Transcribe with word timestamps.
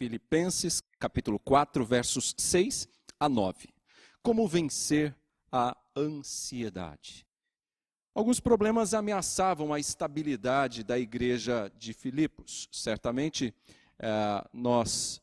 Filipenses, 0.00 0.82
capítulo 0.98 1.38
4, 1.38 1.84
versos 1.84 2.34
6 2.38 2.88
a 3.20 3.28
9. 3.28 3.68
Como 4.22 4.48
vencer 4.48 5.14
a 5.52 5.76
ansiedade? 5.94 7.26
Alguns 8.14 8.40
problemas 8.40 8.94
ameaçavam 8.94 9.74
a 9.74 9.78
estabilidade 9.78 10.82
da 10.82 10.98
igreja 10.98 11.70
de 11.76 11.92
Filipos. 11.92 12.66
Certamente, 12.72 13.54
eh, 13.98 14.48
nós 14.54 15.20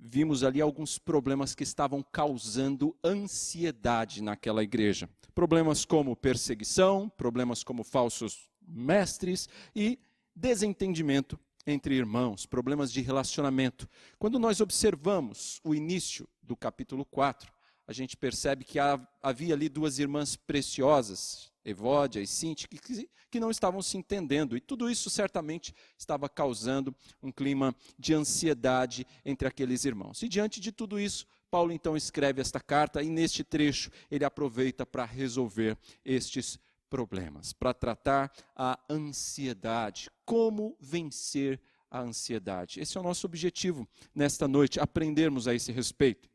vimos 0.00 0.42
ali 0.42 0.62
alguns 0.62 0.98
problemas 0.98 1.54
que 1.54 1.62
estavam 1.62 2.02
causando 2.02 2.96
ansiedade 3.04 4.22
naquela 4.22 4.62
igreja. 4.62 5.10
Problemas 5.34 5.84
como 5.84 6.16
perseguição, 6.16 7.06
problemas 7.18 7.62
como 7.62 7.84
falsos 7.84 8.48
mestres 8.66 9.46
e 9.74 9.98
desentendimento 10.34 11.38
entre 11.66 11.94
irmãos, 11.94 12.46
problemas 12.46 12.92
de 12.92 13.00
relacionamento. 13.00 13.88
Quando 14.18 14.38
nós 14.38 14.60
observamos 14.60 15.60
o 15.64 15.74
início 15.74 16.28
do 16.42 16.56
capítulo 16.56 17.04
4, 17.04 17.52
a 17.86 17.92
gente 17.92 18.16
percebe 18.16 18.64
que 18.64 18.78
havia 19.22 19.54
ali 19.54 19.68
duas 19.68 19.98
irmãs 19.98 20.36
preciosas, 20.36 21.52
Evódia 21.64 22.20
e 22.20 22.26
Sinti, 22.26 22.68
que, 22.68 23.08
que 23.30 23.40
não 23.40 23.50
estavam 23.50 23.82
se 23.82 23.96
entendendo. 23.96 24.56
E 24.56 24.60
tudo 24.60 24.90
isso 24.90 25.10
certamente 25.10 25.74
estava 25.98 26.28
causando 26.28 26.94
um 27.22 27.30
clima 27.30 27.74
de 27.98 28.14
ansiedade 28.14 29.06
entre 29.24 29.46
aqueles 29.46 29.84
irmãos. 29.84 30.22
E 30.22 30.28
diante 30.28 30.60
de 30.60 30.72
tudo 30.72 30.98
isso, 30.98 31.26
Paulo 31.50 31.72
então 31.72 31.96
escreve 31.96 32.40
esta 32.40 32.60
carta 32.60 33.02
e 33.02 33.08
neste 33.08 33.44
trecho 33.44 33.90
ele 34.10 34.24
aproveita 34.24 34.84
para 34.84 35.04
resolver 35.04 35.78
estes 36.04 36.58
problemas, 36.88 37.52
para 37.52 37.74
tratar 37.74 38.32
a 38.54 38.78
ansiedade, 38.88 40.10
como 40.24 40.76
vencer 40.80 41.60
a 41.90 42.00
ansiedade. 42.00 42.80
Esse 42.80 42.96
é 42.96 43.00
o 43.00 43.04
nosso 43.04 43.26
objetivo 43.26 43.88
nesta 44.14 44.46
noite, 44.48 44.80
aprendermos 44.80 45.46
a 45.48 45.54
esse 45.54 45.72
respeito. 45.72 46.28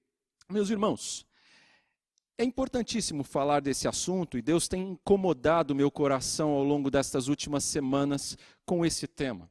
Meus 0.49 0.69
irmãos, 0.69 1.25
é 2.37 2.43
importantíssimo 2.43 3.23
falar 3.23 3.61
desse 3.61 3.87
assunto 3.87 4.37
e 4.37 4.41
Deus 4.41 4.67
tem 4.67 4.89
incomodado 4.89 5.75
meu 5.75 5.91
coração 5.91 6.49
ao 6.51 6.63
longo 6.63 6.89
destas 6.89 7.27
últimas 7.27 7.63
semanas 7.63 8.37
com 8.65 8.85
esse 8.85 9.07
tema. 9.07 9.49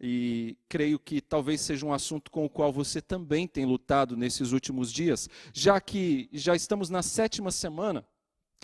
E 0.00 0.58
creio 0.68 0.98
que 0.98 1.20
talvez 1.20 1.60
seja 1.60 1.86
um 1.86 1.92
assunto 1.92 2.30
com 2.30 2.44
o 2.44 2.50
qual 2.50 2.72
você 2.72 3.00
também 3.00 3.46
tem 3.46 3.64
lutado 3.64 4.16
nesses 4.16 4.50
últimos 4.50 4.92
dias, 4.92 5.28
já 5.52 5.80
que 5.80 6.28
já 6.32 6.56
estamos 6.56 6.90
na 6.90 7.02
sétima 7.02 7.52
semana 7.52 8.04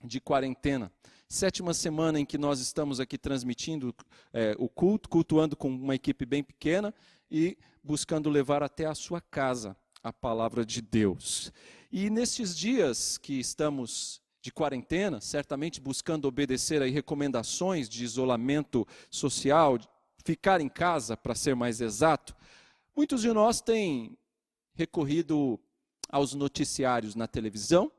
de 0.05 0.21
quarentena. 0.21 0.93
Sétima 1.33 1.73
semana 1.73 2.19
em 2.19 2.27
que 2.27 2.37
nós 2.37 2.59
estamos 2.59 2.99
aqui 2.99 3.17
transmitindo 3.17 3.95
é, 4.33 4.57
o 4.59 4.69
culto, 4.69 5.09
cultuando 5.09 5.57
com 5.57 5.69
uma 5.69 5.95
equipe 5.95 6.27
bem 6.27 6.43
pequena 6.43 6.93
e 7.31 7.57
buscando 7.85 8.29
levar 8.29 8.65
até 8.65 8.85
a 8.87 8.97
sua 8.97 9.21
casa 9.21 9.77
a 10.03 10.13
palavra 10.13 10.67
de 10.67 10.83
Deus. 10.83 11.53
E 11.93 12.11
nesses 12.11 12.57
dias 12.57 13.17
que 13.17 13.39
estamos 13.39 14.21
de 14.43 14.51
quarentena, 14.51 15.21
certamente 15.21 15.81
buscando 15.81 16.27
obedecer 16.27 16.83
aí 16.83 16.91
recomendações 16.91 17.89
de 17.89 18.03
isolamento 18.03 18.85
social, 19.09 19.79
ficar 20.25 20.61
em 20.61 20.69
casa, 20.69 21.17
para 21.17 21.37
ser 21.37 21.55
mais 21.55 21.81
exato, 21.81 22.35
muitos 22.97 23.23
de 23.23 23.33
nós 23.33 23.61
têm 23.61 24.19
recorrido 24.75 25.61
aos 26.09 26.35
noticiários 26.35 27.15
na 27.15 27.29
televisão, 27.29 27.93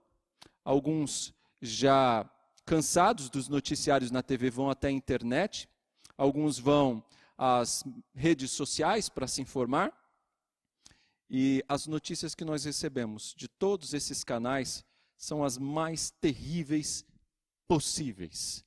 alguns 0.65 1.33
já 1.61 2.29
cansados 2.71 3.29
dos 3.29 3.49
noticiários 3.49 4.11
na 4.11 4.23
TV 4.23 4.49
vão 4.49 4.69
até 4.69 4.87
a 4.87 4.91
internet, 4.91 5.67
alguns 6.17 6.57
vão 6.57 7.03
às 7.37 7.83
redes 8.15 8.51
sociais 8.51 9.09
para 9.09 9.27
se 9.27 9.41
informar, 9.41 9.91
e 11.29 11.61
as 11.67 11.85
notícias 11.85 12.33
que 12.33 12.45
nós 12.45 12.63
recebemos 12.63 13.35
de 13.35 13.49
todos 13.49 13.93
esses 13.93 14.23
canais 14.23 14.85
são 15.17 15.43
as 15.43 15.57
mais 15.57 16.11
terríveis 16.21 17.03
possíveis. 17.67 18.63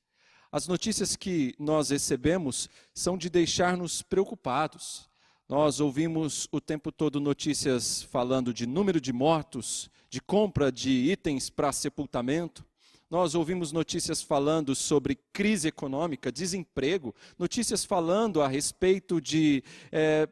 As 0.53 0.69
notícias 0.69 1.16
que 1.16 1.54
nós 1.59 1.88
recebemos 1.88 2.69
são 2.92 3.16
de 3.16 3.31
deixar-nos 3.31 4.03
preocupados. 4.03 5.09
Nós 5.48 5.81
ouvimos 5.81 6.47
o 6.53 6.60
tempo 6.60 6.92
todo 6.92 7.19
notícias 7.19 8.03
falando 8.03 8.53
de 8.53 8.66
número 8.66 9.00
de 9.00 9.15
mortos, 9.15 9.88
de 10.10 10.21
compra 10.21 10.71
de 10.71 10.91
itens 10.91 11.48
para 11.48 11.72
sepultamento. 11.72 12.66
Nós 13.14 13.36
ouvimos 13.36 13.70
notícias 13.70 14.22
falando 14.22 14.75
sobre 14.75 15.14
crise 15.32 15.69
econômica, 15.69 16.32
desemprego, 16.32 17.14
notícias 17.38 17.84
falando 17.84 18.42
a 18.42 18.48
respeito 18.48 19.20
de 19.20 19.62
é, 19.92 20.28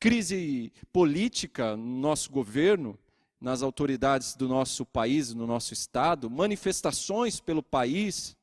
crise 0.00 0.72
política 0.90 1.76
no 1.76 2.00
nosso 2.00 2.30
governo, 2.30 2.98
nas 3.38 3.60
autoridades 3.60 4.34
do 4.34 4.48
nosso 4.48 4.86
país, 4.86 5.34
no 5.34 5.46
nosso 5.46 5.74
estado, 5.74 6.30
manifestações 6.30 7.40
pelo 7.40 7.62
país. 7.62 8.34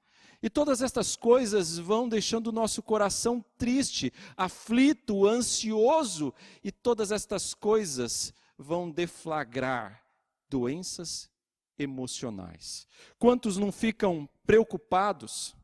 E 0.43 0.47
todas 0.47 0.83
estas 0.83 1.15
coisas 1.15 1.79
vão 1.79 2.07
deixando 2.07 2.49
o 2.49 2.51
nosso 2.51 2.83
coração 2.83 3.43
triste, 3.57 4.13
aflito, 4.37 5.25
ansioso, 5.25 6.31
e 6.63 6.71
todas 6.71 7.11
estas 7.11 7.55
coisas 7.55 8.31
vão 8.59 8.91
deflagrar 8.91 10.03
doenças 10.51 11.33
emocionais. 11.77 12.87
Quantos 13.17 13.57
não 13.57 13.71
ficam 13.71 14.29
preocupados? 14.45 15.55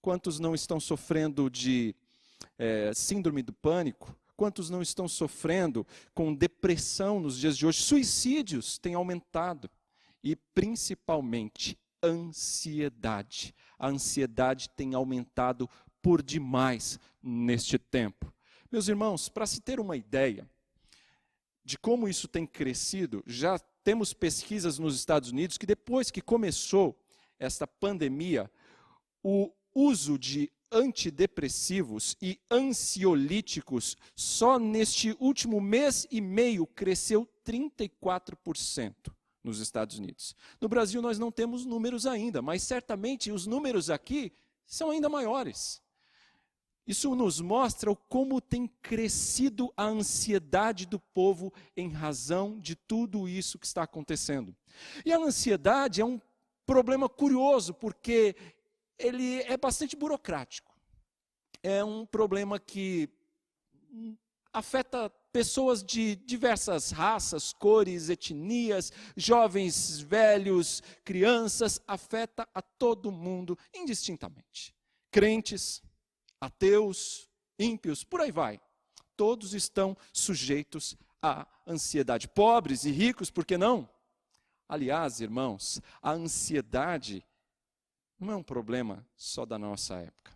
Quantos 0.00 0.38
não 0.38 0.54
estão 0.54 0.80
sofrendo 0.80 1.50
de 1.50 1.94
é, 2.58 2.92
síndrome 2.94 3.42
do 3.42 3.52
pânico? 3.52 4.16
Quantos 4.36 4.70
não 4.70 4.80
estão 4.80 5.06
sofrendo 5.06 5.86
com 6.14 6.34
depressão 6.34 7.20
nos 7.20 7.38
dias 7.38 7.56
de 7.56 7.66
hoje? 7.66 7.82
Suicídios 7.82 8.78
têm 8.78 8.94
aumentado. 8.94 9.70
E 10.22 10.34
principalmente 10.34 11.78
ansiedade. 12.02 13.54
A 13.78 13.88
ansiedade 13.88 14.70
tem 14.70 14.94
aumentado 14.94 15.68
por 16.02 16.22
demais 16.22 16.98
neste 17.22 17.78
tempo. 17.78 18.32
Meus 18.70 18.88
irmãos, 18.88 19.28
para 19.28 19.46
se 19.46 19.60
ter 19.60 19.80
uma 19.80 19.96
ideia 19.96 20.48
de 21.64 21.78
como 21.78 22.08
isso 22.08 22.26
tem 22.26 22.46
crescido, 22.46 23.22
já 23.26 23.58
temos 23.90 24.14
pesquisas 24.14 24.78
nos 24.78 24.94
Estados 24.94 25.32
Unidos 25.32 25.58
que 25.58 25.66
depois 25.66 26.12
que 26.12 26.20
começou 26.20 26.96
esta 27.40 27.66
pandemia, 27.66 28.48
o 29.20 29.50
uso 29.74 30.16
de 30.16 30.48
antidepressivos 30.70 32.16
e 32.22 32.38
ansiolíticos 32.48 33.96
só 34.14 34.60
neste 34.60 35.16
último 35.18 35.60
mês 35.60 36.06
e 36.08 36.20
meio 36.20 36.68
cresceu 36.68 37.28
34% 37.44 38.94
nos 39.42 39.58
Estados 39.58 39.98
Unidos. 39.98 40.36
No 40.60 40.68
Brasil 40.68 41.02
nós 41.02 41.18
não 41.18 41.32
temos 41.32 41.66
números 41.66 42.06
ainda, 42.06 42.40
mas 42.40 42.62
certamente 42.62 43.32
os 43.32 43.44
números 43.44 43.90
aqui 43.90 44.32
são 44.64 44.90
ainda 44.90 45.08
maiores. 45.08 45.82
Isso 46.90 47.14
nos 47.14 47.40
mostra 47.40 47.94
como 48.08 48.40
tem 48.40 48.66
crescido 48.66 49.72
a 49.76 49.84
ansiedade 49.84 50.86
do 50.86 50.98
povo 50.98 51.52
em 51.76 51.88
razão 51.88 52.58
de 52.58 52.74
tudo 52.74 53.28
isso 53.28 53.60
que 53.60 53.66
está 53.66 53.84
acontecendo. 53.84 54.56
E 55.04 55.12
a 55.12 55.18
ansiedade 55.18 56.00
é 56.00 56.04
um 56.04 56.20
problema 56.66 57.08
curioso, 57.08 57.72
porque 57.72 58.34
ele 58.98 59.40
é 59.42 59.56
bastante 59.56 59.94
burocrático. 59.94 60.74
É 61.62 61.84
um 61.84 62.04
problema 62.04 62.58
que 62.58 63.08
afeta 64.52 65.08
pessoas 65.32 65.84
de 65.84 66.16
diversas 66.16 66.90
raças, 66.90 67.52
cores, 67.52 68.08
etnias, 68.08 68.92
jovens, 69.16 70.00
velhos, 70.00 70.82
crianças, 71.04 71.80
afeta 71.86 72.48
a 72.52 72.60
todo 72.60 73.12
mundo 73.12 73.56
indistintamente. 73.72 74.74
Crentes, 75.12 75.80
ateus, 76.40 77.28
ímpios, 77.58 78.04
por 78.04 78.20
aí 78.20 78.32
vai. 78.32 78.60
Todos 79.16 79.54
estão 79.54 79.96
sujeitos 80.12 80.96
à 81.22 81.46
ansiedade. 81.66 82.28
Pobres 82.28 82.84
e 82.84 82.90
ricos, 82.90 83.30
por 83.30 83.44
que 83.44 83.58
não? 83.58 83.88
Aliás, 84.68 85.20
irmãos, 85.20 85.80
a 86.00 86.12
ansiedade 86.12 87.24
não 88.18 88.32
é 88.32 88.36
um 88.36 88.42
problema 88.42 89.06
só 89.16 89.44
da 89.44 89.58
nossa 89.58 89.96
época. 89.96 90.32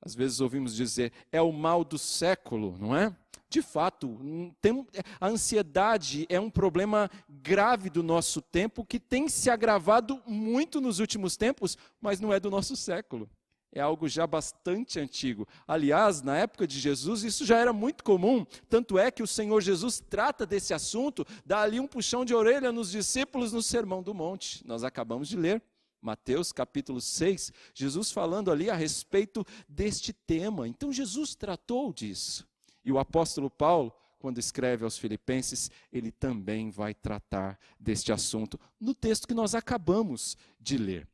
Às 0.00 0.14
vezes 0.14 0.40
ouvimos 0.40 0.76
dizer, 0.76 1.12
é 1.32 1.40
o 1.40 1.50
mal 1.50 1.82
do 1.82 1.98
século, 1.98 2.76
não 2.78 2.94
é? 2.94 3.16
De 3.48 3.62
fato, 3.62 4.18
tem, 4.60 4.86
a 5.20 5.28
ansiedade 5.28 6.26
é 6.28 6.38
um 6.38 6.50
problema 6.50 7.10
grave 7.28 7.88
do 7.88 8.02
nosso 8.02 8.42
tempo 8.42 8.84
que 8.84 9.00
tem 9.00 9.28
se 9.28 9.48
agravado 9.48 10.20
muito 10.26 10.80
nos 10.80 10.98
últimos 10.98 11.36
tempos, 11.36 11.78
mas 12.00 12.20
não 12.20 12.32
é 12.32 12.40
do 12.40 12.50
nosso 12.50 12.76
século. 12.76 13.30
É 13.72 13.80
algo 13.80 14.08
já 14.08 14.26
bastante 14.26 14.98
antigo. 14.98 15.46
Aliás, 15.66 16.22
na 16.22 16.36
época 16.36 16.66
de 16.66 16.78
Jesus, 16.78 17.24
isso 17.24 17.44
já 17.44 17.58
era 17.58 17.72
muito 17.72 18.02
comum. 18.02 18.46
Tanto 18.68 18.98
é 18.98 19.10
que 19.10 19.22
o 19.22 19.26
Senhor 19.26 19.60
Jesus 19.60 20.00
trata 20.00 20.46
desse 20.46 20.72
assunto, 20.72 21.26
dá 21.44 21.60
ali 21.60 21.78
um 21.78 21.86
puxão 21.86 22.24
de 22.24 22.34
orelha 22.34 22.72
nos 22.72 22.90
discípulos 22.90 23.52
no 23.52 23.62
Sermão 23.62 24.02
do 24.02 24.14
Monte. 24.14 24.66
Nós 24.66 24.82
acabamos 24.82 25.28
de 25.28 25.36
ler. 25.36 25.62
Mateus 26.00 26.52
capítulo 26.52 27.00
6, 27.00 27.52
Jesus 27.74 28.12
falando 28.12 28.52
ali 28.52 28.70
a 28.70 28.76
respeito 28.76 29.44
deste 29.68 30.12
tema. 30.12 30.68
Então 30.68 30.92
Jesus 30.92 31.34
tratou 31.34 31.92
disso. 31.92 32.46
E 32.84 32.92
o 32.92 32.98
apóstolo 32.98 33.50
Paulo, 33.50 33.92
quando 34.18 34.38
escreve 34.38 34.84
aos 34.84 34.96
Filipenses, 34.96 35.70
ele 35.92 36.12
também 36.12 36.70
vai 36.70 36.94
tratar 36.94 37.58
deste 37.80 38.12
assunto 38.12 38.58
no 38.80 38.94
texto 38.94 39.26
que 39.26 39.34
nós 39.34 39.54
acabamos 39.54 40.36
de 40.60 40.78
ler. 40.78 41.08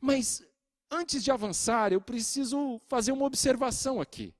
Mas 0.00 0.42
antes 0.90 1.22
de 1.22 1.30
avançar, 1.30 1.92
eu 1.92 2.00
preciso 2.00 2.80
fazer 2.88 3.12
uma 3.12 3.24
observação 3.24 4.00
aqui. 4.00 4.34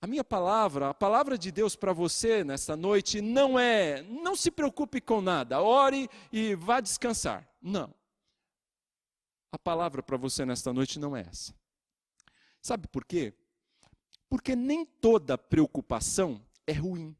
A 0.00 0.06
minha 0.06 0.22
palavra, 0.22 0.90
a 0.90 0.94
palavra 0.94 1.38
de 1.38 1.50
Deus 1.50 1.74
para 1.74 1.92
você 1.92 2.44
nesta 2.44 2.76
noite 2.76 3.22
não 3.22 3.58
é, 3.58 4.02
não 4.02 4.36
se 4.36 4.50
preocupe 4.50 5.00
com 5.00 5.20
nada, 5.20 5.62
ore 5.62 6.10
e 6.30 6.54
vá 6.54 6.80
descansar. 6.80 7.48
Não. 7.60 7.94
A 9.50 9.58
palavra 9.58 10.02
para 10.02 10.16
você 10.16 10.44
nesta 10.44 10.72
noite 10.72 10.98
não 10.98 11.16
é 11.16 11.20
essa. 11.20 11.54
Sabe 12.60 12.86
por 12.88 13.04
quê? 13.04 13.32
Porque 14.28 14.54
nem 14.54 14.84
toda 14.84 15.38
preocupação 15.38 16.44
é 16.66 16.72
ruim. 16.72 17.16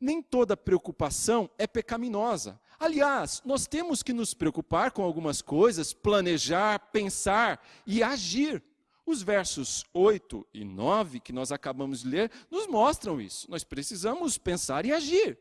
Nem 0.00 0.22
toda 0.22 0.56
preocupação 0.56 1.48
é 1.58 1.66
pecaminosa. 1.66 2.60
Aliás, 2.78 3.42
nós 3.44 3.66
temos 3.66 4.02
que 4.02 4.12
nos 4.12 4.34
preocupar 4.34 4.90
com 4.90 5.02
algumas 5.02 5.40
coisas, 5.40 5.92
planejar, 5.92 6.78
pensar 6.92 7.64
e 7.86 8.02
agir. 8.02 8.62
Os 9.06 9.22
versos 9.22 9.84
8 9.94 10.46
e 10.52 10.64
9 10.64 11.20
que 11.20 11.32
nós 11.32 11.52
acabamos 11.52 12.02
de 12.02 12.08
ler 12.08 12.30
nos 12.50 12.66
mostram 12.66 13.20
isso. 13.20 13.50
Nós 13.50 13.64
precisamos 13.64 14.36
pensar 14.36 14.84
e 14.84 14.92
agir. 14.92 15.38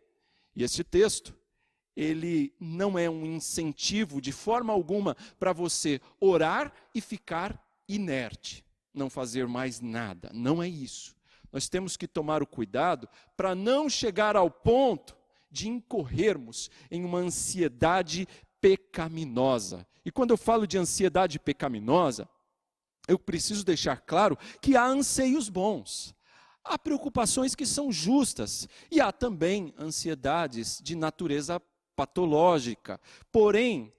E 0.56 0.64
este 0.64 0.84
texto, 0.84 1.36
ele 1.96 2.54
não 2.60 2.98
é 2.98 3.10
um 3.10 3.26
incentivo 3.26 4.22
de 4.22 4.32
forma 4.32 4.72
alguma 4.72 5.18
para 5.40 5.52
você 5.52 6.00
orar 6.20 6.72
e 6.94 7.02
ficar 7.02 7.62
inerte, 7.88 8.64
não 8.94 9.10
fazer 9.10 9.48
mais 9.48 9.82
nada. 9.82 10.30
Não 10.34 10.62
é 10.62 10.70
isso. 10.70 11.16
Nós 11.56 11.70
temos 11.70 11.96
que 11.96 12.06
tomar 12.06 12.44
o 12.44 12.46
cuidado 12.46 13.08
para 13.38 13.56
não 13.56 13.90
chegar 13.90 14.36
ao 14.36 14.52
ponto 14.52 15.16
de 15.50 15.70
incorrermos 15.70 16.70
em 16.92 17.06
uma 17.06 17.20
ansiedade 17.20 18.28
pecaminosa. 18.60 19.88
E 20.04 20.12
quando 20.12 20.32
eu 20.32 20.38
falo 20.38 20.68
de 20.68 20.78
ansiedade 20.78 21.40
pecaminosa, 21.40 22.28
eu 23.08 23.18
preciso 23.18 23.64
deixar 23.64 24.02
claro 24.02 24.38
que 24.62 24.76
há 24.76 24.86
anseios 24.86 25.48
bons. 25.48 26.14
Há 26.62 26.78
preocupações 26.78 27.56
que 27.56 27.66
são 27.66 27.90
justas 27.90 28.68
e 28.92 29.00
há 29.00 29.14
também 29.14 29.74
ansiedades 29.80 30.82
de 30.84 30.94
natureza 30.94 31.62
patológica. 31.96 33.00
Porém, 33.32 33.94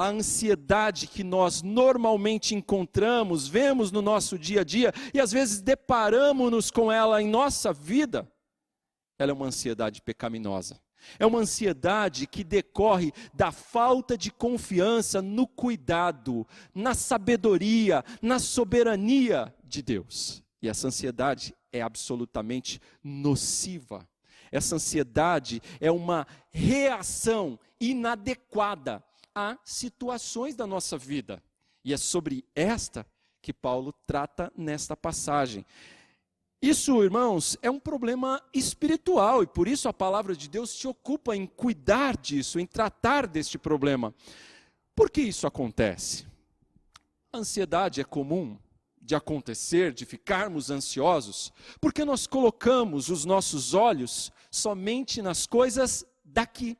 a 0.00 0.08
ansiedade 0.08 1.06
que 1.06 1.22
nós 1.22 1.62
normalmente 1.62 2.54
encontramos, 2.54 3.46
vemos 3.46 3.92
no 3.92 4.00
nosso 4.00 4.38
dia 4.38 4.62
a 4.62 4.64
dia 4.64 4.94
e 5.12 5.20
às 5.20 5.30
vezes 5.30 5.60
deparamos-nos 5.60 6.70
com 6.70 6.90
ela 6.90 7.20
em 7.20 7.28
nossa 7.28 7.70
vida, 7.70 8.26
ela 9.18 9.30
é 9.30 9.34
uma 9.34 9.46
ansiedade 9.46 10.00
pecaminosa. 10.00 10.80
É 11.18 11.26
uma 11.26 11.38
ansiedade 11.38 12.26
que 12.26 12.44
decorre 12.44 13.12
da 13.32 13.50
falta 13.50 14.16
de 14.16 14.30
confiança 14.30 15.22
no 15.22 15.46
cuidado, 15.46 16.46
na 16.74 16.94
sabedoria, 16.94 18.04
na 18.20 18.38
soberania 18.38 19.54
de 19.64 19.82
Deus. 19.82 20.42
E 20.62 20.68
essa 20.68 20.88
ansiedade 20.88 21.54
é 21.72 21.80
absolutamente 21.80 22.80
nociva. 23.02 24.06
Essa 24.52 24.76
ansiedade 24.76 25.62
é 25.80 25.90
uma 25.90 26.26
reação 26.50 27.58
inadequada 27.80 29.02
a 29.34 29.56
situações 29.64 30.54
da 30.54 30.66
nossa 30.66 30.98
vida. 30.98 31.42
E 31.84 31.92
é 31.92 31.96
sobre 31.96 32.44
esta 32.54 33.06
que 33.40 33.52
Paulo 33.52 33.94
trata 34.06 34.52
nesta 34.56 34.96
passagem. 34.96 35.64
Isso, 36.62 37.02
irmãos, 37.02 37.56
é 37.62 37.70
um 37.70 37.80
problema 37.80 38.42
espiritual 38.52 39.42
e 39.42 39.46
por 39.46 39.66
isso 39.66 39.88
a 39.88 39.94
palavra 39.94 40.36
de 40.36 40.46
Deus 40.46 40.70
se 40.70 40.86
ocupa 40.86 41.34
em 41.34 41.46
cuidar 41.46 42.18
disso, 42.18 42.60
em 42.60 42.66
tratar 42.66 43.26
deste 43.26 43.56
problema. 43.56 44.14
Por 44.94 45.10
que 45.10 45.22
isso 45.22 45.46
acontece? 45.46 46.26
A 47.32 47.38
ansiedade 47.38 48.00
é 48.02 48.04
comum 48.04 48.58
de 49.00 49.14
acontecer, 49.14 49.94
de 49.94 50.04
ficarmos 50.04 50.70
ansiosos, 50.70 51.50
porque 51.80 52.04
nós 52.04 52.26
colocamos 52.26 53.08
os 53.08 53.24
nossos 53.24 53.72
olhos 53.72 54.30
somente 54.50 55.22
nas 55.22 55.46
coisas 55.46 56.04
daqui. 56.22 56.76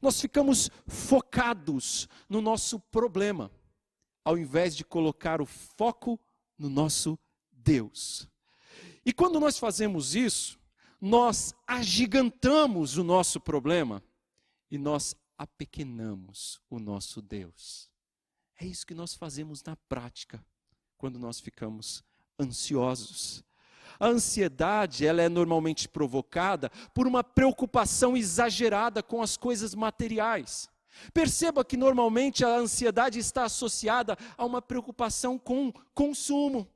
Nós 0.00 0.20
ficamos 0.20 0.70
focados 0.86 2.08
no 2.28 2.40
nosso 2.40 2.78
problema, 2.78 3.50
ao 4.24 4.36
invés 4.36 4.76
de 4.76 4.84
colocar 4.84 5.40
o 5.40 5.46
foco 5.46 6.18
no 6.58 6.68
nosso 6.68 7.18
Deus. 7.52 8.28
E 9.04 9.12
quando 9.12 9.40
nós 9.40 9.58
fazemos 9.58 10.14
isso, 10.14 10.58
nós 11.00 11.54
agigantamos 11.66 12.96
o 12.96 13.04
nosso 13.04 13.40
problema 13.40 14.02
e 14.70 14.76
nós 14.76 15.14
apequenamos 15.36 16.60
o 16.68 16.78
nosso 16.78 17.22
Deus. 17.22 17.88
É 18.56 18.66
isso 18.66 18.86
que 18.86 18.94
nós 18.94 19.14
fazemos 19.14 19.62
na 19.62 19.76
prática 19.76 20.44
quando 20.96 21.18
nós 21.18 21.38
ficamos 21.38 22.02
ansiosos. 22.38 23.44
A 23.98 24.06
ansiedade, 24.06 25.04
ela 25.04 25.22
é 25.22 25.28
normalmente 25.28 25.88
provocada 25.88 26.70
por 26.94 27.06
uma 27.06 27.24
preocupação 27.24 28.16
exagerada 28.16 29.02
com 29.02 29.20
as 29.20 29.36
coisas 29.36 29.74
materiais. 29.74 30.68
Perceba 31.12 31.64
que 31.64 31.76
normalmente 31.76 32.44
a 32.44 32.56
ansiedade 32.56 33.18
está 33.18 33.44
associada 33.44 34.16
a 34.36 34.44
uma 34.44 34.62
preocupação 34.62 35.38
com 35.38 35.72
consumo, 35.94 36.68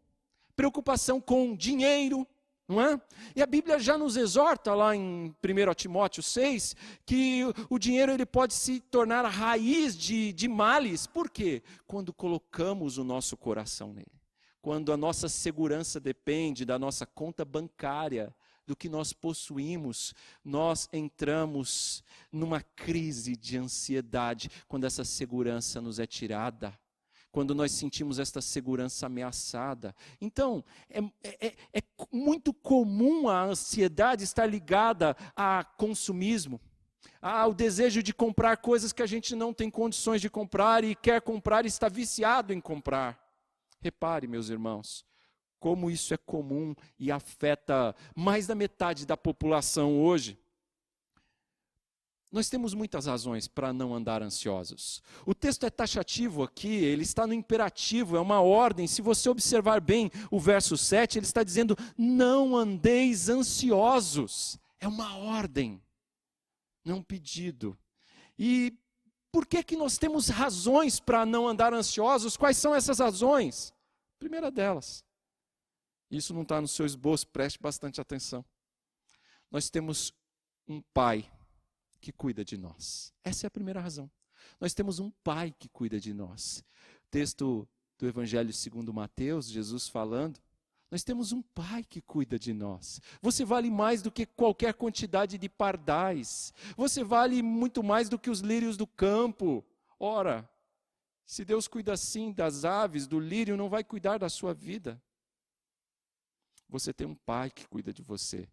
preocupação 0.57 1.21
com 1.21 1.57
dinheiro, 1.57 2.27
não 2.69 2.81
é? 2.81 3.01
E 3.35 3.43
a 3.43 3.47
Bíblia 3.47 3.79
já 3.79 3.99
nos 3.99 4.17
exorta 4.17 4.75
lá 4.75 4.95
em 4.95 5.35
1 5.45 5.75
Timóteo 5.75 6.23
6 6.23 6.77
que 7.05 7.43
o 7.69 7.79
dinheiro 7.79 8.13
ele 8.13 8.27
pode 8.27 8.55
se 8.55 8.81
tornar 8.81 9.25
a 9.25 9.29
raiz 9.29 9.97
de, 9.97 10.33
de 10.33 10.49
males. 10.49 11.07
Por 11.07 11.31
quê? 11.31 11.63
Quando 11.87 12.13
colocamos 12.13 12.99
o 12.99 13.05
nosso 13.05 13.37
coração 13.37 13.93
nele 13.93 14.22
quando 14.63 14.93
a 14.93 14.97
nossa 14.97 15.29
segurança 15.29 15.99
depende 15.99 16.65
da 16.65 16.79
nossa 16.79 17.05
conta 17.05 17.45
bancária, 17.45 18.33
do 18.65 18.77
que 18.77 18.89
nós 18.89 19.13
possuímos, 19.13 20.15
nós 20.45 20.89
entramos 20.93 22.05
numa 22.31 22.61
crise 22.61 23.37
de 23.37 23.59
ansiedade 23.59 24.49
quando 24.69 24.85
essa 24.85 25.05
segurança 25.05 25.81
nos 25.81 25.99
é 25.99 26.07
tirada. 26.07 26.73
Quando 27.33 27.55
nós 27.55 27.73
sentimos 27.73 28.19
esta 28.19 28.43
segurança 28.43 29.07
ameaçada. 29.07 29.95
Então, 30.21 30.63
é, 30.91 31.01
é, 31.25 31.55
é, 31.73 31.83
muito 32.13 32.53
comum 32.53 33.27
a 33.27 33.43
ansiedade 33.43 34.23
estar 34.23 34.45
ligada 34.45 35.17
a 35.35 35.65
consumismo, 35.65 36.61
ao 37.23 37.55
desejo 37.55 38.03
de 38.03 38.13
comprar 38.13 38.59
coisas 38.59 38.93
que 38.93 39.03
a 39.03 39.07
gente 39.07 39.35
não 39.35 39.53
tem 39.53 39.71
condições 39.71 40.21
de 40.21 40.29
comprar 40.29 40.85
e 40.85 40.95
quer 40.95 41.23
comprar 41.23 41.65
e 41.65 41.69
está 41.69 41.89
viciado 41.89 42.53
em 42.53 42.61
comprar. 42.61 43.22
Repare, 43.83 44.29
meus 44.29 44.49
irmãos, 44.49 45.05
como 45.59 45.91
isso 45.91 46.15
é 46.15 46.17
comum 46.17 46.73
e 46.99 47.11
afeta 47.11 47.95
mais 48.15 48.47
da 48.47 48.55
metade 48.55 49.05
da 49.05 49.17
população 49.17 50.01
hoje. 50.01 50.39
Nós 52.31 52.49
temos 52.49 52.73
muitas 52.73 53.07
razões 53.07 53.47
para 53.47 53.73
não 53.73 53.93
andar 53.93 54.23
ansiosos. 54.23 55.03
O 55.27 55.35
texto 55.35 55.67
é 55.67 55.71
taxativo 55.71 56.43
aqui, 56.43 56.69
ele 56.69 57.03
está 57.03 57.27
no 57.27 57.35
imperativo, 57.35 58.17
é 58.17 58.21
uma 58.21 58.41
ordem. 58.41 58.87
Se 58.87 59.03
você 59.03 59.29
observar 59.29 59.81
bem 59.81 60.11
o 60.31 60.41
verso 60.41 60.79
7, 60.79 61.19
ele 61.19 61.27
está 61.27 61.43
dizendo: 61.43 61.77
não 61.99 62.57
andeis 62.57 63.29
ansiosos. 63.29 64.59
É 64.81 64.89
uma 64.89 65.17
ordem, 65.17 65.83
não 66.85 66.99
um 66.99 67.03
pedido. 67.03 67.77
E 68.39 68.73
por 69.33 69.47
que, 69.47 69.65
que 69.65 69.77
nós 69.77 69.97
temos 69.97 70.29
razões 70.29 71.01
para 71.01 71.25
não 71.25 71.49
andar 71.49 71.73
ansiosos? 71.73 72.37
Quais 72.37 72.59
são 72.59 72.75
essas 72.75 72.99
razões? 72.99 73.73
Primeira 74.19 74.51
delas, 74.51 75.03
isso 76.11 76.35
não 76.35 76.43
está 76.43 76.61
no 76.61 76.69
seu 76.69 76.85
esboço, 76.85 77.27
preste 77.27 77.59
bastante 77.59 78.01
atenção. 78.01 78.45
Nós 79.51 79.71
temos 79.71 80.13
um 80.69 80.83
pai 80.93 81.29
que 82.01 82.13
cuida 82.13 82.45
de 82.45 82.59
nós. 82.59 83.13
Essa 83.25 83.47
é 83.47 83.49
a 83.49 83.51
primeira 83.51 83.81
razão. 83.81 84.11
Nós 84.61 84.75
temos 84.75 84.99
um 84.99 85.11
pai 85.25 85.55
que 85.59 85.69
cuida 85.69 85.99
de 85.99 86.13
nós. 86.13 86.63
Texto 87.11 87.67
do 87.99 88.07
Evangelho 88.07 88.53
segundo 88.53 88.93
Mateus, 88.93 89.49
Jesus 89.49 89.89
falando, 89.89 90.39
nós 90.93 91.03
temos 91.03 91.33
um 91.33 91.41
pai 91.41 91.83
que 91.83 92.03
cuida 92.03 92.39
de 92.39 92.53
nós. 92.53 93.01
Você 93.23 93.47
vale 93.47 93.71
mais 93.71 94.03
do 94.03 94.13
que 94.13 94.27
qualquer 94.27 94.75
quantidade 94.75 95.39
de 95.39 95.49
pardais. 95.49 96.53
Você 96.77 97.03
vale 97.03 97.41
muito 97.41 97.83
mais 97.83 98.11
do 98.11 98.19
que 98.19 98.29
os 98.29 98.41
lírios 98.41 98.77
do 98.77 98.87
campo. 98.87 99.65
Ora, 99.99 100.47
se 101.25 101.47
Deus 101.47 101.67
cuida 101.67 101.95
assim 101.95 102.31
das 102.31 102.67
aves, 102.67 103.07
do 103.07 103.19
lírio, 103.19 103.57
não 103.57 103.71
vai 103.71 103.83
cuidar 103.83 104.19
da 104.19 104.29
sua 104.29 104.53
vida. 104.53 105.03
Você 106.69 106.93
tem 106.93 107.07
um 107.07 107.15
pai 107.15 107.51
que 107.51 107.67
cuida 107.67 107.91
de 107.91 108.03
você. 108.03 108.47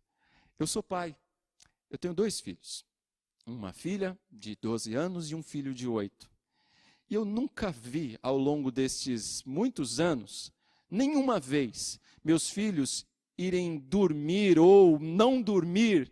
Eu 0.57 0.65
sou 0.65 0.81
pai. 0.81 1.13
Eu 1.89 1.97
tenho 1.97 2.13
dois 2.13 2.39
filhos. 2.39 2.85
Uma 3.45 3.73
filha 3.73 4.17
de 4.31 4.55
12 4.55 4.95
anos 4.95 5.29
e 5.29 5.35
um 5.35 5.43
filho 5.43 5.73
de 5.73 5.89
8. 5.89 6.31
E 7.09 7.15
eu 7.15 7.25
nunca 7.25 7.69
vi, 7.69 8.17
ao 8.23 8.37
longo 8.37 8.71
destes 8.71 9.43
muitos 9.43 9.99
anos, 9.99 10.53
nenhuma 10.89 11.37
vez, 11.37 11.99
meus 12.29 12.47
filhos 12.47 13.07
irem 13.35 13.79
dormir 13.79 14.59
ou 14.59 14.99
não 14.99 15.41
dormir 15.41 16.11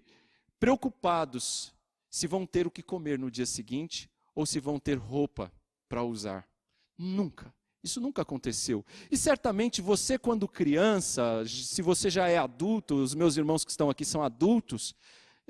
preocupados 0.60 1.72
se 2.10 2.26
vão 2.26 2.44
ter 2.44 2.66
o 2.66 2.72
que 2.72 2.82
comer 2.82 3.20
no 3.20 3.30
dia 3.30 3.46
seguinte 3.46 4.10
ou 4.34 4.44
se 4.44 4.60
vão 4.60 4.80
ter 4.80 4.96
roupa 4.98 5.54
para 5.88 6.02
usar. 6.04 6.50
Nunca. 6.98 7.54
Isso 7.84 8.02
nunca 8.02 8.24
aconteceu. 8.24 8.84
E 9.12 9.16
certamente 9.16 9.80
você, 9.80 10.18
quando 10.18 10.48
criança, 10.48 11.44
se 11.46 11.84
você 11.84 12.10
já 12.10 12.28
é 12.28 12.40
adulto, 12.40 12.96
os 12.96 13.14
meus 13.14 13.38
irmãos 13.38 13.64
que 13.64 13.70
estão 13.70 13.88
aqui 13.88 14.04
são 14.04 14.24
adultos, 14.24 14.96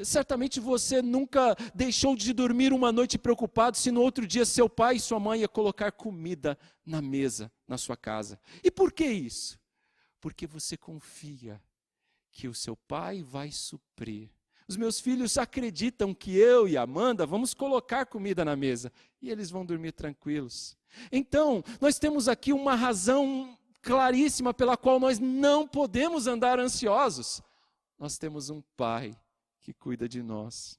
certamente 0.04 0.60
você 0.60 1.02
nunca 1.02 1.56
deixou 1.74 2.14
de 2.14 2.34
dormir 2.34 2.74
uma 2.74 2.92
noite 2.92 3.18
preocupado 3.18 3.78
se 3.78 3.90
no 3.90 4.02
outro 4.02 4.28
dia 4.28 4.44
seu 4.44 4.68
pai 4.68 4.98
e 4.98 5.00
sua 5.00 5.18
mãe 5.18 5.40
ia 5.40 5.48
colocar 5.48 5.94
comida 5.94 6.60
na 6.86 7.02
mesa 7.02 7.50
na 7.66 7.78
sua 7.78 7.96
casa. 7.96 8.38
E 8.62 8.70
por 8.70 8.92
que 8.92 9.06
isso? 9.06 9.58
Porque 10.28 10.46
você 10.46 10.76
confia 10.76 11.64
que 12.34 12.50
o 12.50 12.54
seu 12.54 12.76
pai 12.76 13.24
vai 13.24 13.50
suprir. 13.50 14.30
Os 14.68 14.76
meus 14.76 15.00
filhos 15.00 15.38
acreditam 15.38 16.14
que 16.14 16.36
eu 16.36 16.68
e 16.68 16.76
Amanda 16.76 17.26
vamos 17.26 17.54
colocar 17.54 18.06
comida 18.06 18.44
na 18.44 18.54
mesa 18.54 18.92
e 19.22 19.30
eles 19.30 19.50
vão 19.50 19.66
dormir 19.66 19.94
tranquilos. 19.94 20.76
Então, 21.14 21.64
nós 21.80 21.98
temos 21.98 22.28
aqui 22.28 22.52
uma 22.52 22.76
razão 22.76 23.58
claríssima 23.82 24.54
pela 24.54 24.76
qual 24.76 25.00
nós 25.00 25.18
não 25.18 25.66
podemos 25.66 26.28
andar 26.28 26.60
ansiosos. 26.60 27.42
Nós 27.98 28.18
temos 28.18 28.50
um 28.50 28.62
Pai 28.76 29.18
que 29.62 29.72
cuida 29.72 30.10
de 30.10 30.22
nós. 30.22 30.78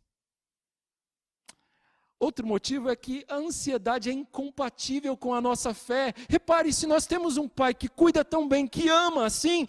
Outro 2.21 2.47
motivo 2.47 2.91
é 2.91 2.97
que 2.97 3.25
a 3.29 3.37
ansiedade 3.37 4.11
é 4.11 4.13
incompatível 4.13 5.17
com 5.17 5.33
a 5.33 5.41
nossa 5.41 5.73
fé. 5.73 6.13
Repare, 6.29 6.73
se 6.73 6.87
nós 6.87 7.07
temos 7.07 7.37
um 7.37 7.49
pai 7.49 7.73
que 7.73 7.89
cuida 7.89 8.25
tão 8.25 8.49
bem, 8.49 8.67
que 8.67 8.89
ama 8.89 9.25
assim, 9.25 9.67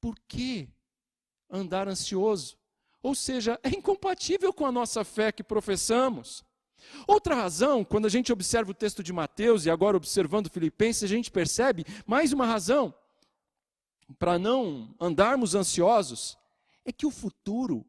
por 0.00 0.16
que 0.28 0.68
andar 1.50 1.88
ansioso? 1.88 2.56
Ou 3.02 3.14
seja, 3.14 3.58
é 3.64 3.68
incompatível 3.70 4.52
com 4.52 4.64
a 4.64 4.70
nossa 4.70 5.02
fé 5.04 5.32
que 5.32 5.42
professamos. 5.42 6.44
Outra 7.06 7.34
razão, 7.34 7.84
quando 7.84 8.06
a 8.06 8.10
gente 8.10 8.32
observa 8.32 8.70
o 8.70 8.74
texto 8.74 9.02
de 9.02 9.12
Mateus 9.12 9.66
e 9.66 9.70
agora 9.70 9.96
observando 9.96 10.50
Filipenses, 10.50 11.02
a 11.02 11.08
gente 11.08 11.32
percebe 11.32 11.84
mais 12.06 12.32
uma 12.32 12.46
razão 12.46 12.94
para 14.18 14.38
não 14.38 14.94
andarmos 15.00 15.56
ansiosos, 15.56 16.38
é 16.84 16.92
que 16.92 17.06
o 17.06 17.10
futuro 17.10 17.84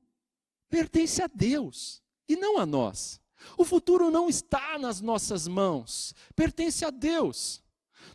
pertence 0.67 1.21
a 1.21 1.27
Deus 1.27 2.01
e 2.27 2.35
não 2.35 2.57
a 2.57 2.65
nós. 2.65 3.21
O 3.57 3.63
futuro 3.63 4.09
não 4.09 4.27
está 4.29 4.77
nas 4.79 5.01
nossas 5.01 5.47
mãos, 5.47 6.13
pertence 6.35 6.83
a 6.83 6.89
Deus. 6.89 7.61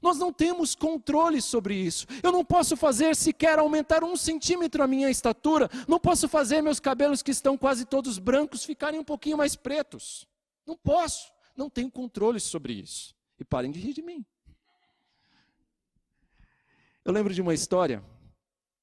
Nós 0.00 0.18
não 0.18 0.32
temos 0.32 0.74
controle 0.74 1.40
sobre 1.40 1.74
isso. 1.76 2.06
Eu 2.22 2.32
não 2.32 2.44
posso 2.44 2.76
fazer 2.76 3.14
sequer 3.14 3.58
aumentar 3.58 4.02
um 4.02 4.16
centímetro 4.16 4.82
a 4.82 4.86
minha 4.86 5.08
estatura. 5.08 5.70
Não 5.86 6.00
posso 6.00 6.28
fazer 6.28 6.60
meus 6.60 6.80
cabelos 6.80 7.22
que 7.22 7.30
estão 7.30 7.56
quase 7.56 7.84
todos 7.84 8.18
brancos 8.18 8.64
ficarem 8.64 8.98
um 8.98 9.04
pouquinho 9.04 9.36
mais 9.36 9.54
pretos. 9.54 10.26
Não 10.66 10.76
posso, 10.76 11.32
não 11.56 11.70
tenho 11.70 11.90
controle 11.90 12.40
sobre 12.40 12.72
isso. 12.72 13.14
E 13.38 13.44
parem 13.44 13.70
de 13.70 13.78
rir 13.78 13.92
de 13.92 14.02
mim. 14.02 14.24
Eu 17.04 17.12
lembro 17.12 17.32
de 17.34 17.42
uma 17.42 17.54
história 17.54 18.02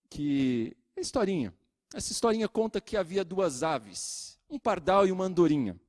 que. 0.10 0.76
Uma 0.96 1.02
historinha. 1.02 1.54
Essa 1.94 2.12
historinha 2.12 2.48
conta 2.48 2.80
que 2.80 2.96
havia 2.96 3.24
duas 3.24 3.64
aves, 3.64 4.38
um 4.50 4.60
pardal 4.60 5.08
e 5.08 5.12
uma 5.12 5.26
andorinha. 5.26 5.80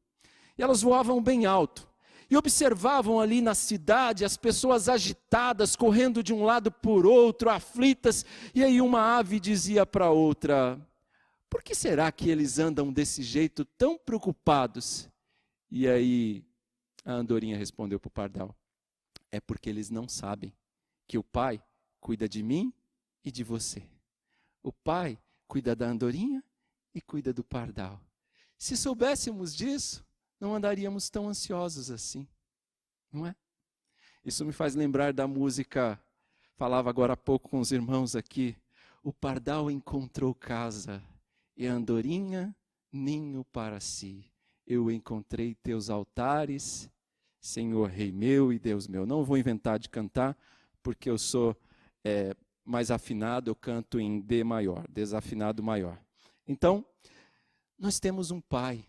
E 0.61 0.63
elas 0.63 0.83
voavam 0.83 1.23
bem 1.23 1.47
alto. 1.47 1.89
E 2.29 2.37
observavam 2.37 3.19
ali 3.19 3.41
na 3.41 3.55
cidade 3.55 4.27
as 4.27 4.37
pessoas 4.37 4.91
agitadas, 4.91 5.75
correndo 5.75 6.23
de 6.23 6.35
um 6.35 6.45
lado 6.45 6.71
por 6.71 7.07
outro, 7.07 7.49
aflitas. 7.49 8.27
E 8.55 8.63
aí 8.63 8.79
uma 8.79 9.17
ave 9.17 9.41
dizia 9.41 9.87
para 9.87 10.11
outra: 10.11 10.79
Por 11.49 11.63
que 11.63 11.75
será 11.75 12.13
que 12.13 12.29
eles 12.29 12.59
andam 12.59 12.93
desse 12.93 13.23
jeito 13.23 13.65
tão 13.65 13.97
preocupados? 13.97 15.09
E 15.71 15.89
aí 15.89 16.45
a 17.07 17.13
andorinha 17.13 17.57
respondeu 17.57 17.99
para 17.99 18.09
o 18.09 18.13
pardal: 18.13 18.55
É 19.33 19.41
porque 19.41 19.71
eles 19.71 19.89
não 19.89 20.07
sabem 20.07 20.53
que 21.09 21.17
o 21.17 21.25
pai 21.25 21.59
cuida 21.99 22.29
de 22.29 22.43
mim 22.43 22.71
e 23.25 23.33
de 23.33 23.43
você. 23.43 23.83
O 24.63 24.71
pai 24.71 25.19
cuida 25.49 25.75
da 25.75 25.87
andorinha 25.87 26.45
e 26.95 27.01
cuida 27.01 27.33
do 27.33 27.43
pardal. 27.43 27.99
Se 28.59 28.77
soubéssemos 28.77 29.57
disso, 29.57 30.05
não 30.41 30.55
andaríamos 30.55 31.11
tão 31.11 31.29
ansiosos 31.29 31.91
assim, 31.91 32.27
não 33.13 33.27
é? 33.27 33.35
Isso 34.25 34.45
me 34.45 34.53
faz 34.53 34.75
lembrar 34.75 35.13
da 35.13 35.27
música, 35.27 36.01
falava 36.57 36.91
agora 36.91 37.13
há 37.13 37.17
pouco 37.17 37.51
com 37.51 37.61
os 37.61 37.71
irmãos 37.71 38.17
aqui. 38.17 38.57
O 39.03 39.13
pardal 39.13 39.71
encontrou 39.71 40.35
casa 40.35 41.03
e 41.57 41.67
a 41.67 41.73
andorinha 41.73 42.55
ninho 42.93 43.45
para 43.45 43.81
si 43.81 44.31
eu 44.71 44.89
encontrei 44.89 45.57
teus 45.57 45.91
altares, 45.91 46.89
Senhor 47.41 47.89
Rei 47.89 48.13
meu 48.13 48.53
e 48.53 48.59
Deus 48.59 48.87
meu. 48.87 49.05
Não 49.05 49.25
vou 49.25 49.37
inventar 49.37 49.81
de 49.81 49.89
cantar, 49.89 50.39
porque 50.81 51.11
eu 51.11 51.19
sou 51.19 51.57
é, 52.05 52.37
mais 52.65 52.93
afinado, 52.93 53.51
eu 53.51 53.57
canto 53.57 53.99
em 53.99 54.21
D 54.21 54.45
maior, 54.45 54.87
desafinado 54.89 55.61
maior. 55.61 56.01
Então, 56.47 56.87
nós 57.77 57.99
temos 57.99 58.31
um 58.31 58.41
Pai 58.41 58.85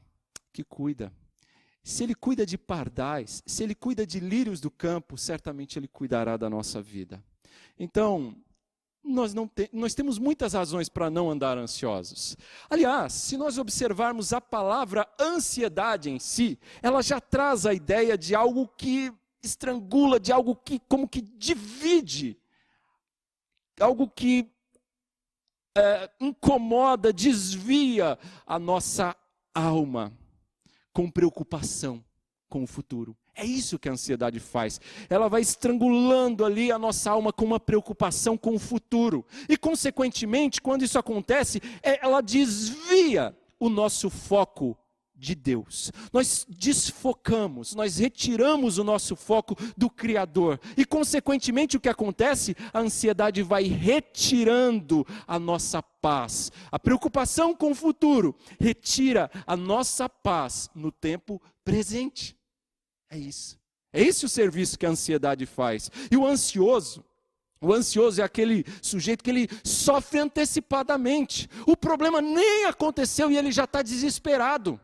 que 0.54 0.64
cuida. 0.64 1.12
Se 1.84 2.04
Ele 2.04 2.14
cuida 2.14 2.46
de 2.46 2.58
pardais, 2.58 3.42
se 3.46 3.64
Ele 3.64 3.74
cuida 3.74 4.06
de 4.06 4.20
lírios 4.20 4.60
do 4.60 4.70
campo, 4.70 5.18
certamente 5.18 5.80
Ele 5.80 5.88
cuidará 5.88 6.38
da 6.38 6.50
nossa 6.50 6.82
vida. 6.82 7.24
Então, 7.78 8.36
nós, 9.04 9.34
não 9.34 9.48
te, 9.48 9.68
nós 9.74 9.96
temos 9.96 10.20
muitas 10.20 10.54
razões 10.54 10.88
para 10.88 11.10
não 11.10 11.30
andar 11.30 11.58
ansiosos. 11.58 12.38
Aliás, 12.70 13.14
se 13.14 13.36
nós 13.36 13.58
observarmos 13.58 14.32
a 14.32 14.40
palavra 14.40 15.08
ansiedade 15.20 16.10
em 16.10 16.20
si, 16.20 16.60
ela 16.84 17.02
já 17.02 17.20
traz 17.20 17.66
a 17.66 17.74
ideia 17.74 18.16
de 18.16 18.36
algo 18.36 18.68
que 18.68 19.12
estrangula, 19.42 20.20
de 20.20 20.32
algo 20.32 20.56
que 20.56 20.80
como 20.88 21.08
que 21.08 21.22
divide, 21.22 22.38
algo 23.80 24.08
que 24.08 24.48
é, 25.76 26.12
incomoda, 26.20 27.12
desvia 27.12 28.20
a 28.46 28.60
nossa 28.60 29.16
alma 29.54 30.14
com 30.94 31.10
preocupação 31.10 32.04
com 32.50 32.64
o 32.64 32.68
futuro. 32.68 33.16
É 33.34 33.46
isso 33.46 33.80
que 33.80 33.88
a 33.88 33.94
ansiedade 33.94 34.40
faz. 34.40 34.80
Ela 35.10 35.30
vai 35.30 35.42
estrangulando 35.42 36.44
ali 36.44 36.72
a 36.72 36.78
nossa 36.78 37.10
alma 37.10 37.32
com 37.32 37.46
uma 37.46 37.60
preocupação 37.60 38.38
com 38.38 38.54
o 38.54 38.60
futuro. 38.60 39.26
E, 39.48 39.56
consequentemente, 39.56 40.62
quando 40.62 40.84
isso 40.84 41.00
acontece, 41.00 41.62
é, 41.82 42.06
ela 42.06 42.20
desvia 42.22 43.36
o 43.58 43.70
nosso 43.70 44.10
foco 44.10 44.78
de 45.22 45.36
Deus. 45.36 45.92
Nós 46.12 46.48
desfocamos, 46.50 47.76
nós 47.76 47.98
retiramos 48.00 48.80
o 48.80 48.84
nosso 48.84 49.16
foco 49.16 49.56
do 49.78 49.88
Criador. 49.88 50.60
E, 50.76 50.84
consequentemente, 50.84 51.78
o 51.78 51.80
que 51.80 51.88
acontece? 51.88 52.58
A 52.74 52.80
ansiedade 52.80 53.44
vai 53.44 53.66
retirando 53.66 55.06
a 55.28 55.38
nossa 55.38 55.82
paz. 55.84 56.52
A 56.72 56.80
preocupação 56.80 57.56
com 57.56 57.72
o 57.72 57.76
futuro 57.76 58.36
retira 58.60 59.30
a 59.46 59.56
nossa 59.56 60.10
paz 60.10 60.72
no 60.74 60.92
tempo 60.92 61.40
presente. 61.64 62.36
É 63.08 63.18
isso. 63.18 63.60
É 63.94 64.02
esse 64.02 64.26
o 64.26 64.30
serviço 64.30 64.80
que 64.80 64.88
a 64.88 64.90
ansiedade 64.90 65.46
faz. 65.46 65.92
E 66.10 66.18
o 66.18 66.26
ansioso, 66.26 67.06
o 67.62 67.72
ansioso 67.72 68.22
é 68.22 68.24
aquele 68.24 68.66
sujeito 68.82 69.24
que 69.24 69.30
ele 69.30 69.48
sofre 69.64 70.20
antecipadamente. 70.20 71.48
O 71.68 71.78
problema 71.78 72.22
nem 72.22 72.66
aconteceu 72.66 73.30
e 73.30 73.38
ele 73.38 73.52
já 73.52 73.66
está 73.66 73.84
desesperado. 73.84 74.80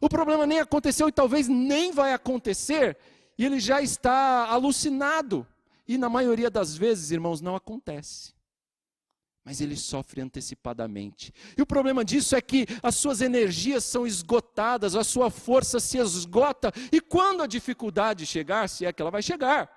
O 0.00 0.08
problema 0.08 0.46
nem 0.46 0.60
aconteceu 0.60 1.08
e 1.08 1.12
talvez 1.12 1.48
nem 1.48 1.92
vai 1.92 2.12
acontecer 2.12 2.96
e 3.36 3.44
ele 3.44 3.58
já 3.58 3.82
está 3.82 4.46
alucinado. 4.46 5.46
E 5.86 5.98
na 5.98 6.08
maioria 6.08 6.50
das 6.50 6.76
vezes, 6.76 7.10
irmãos, 7.10 7.40
não 7.40 7.54
acontece 7.56 8.34
mas 9.44 9.60
ele 9.60 9.76
sofre 9.76 10.22
antecipadamente. 10.22 11.32
E 11.56 11.60
o 11.60 11.66
problema 11.66 12.02
disso 12.04 12.34
é 12.34 12.40
que 12.40 12.66
as 12.82 12.94
suas 12.94 13.20
energias 13.20 13.84
são 13.84 14.06
esgotadas, 14.06 14.96
a 14.96 15.04
sua 15.04 15.30
força 15.30 15.78
se 15.78 15.98
esgota, 15.98 16.72
e 16.90 17.00
quando 17.00 17.42
a 17.42 17.46
dificuldade 17.46 18.24
chegar, 18.24 18.68
se 18.68 18.86
é 18.86 18.92
que 18.92 19.02
ela 19.02 19.10
vai 19.10 19.22
chegar, 19.22 19.70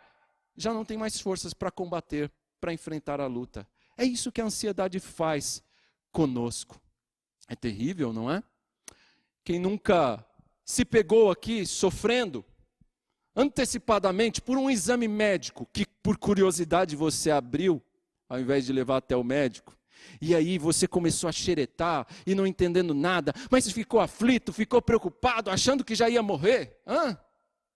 já 0.56 0.74
não 0.74 0.86
tem 0.86 0.98
mais 0.98 1.20
forças 1.20 1.54
para 1.54 1.70
combater, 1.70 2.32
para 2.62 2.72
enfrentar 2.72 3.20
a 3.20 3.28
luta. 3.28 3.68
É 3.98 4.06
isso 4.06 4.32
que 4.32 4.40
a 4.40 4.46
ansiedade 4.46 5.00
faz 5.00 5.62
conosco. 6.12 6.80
É 7.50 7.56
terrível, 7.56 8.14
não 8.14 8.32
é? 8.32 8.42
Quem 9.48 9.60
nunca 9.60 10.26
se 10.66 10.84
pegou 10.84 11.32
aqui 11.32 11.66
sofrendo 11.66 12.44
antecipadamente 13.34 14.42
por 14.42 14.58
um 14.58 14.70
exame 14.70 15.08
médico 15.08 15.66
que 15.72 15.86
por 16.04 16.18
curiosidade 16.18 16.98
você 16.98 17.32
abriu 17.32 17.82
ao 18.28 18.42
invés 18.42 18.66
de 18.66 18.74
levar 18.74 18.98
até 18.98 19.16
o 19.16 19.24
médico. 19.24 19.74
E 20.20 20.36
aí 20.36 20.58
você 20.58 20.86
começou 20.86 21.30
a 21.30 21.32
xeretar 21.32 22.06
e 22.26 22.36
não 22.36 22.46
entendendo 22.46 22.94
nada, 22.94 23.32
mas 23.50 23.72
ficou 23.72 24.02
aflito, 24.02 24.52
ficou 24.52 24.82
preocupado, 24.82 25.50
achando 25.50 25.86
que 25.86 25.96
já 25.96 26.10
ia 26.10 26.22
morrer. 26.22 26.82
Hã? 26.86 27.18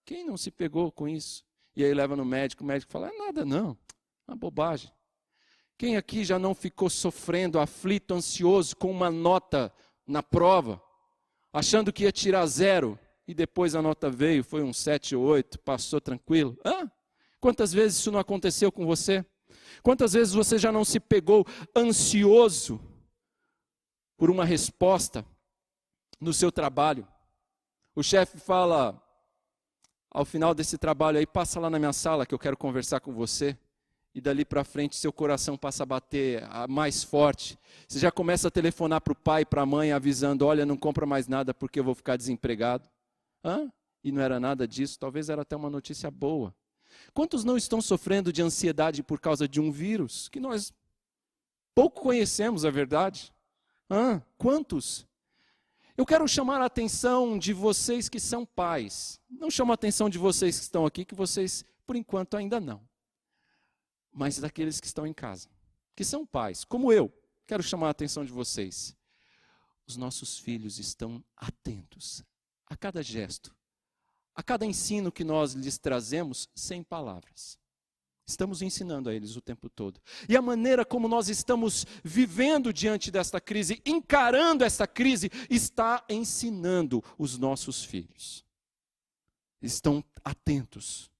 Quem 0.03 0.25
não 0.25 0.35
se 0.35 0.51
pegou 0.51 0.91
com 0.91 1.07
isso? 1.07 1.45
E 1.73 1.85
aí 1.85 1.93
leva 1.93 2.17
no 2.17 2.25
médico, 2.25 2.65
o 2.65 2.67
médico 2.67 2.91
fala: 2.91 3.07
é 3.07 3.17
nada 3.17 3.45
não, 3.45 3.77
uma 4.27 4.35
bobagem. 4.35 4.91
Quem 5.77 5.95
aqui 5.95 6.25
já 6.25 6.37
não 6.37 6.53
ficou 6.53 6.89
sofrendo, 6.89 7.61
aflito, 7.61 8.13
ansioso 8.13 8.75
com 8.75 8.91
uma 8.91 9.09
nota 9.09 9.73
na 10.05 10.21
prova? 10.21 10.83
Achando 11.51 11.91
que 11.91 12.03
ia 12.03 12.11
tirar 12.11 12.45
zero, 12.45 12.97
e 13.27 13.33
depois 13.33 13.75
a 13.75 13.81
nota 13.81 14.09
veio, 14.09 14.43
foi 14.43 14.61
um 14.61 14.73
7 14.73 15.15
ou 15.15 15.23
8, 15.23 15.59
passou 15.59 16.01
tranquilo. 16.01 16.57
Hã? 16.65 16.91
Quantas 17.39 17.71
vezes 17.71 17.99
isso 17.99 18.11
não 18.11 18.19
aconteceu 18.19 18.71
com 18.71 18.85
você? 18.85 19.25
Quantas 19.81 20.13
vezes 20.13 20.33
você 20.33 20.57
já 20.57 20.71
não 20.71 20.85
se 20.85 20.99
pegou 20.99 21.45
ansioso 21.75 22.79
por 24.17 24.29
uma 24.29 24.45
resposta 24.45 25.25
no 26.19 26.33
seu 26.33 26.51
trabalho? 26.51 27.07
O 27.95 28.03
chefe 28.03 28.37
fala, 28.37 29.01
ao 30.09 30.23
final 30.25 30.53
desse 30.53 30.77
trabalho 30.77 31.17
aí, 31.17 31.25
passa 31.25 31.59
lá 31.59 31.69
na 31.69 31.79
minha 31.79 31.93
sala 31.93 32.25
que 32.25 32.33
eu 32.33 32.39
quero 32.39 32.57
conversar 32.57 32.99
com 32.99 33.13
você. 33.13 33.57
E 34.13 34.19
dali 34.19 34.43
para 34.43 34.63
frente 34.63 34.97
seu 34.97 35.13
coração 35.13 35.57
passa 35.57 35.83
a 35.83 35.85
bater 35.85 36.43
mais 36.67 37.03
forte. 37.03 37.57
Você 37.87 37.97
já 37.97 38.11
começa 38.11 38.49
a 38.49 38.51
telefonar 38.51 38.99
para 38.99 39.13
o 39.13 39.15
pai, 39.15 39.45
para 39.45 39.61
a 39.61 39.65
mãe, 39.65 39.91
avisando: 39.93 40.45
olha, 40.45 40.65
não 40.65 40.75
compra 40.75 41.05
mais 41.05 41.27
nada 41.27 41.53
porque 41.53 41.79
eu 41.79 41.83
vou 41.83 41.95
ficar 41.95 42.17
desempregado. 42.17 42.89
Hã? 43.43 43.71
E 44.03 44.11
não 44.11 44.21
era 44.21 44.39
nada 44.39 44.67
disso, 44.67 44.99
talvez 44.99 45.29
era 45.29 45.43
até 45.43 45.55
uma 45.55 45.69
notícia 45.69 46.09
boa. 46.11 46.53
Quantos 47.13 47.43
não 47.43 47.55
estão 47.55 47.81
sofrendo 47.81 48.33
de 48.33 48.41
ansiedade 48.41 49.01
por 49.01 49.19
causa 49.19 49.47
de 49.47 49.61
um 49.61 49.71
vírus 49.71 50.27
que 50.27 50.39
nós 50.39 50.73
pouco 51.73 52.01
conhecemos, 52.01 52.65
a 52.65 52.67
é 52.67 52.71
verdade? 52.71 53.33
Hã? 53.89 54.21
Quantos? 54.37 55.05
Eu 55.95 56.05
quero 56.05 56.27
chamar 56.27 56.61
a 56.61 56.65
atenção 56.65 57.37
de 57.37 57.53
vocês 57.53 58.09
que 58.09 58.19
são 58.19 58.45
pais. 58.45 59.19
Não 59.29 59.51
chamo 59.51 59.71
a 59.71 59.75
atenção 59.75 60.09
de 60.09 60.17
vocês 60.17 60.57
que 60.57 60.63
estão 60.63 60.85
aqui, 60.85 61.05
que 61.05 61.15
vocês, 61.15 61.63
por 61.85 61.95
enquanto, 61.95 62.35
ainda 62.35 62.59
não. 62.59 62.81
Mas 64.11 64.39
daqueles 64.39 64.79
que 64.79 64.87
estão 64.87 65.07
em 65.07 65.13
casa, 65.13 65.49
que 65.95 66.03
são 66.03 66.25
pais, 66.25 66.63
como 66.63 66.91
eu. 66.91 67.11
Quero 67.45 67.63
chamar 67.63 67.87
a 67.87 67.91
atenção 67.91 68.23
de 68.23 68.31
vocês. 68.31 68.95
Os 69.87 69.97
nossos 69.97 70.37
filhos 70.37 70.79
estão 70.79 71.23
atentos 71.35 72.23
a 72.65 72.77
cada 72.77 73.03
gesto, 73.03 73.53
a 74.33 74.41
cada 74.41 74.65
ensino 74.65 75.11
que 75.11 75.23
nós 75.23 75.53
lhes 75.53 75.77
trazemos 75.77 76.47
sem 76.55 76.81
palavras. 76.81 77.59
Estamos 78.25 78.61
ensinando 78.61 79.09
a 79.09 79.13
eles 79.13 79.35
o 79.35 79.41
tempo 79.41 79.69
todo. 79.69 79.99
E 80.29 80.37
a 80.37 80.41
maneira 80.41 80.85
como 80.85 81.09
nós 81.09 81.27
estamos 81.27 81.85
vivendo 82.01 82.71
diante 82.71 83.11
desta 83.11 83.41
crise, 83.41 83.81
encarando 83.85 84.63
esta 84.63 84.87
crise, 84.87 85.29
está 85.49 86.05
ensinando 86.07 87.03
os 87.17 87.37
nossos 87.37 87.83
filhos. 87.83 88.45
Estão 89.61 90.01
atentos. 90.23 91.10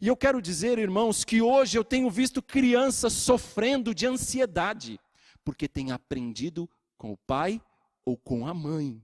E 0.00 0.06
eu 0.08 0.16
quero 0.16 0.42
dizer, 0.42 0.78
irmãos, 0.78 1.24
que 1.24 1.40
hoje 1.40 1.78
eu 1.78 1.84
tenho 1.84 2.10
visto 2.10 2.42
crianças 2.42 3.12
sofrendo 3.12 3.94
de 3.94 4.06
ansiedade, 4.06 5.00
porque 5.44 5.68
têm 5.68 5.92
aprendido 5.92 6.68
com 6.96 7.12
o 7.12 7.16
pai 7.16 7.60
ou 8.04 8.16
com 8.16 8.46
a 8.46 8.54
mãe. 8.54 9.02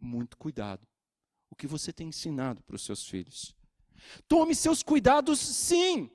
Muito 0.00 0.36
cuidado. 0.36 0.86
O 1.50 1.54
que 1.54 1.66
você 1.66 1.92
tem 1.92 2.08
ensinado 2.08 2.62
para 2.62 2.76
os 2.76 2.82
seus 2.82 3.06
filhos? 3.06 3.54
Tome 4.26 4.54
seus 4.54 4.82
cuidados, 4.82 5.38
sim. 5.38 6.10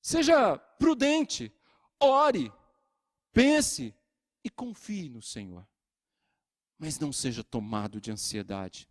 Seja 0.00 0.56
prudente, 0.56 1.52
ore, 2.00 2.52
pense 3.32 3.94
e 4.42 4.50
confie 4.50 5.08
no 5.08 5.22
Senhor. 5.22 5.66
Mas 6.78 6.98
não 6.98 7.12
seja 7.12 7.44
tomado 7.44 8.00
de 8.00 8.10
ansiedade. 8.10 8.88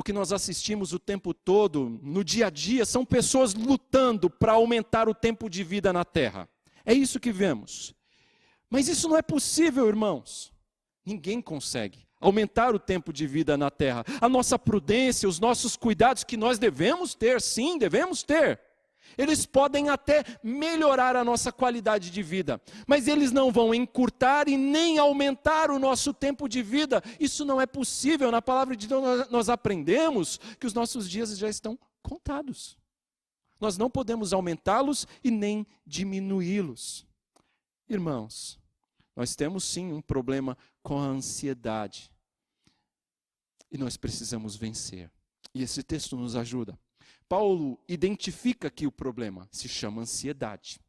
O 0.00 0.02
que 0.02 0.14
nós 0.14 0.32
assistimos 0.32 0.94
o 0.94 0.98
tempo 0.98 1.34
todo, 1.34 2.00
no 2.02 2.24
dia 2.24 2.46
a 2.46 2.50
dia, 2.50 2.86
são 2.86 3.04
pessoas 3.04 3.52
lutando 3.52 4.30
para 4.30 4.52
aumentar 4.52 5.10
o 5.10 5.14
tempo 5.14 5.46
de 5.50 5.62
vida 5.62 5.92
na 5.92 6.06
terra. 6.06 6.48
É 6.86 6.94
isso 6.94 7.20
que 7.20 7.30
vemos. 7.30 7.94
Mas 8.70 8.88
isso 8.88 9.06
não 9.10 9.18
é 9.18 9.20
possível, 9.20 9.86
irmãos. 9.86 10.54
Ninguém 11.04 11.42
consegue 11.42 12.08
aumentar 12.18 12.74
o 12.74 12.78
tempo 12.78 13.12
de 13.12 13.26
vida 13.26 13.58
na 13.58 13.70
terra. 13.70 14.02
A 14.22 14.26
nossa 14.26 14.58
prudência, 14.58 15.28
os 15.28 15.38
nossos 15.38 15.76
cuidados 15.76 16.24
que 16.24 16.34
nós 16.34 16.58
devemos 16.58 17.14
ter, 17.14 17.38
sim, 17.38 17.76
devemos 17.76 18.22
ter. 18.22 18.58
Eles 19.16 19.46
podem 19.46 19.88
até 19.88 20.24
melhorar 20.42 21.16
a 21.16 21.24
nossa 21.24 21.52
qualidade 21.52 22.10
de 22.10 22.22
vida, 22.22 22.60
mas 22.86 23.08
eles 23.08 23.32
não 23.32 23.50
vão 23.50 23.74
encurtar 23.74 24.48
e 24.48 24.56
nem 24.56 24.98
aumentar 24.98 25.70
o 25.70 25.78
nosso 25.78 26.12
tempo 26.12 26.48
de 26.48 26.62
vida. 26.62 27.02
Isso 27.18 27.44
não 27.44 27.60
é 27.60 27.66
possível. 27.66 28.30
Na 28.30 28.42
palavra 28.42 28.76
de 28.76 28.86
Deus 28.86 29.28
nós 29.30 29.48
aprendemos 29.48 30.38
que 30.58 30.66
os 30.66 30.74
nossos 30.74 31.08
dias 31.08 31.36
já 31.36 31.48
estão 31.48 31.78
contados. 32.02 32.78
Nós 33.60 33.76
não 33.76 33.90
podemos 33.90 34.32
aumentá-los 34.32 35.06
e 35.22 35.30
nem 35.30 35.66
diminuí-los. 35.86 37.06
Irmãos, 37.88 38.58
nós 39.14 39.36
temos 39.36 39.64
sim 39.64 39.92
um 39.92 40.00
problema 40.00 40.56
com 40.82 40.98
a 40.98 41.04
ansiedade. 41.04 42.10
E 43.70 43.76
nós 43.76 43.96
precisamos 43.96 44.56
vencer. 44.56 45.10
E 45.54 45.62
esse 45.62 45.82
texto 45.82 46.16
nos 46.16 46.36
ajuda. 46.36 46.78
Paulo 47.30 47.78
identifica 47.86 48.66
aqui 48.66 48.88
o 48.88 48.90
problema, 48.90 49.48
se 49.52 49.68
chama 49.68 50.02
ansiedade. 50.02 50.80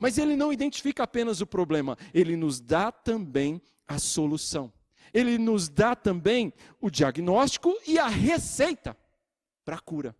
Mas 0.00 0.16
ele 0.16 0.34
não 0.34 0.50
identifica 0.50 1.02
apenas 1.02 1.42
o 1.42 1.46
problema, 1.46 1.98
ele 2.14 2.38
nos 2.38 2.58
dá 2.58 2.90
também 2.90 3.60
a 3.86 3.98
solução. 3.98 4.72
Ele 5.12 5.36
nos 5.36 5.68
dá 5.68 5.94
também 5.94 6.54
o 6.80 6.88
diagnóstico 6.88 7.78
e 7.86 7.98
a 7.98 8.08
receita 8.08 8.96
para 9.62 9.76
a 9.76 9.78
cura, 9.78 10.16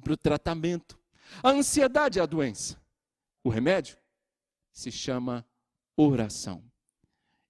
para 0.00 0.12
o 0.12 0.16
tratamento. 0.16 0.96
A 1.42 1.50
ansiedade 1.50 2.20
é 2.20 2.22
a 2.22 2.26
doença. 2.26 2.80
O 3.42 3.48
remédio 3.48 3.98
se 4.72 4.92
chama 4.92 5.44
oração. 5.96 6.62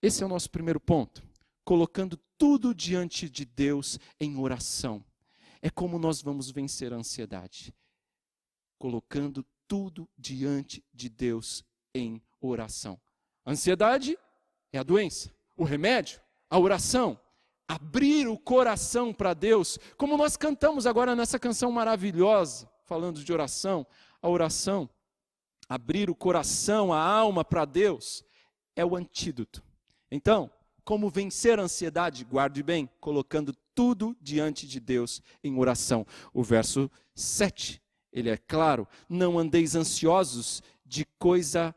Esse 0.00 0.22
é 0.22 0.26
o 0.26 0.28
nosso 0.30 0.50
primeiro 0.50 0.80
ponto. 0.80 1.22
Colocando 1.66 2.18
tudo 2.38 2.74
diante 2.74 3.28
de 3.28 3.44
Deus 3.44 4.00
em 4.18 4.38
oração 4.38 5.04
é 5.62 5.70
como 5.70 5.98
nós 5.98 6.20
vamos 6.20 6.50
vencer 6.50 6.92
a 6.92 6.96
ansiedade. 6.96 7.72
Colocando 8.78 9.46
tudo 9.68 10.08
diante 10.18 10.84
de 10.92 11.08
Deus 11.08 11.64
em 11.94 12.20
oração. 12.40 13.00
A 13.44 13.52
ansiedade 13.52 14.18
é 14.72 14.78
a 14.78 14.82
doença. 14.82 15.32
O 15.56 15.62
remédio, 15.62 16.20
a 16.50 16.58
oração. 16.58 17.18
Abrir 17.68 18.26
o 18.26 18.36
coração 18.36 19.14
para 19.14 19.32
Deus, 19.32 19.78
como 19.96 20.16
nós 20.16 20.36
cantamos 20.36 20.86
agora 20.86 21.14
nessa 21.14 21.38
canção 21.38 21.70
maravilhosa, 21.70 22.68
falando 22.84 23.24
de 23.24 23.32
oração. 23.32 23.86
A 24.20 24.28
oração, 24.28 24.90
abrir 25.68 26.10
o 26.10 26.14
coração, 26.14 26.92
a 26.92 27.00
alma 27.00 27.44
para 27.44 27.64
Deus, 27.64 28.24
é 28.74 28.84
o 28.84 28.96
antídoto. 28.96 29.62
Então, 30.10 30.50
como 30.84 31.10
vencer 31.10 31.58
a 31.58 31.62
ansiedade? 31.62 32.24
Guarde 32.24 32.62
bem, 32.62 32.88
colocando 33.00 33.54
tudo 33.74 34.16
diante 34.20 34.66
de 34.66 34.80
Deus 34.80 35.22
em 35.42 35.56
oração. 35.58 36.06
O 36.32 36.42
verso 36.42 36.90
7, 37.14 37.80
ele 38.12 38.30
é 38.30 38.36
claro: 38.36 38.86
não 39.08 39.38
andeis 39.38 39.74
ansiosos 39.74 40.62
de 40.84 41.04
coisa 41.18 41.74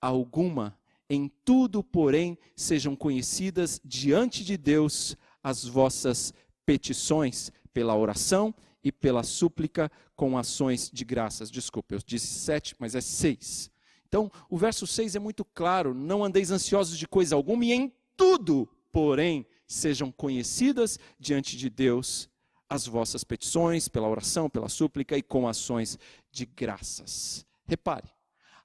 alguma, 0.00 0.78
em 1.08 1.30
tudo, 1.44 1.82
porém, 1.82 2.38
sejam 2.56 2.96
conhecidas 2.96 3.80
diante 3.84 4.44
de 4.44 4.56
Deus 4.56 5.16
as 5.42 5.64
vossas 5.64 6.32
petições 6.64 7.52
pela 7.72 7.96
oração 7.96 8.54
e 8.82 8.90
pela 8.90 9.22
súplica 9.22 9.90
com 10.16 10.38
ações 10.38 10.90
de 10.92 11.04
graças. 11.04 11.50
Desculpa, 11.50 11.94
eu 11.94 12.00
disse 12.04 12.26
sete, 12.26 12.74
mas 12.78 12.94
é 12.94 13.00
seis. 13.00 13.70
Então, 14.06 14.30
o 14.48 14.56
verso 14.56 14.86
6 14.86 15.16
é 15.16 15.18
muito 15.18 15.44
claro: 15.44 15.92
não 15.92 16.22
andeis 16.22 16.52
ansiosos 16.52 16.96
de 16.96 17.08
coisa 17.08 17.34
alguma, 17.34 17.64
e 17.64 17.72
em 17.72 17.92
tudo, 18.16 18.68
porém, 18.92 19.46
sejam 19.66 20.10
conhecidas 20.10 20.98
diante 21.18 21.56
de 21.56 21.68
Deus 21.68 22.28
as 22.68 22.86
vossas 22.86 23.22
petições, 23.22 23.88
pela 23.88 24.08
oração, 24.08 24.48
pela 24.48 24.68
súplica 24.68 25.16
e 25.16 25.22
com 25.22 25.46
ações 25.46 25.98
de 26.30 26.46
graças. 26.46 27.46
Repare, 27.66 28.08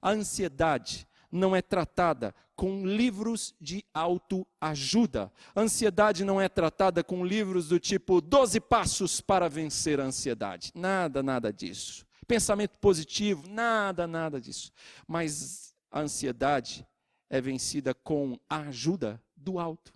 a 0.00 0.10
ansiedade 0.10 1.06
não 1.30 1.54
é 1.54 1.62
tratada 1.62 2.34
com 2.56 2.84
livros 2.84 3.54
de 3.60 3.84
autoajuda. 3.94 5.32
A 5.54 5.60
ansiedade 5.60 6.24
não 6.24 6.40
é 6.40 6.48
tratada 6.48 7.04
com 7.04 7.24
livros 7.24 7.68
do 7.68 7.78
tipo 7.78 8.20
12 8.20 8.60
passos 8.60 9.20
para 9.20 9.48
vencer 9.48 10.00
a 10.00 10.04
ansiedade. 10.04 10.72
Nada, 10.74 11.22
nada 11.22 11.52
disso. 11.52 12.04
Pensamento 12.26 12.78
positivo, 12.78 13.48
nada, 13.48 14.06
nada 14.06 14.40
disso. 14.40 14.72
Mas 15.06 15.74
a 15.90 16.00
ansiedade 16.00 16.86
é 17.28 17.40
vencida 17.40 17.94
com 17.94 18.38
a 18.48 18.58
ajuda 18.62 19.22
do 19.40 19.58
alto 19.58 19.92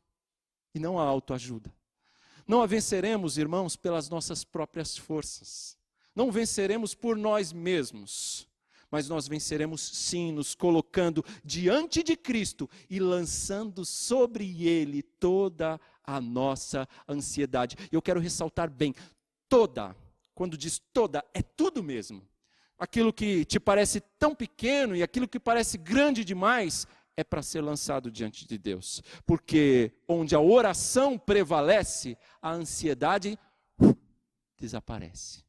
e 0.75 0.79
não 0.79 0.99
a 0.99 1.05
autoajuda. 1.05 1.73
Não 2.47 2.61
a 2.61 2.67
venceremos, 2.67 3.39
irmãos, 3.39 3.77
pelas 3.77 4.09
nossas 4.09 4.45
próprias 4.45 4.97
forças. 4.97 5.79
Não 6.15 6.31
venceremos 6.31 6.95
por 6.95 7.17
nós 7.17 7.53
mesmos. 7.53 8.49
Mas 8.91 9.09
nós 9.09 9.27
venceremos 9.27 9.81
sim, 9.81 10.31
nos 10.31 10.55
colocando 10.55 11.25
diante 11.45 12.03
de 12.03 12.17
Cristo 12.17 12.69
e 12.89 13.01
lançando 13.01 13.85
sobre 13.85 14.67
Ele 14.67 15.03
toda 15.03 15.81
a 16.05 16.21
nossa 16.21 16.87
ansiedade. 17.09 17.77
Eu 17.91 18.03
quero 18.03 18.21
ressaltar 18.21 18.71
bem: 18.71 18.95
toda, 19.49 19.97
quando 20.35 20.57
diz 20.57 20.81
toda, 20.93 21.25
é 21.33 21.43
tudo 21.43 21.83
mesmo. 21.83 22.23
Aquilo 22.79 23.13
que 23.13 23.45
te 23.45 23.59
parece 23.59 24.01
tão 24.19 24.35
pequeno 24.35 24.95
e 24.95 25.03
aquilo 25.03 25.27
que 25.27 25.41
parece 25.41 25.79
grande 25.79 26.25
demais, 26.25 26.87
é 27.17 27.23
para 27.25 27.43
ser 27.43 27.61
lançado 27.61 28.11
diante 28.11 28.47
de 28.47 28.59
Deus. 28.59 29.03
Porque 29.27 29.93
onde 30.09 30.35
a 30.35 30.41
oração 30.41 31.19
prevalece, 31.19 32.17
a 32.41 32.51
ansiedade 32.51 33.39
desaparece. 34.59 35.45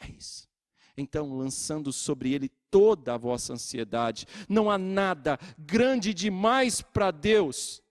É 0.00 0.08
isso. 0.10 0.48
Então, 0.96 1.36
lançando 1.36 1.92
sobre 1.92 2.32
ele 2.32 2.48
toda 2.70 3.14
a 3.14 3.18
vossa 3.18 3.52
ansiedade, 3.52 4.26
não 4.48 4.70
há 4.70 4.76
nada 4.76 5.38
grande 5.58 6.12
demais 6.12 6.80
para 6.82 7.10
Deus. 7.10 7.82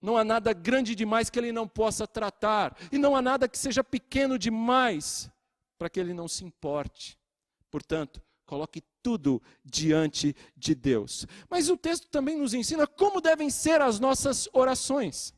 Não 0.00 0.16
há 0.16 0.24
nada 0.24 0.52
grande 0.52 0.94
demais 0.94 1.30
que 1.30 1.38
ele 1.38 1.52
não 1.52 1.68
possa 1.68 2.08
tratar, 2.08 2.76
e 2.90 2.98
não 2.98 3.14
há 3.14 3.22
nada 3.22 3.48
que 3.48 3.56
seja 3.56 3.84
pequeno 3.84 4.36
demais 4.36 5.30
para 5.78 5.88
que 5.88 6.00
ele 6.00 6.12
não 6.12 6.26
se 6.26 6.44
importe. 6.44 7.16
Portanto, 7.70 8.20
coloque 8.44 8.82
tudo 9.02 9.42
diante 9.64 10.34
de 10.56 10.74
Deus. 10.74 11.26
Mas 11.50 11.68
o 11.68 11.76
texto 11.76 12.08
também 12.08 12.38
nos 12.38 12.54
ensina 12.54 12.86
como 12.86 13.20
devem 13.20 13.50
ser 13.50 13.80
as 13.80 13.98
nossas 13.98 14.48
orações. 14.52 15.34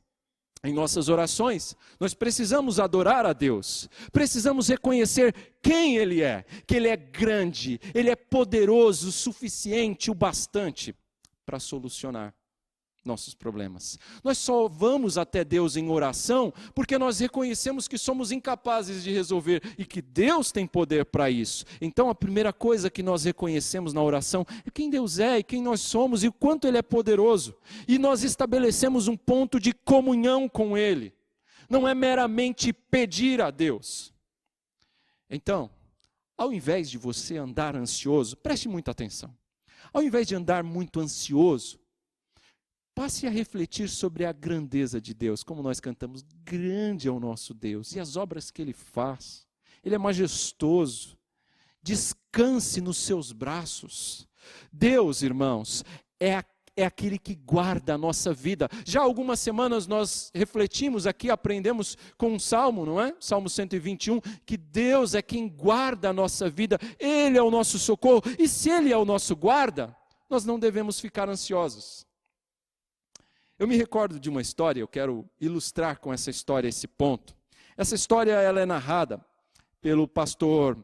Em 0.62 0.72
nossas 0.72 1.10
orações, 1.10 1.76
nós 2.00 2.14
precisamos 2.14 2.80
adorar 2.80 3.26
a 3.26 3.34
Deus, 3.34 3.86
precisamos 4.10 4.68
reconhecer 4.68 5.34
quem 5.62 5.98
Ele 5.98 6.22
é, 6.22 6.42
que 6.66 6.74
Ele 6.74 6.88
é 6.88 6.96
grande, 6.96 7.78
Ele 7.94 8.08
é 8.08 8.16
poderoso 8.16 9.12
suficiente, 9.12 10.10
o 10.10 10.14
bastante 10.14 10.96
para 11.44 11.60
solucionar 11.60 12.34
nossos 13.04 13.34
problemas. 13.34 13.98
Nós 14.22 14.38
só 14.38 14.68
vamos 14.68 15.18
até 15.18 15.44
Deus 15.44 15.76
em 15.76 15.88
oração 15.90 16.52
porque 16.74 16.98
nós 16.98 17.18
reconhecemos 17.18 17.86
que 17.86 17.98
somos 17.98 18.32
incapazes 18.32 19.04
de 19.04 19.12
resolver 19.12 19.62
e 19.78 19.84
que 19.84 20.00
Deus 20.00 20.50
tem 20.50 20.66
poder 20.66 21.04
para 21.04 21.30
isso. 21.30 21.64
Então 21.80 22.08
a 22.08 22.14
primeira 22.14 22.52
coisa 22.52 22.90
que 22.90 23.02
nós 23.02 23.24
reconhecemos 23.24 23.92
na 23.92 24.02
oração 24.02 24.46
é 24.66 24.70
quem 24.70 24.90
Deus 24.90 25.18
é 25.18 25.38
e 25.38 25.44
quem 25.44 25.62
nós 25.62 25.80
somos 25.80 26.24
e 26.24 26.28
o 26.28 26.32
quanto 26.32 26.66
Ele 26.66 26.78
é 26.78 26.82
poderoso. 26.82 27.54
E 27.86 27.98
nós 27.98 28.22
estabelecemos 28.22 29.08
um 29.08 29.16
ponto 29.16 29.60
de 29.60 29.72
comunhão 29.72 30.48
com 30.48 30.76
Ele. 30.76 31.12
Não 31.68 31.86
é 31.88 31.94
meramente 31.94 32.72
pedir 32.72 33.40
a 33.40 33.50
Deus. 33.50 34.12
Então, 35.28 35.70
ao 36.36 36.52
invés 36.52 36.90
de 36.90 36.98
você 36.98 37.36
andar 37.36 37.76
ansioso, 37.76 38.36
preste 38.36 38.68
muita 38.68 38.90
atenção. 38.90 39.34
Ao 39.92 40.02
invés 40.02 40.26
de 40.26 40.34
andar 40.34 40.64
muito 40.64 41.00
ansioso, 41.00 41.78
Passe 42.94 43.26
a 43.26 43.30
refletir 43.30 43.88
sobre 43.88 44.24
a 44.24 44.32
grandeza 44.32 45.00
de 45.00 45.12
Deus, 45.12 45.42
como 45.42 45.62
nós 45.62 45.80
cantamos, 45.80 46.24
grande 46.44 47.08
é 47.08 47.10
o 47.10 47.18
nosso 47.18 47.52
Deus 47.52 47.92
e 47.94 48.00
as 48.00 48.16
obras 48.16 48.50
que 48.50 48.62
ele 48.62 48.72
faz. 48.72 49.46
Ele 49.82 49.96
é 49.96 49.98
majestoso. 49.98 51.18
Descanse 51.82 52.80
nos 52.80 52.96
seus 52.96 53.32
braços. 53.32 54.28
Deus, 54.72 55.22
irmãos, 55.22 55.84
é 56.20 56.36
a 56.36 56.44
é 56.76 56.84
aquele 56.84 57.18
que 57.18 57.34
guarda 57.34 57.94
a 57.94 57.98
nossa 57.98 58.32
vida. 58.32 58.68
Já 58.84 59.00
algumas 59.00 59.38
semanas 59.38 59.86
nós 59.86 60.30
refletimos 60.34 61.06
aqui, 61.06 61.30
aprendemos 61.30 61.96
com 62.16 62.32
um 62.32 62.38
salmo, 62.38 62.84
não 62.84 63.00
é? 63.00 63.14
Salmo 63.20 63.48
121, 63.48 64.20
que 64.44 64.56
Deus 64.56 65.14
é 65.14 65.22
quem 65.22 65.48
guarda 65.48 66.10
a 66.10 66.12
nossa 66.12 66.50
vida, 66.50 66.78
Ele 66.98 67.38
é 67.38 67.42
o 67.42 67.50
nosso 67.50 67.78
socorro, 67.78 68.22
e 68.38 68.48
se 68.48 68.70
Ele 68.70 68.92
é 68.92 68.96
o 68.96 69.04
nosso 69.04 69.36
guarda, 69.36 69.96
nós 70.28 70.44
não 70.44 70.58
devemos 70.58 70.98
ficar 70.98 71.28
ansiosos. 71.28 72.04
Eu 73.64 73.68
me 73.68 73.78
recordo 73.78 74.20
de 74.20 74.28
uma 74.28 74.42
história, 74.42 74.78
eu 74.78 74.86
quero 74.86 75.26
ilustrar 75.40 75.98
com 75.98 76.12
essa 76.12 76.28
história 76.28 76.68
esse 76.68 76.86
ponto. 76.86 77.34
Essa 77.78 77.94
história 77.94 78.32
ela 78.32 78.60
é 78.60 78.66
narrada 78.66 79.24
pelo 79.80 80.06
pastor 80.06 80.76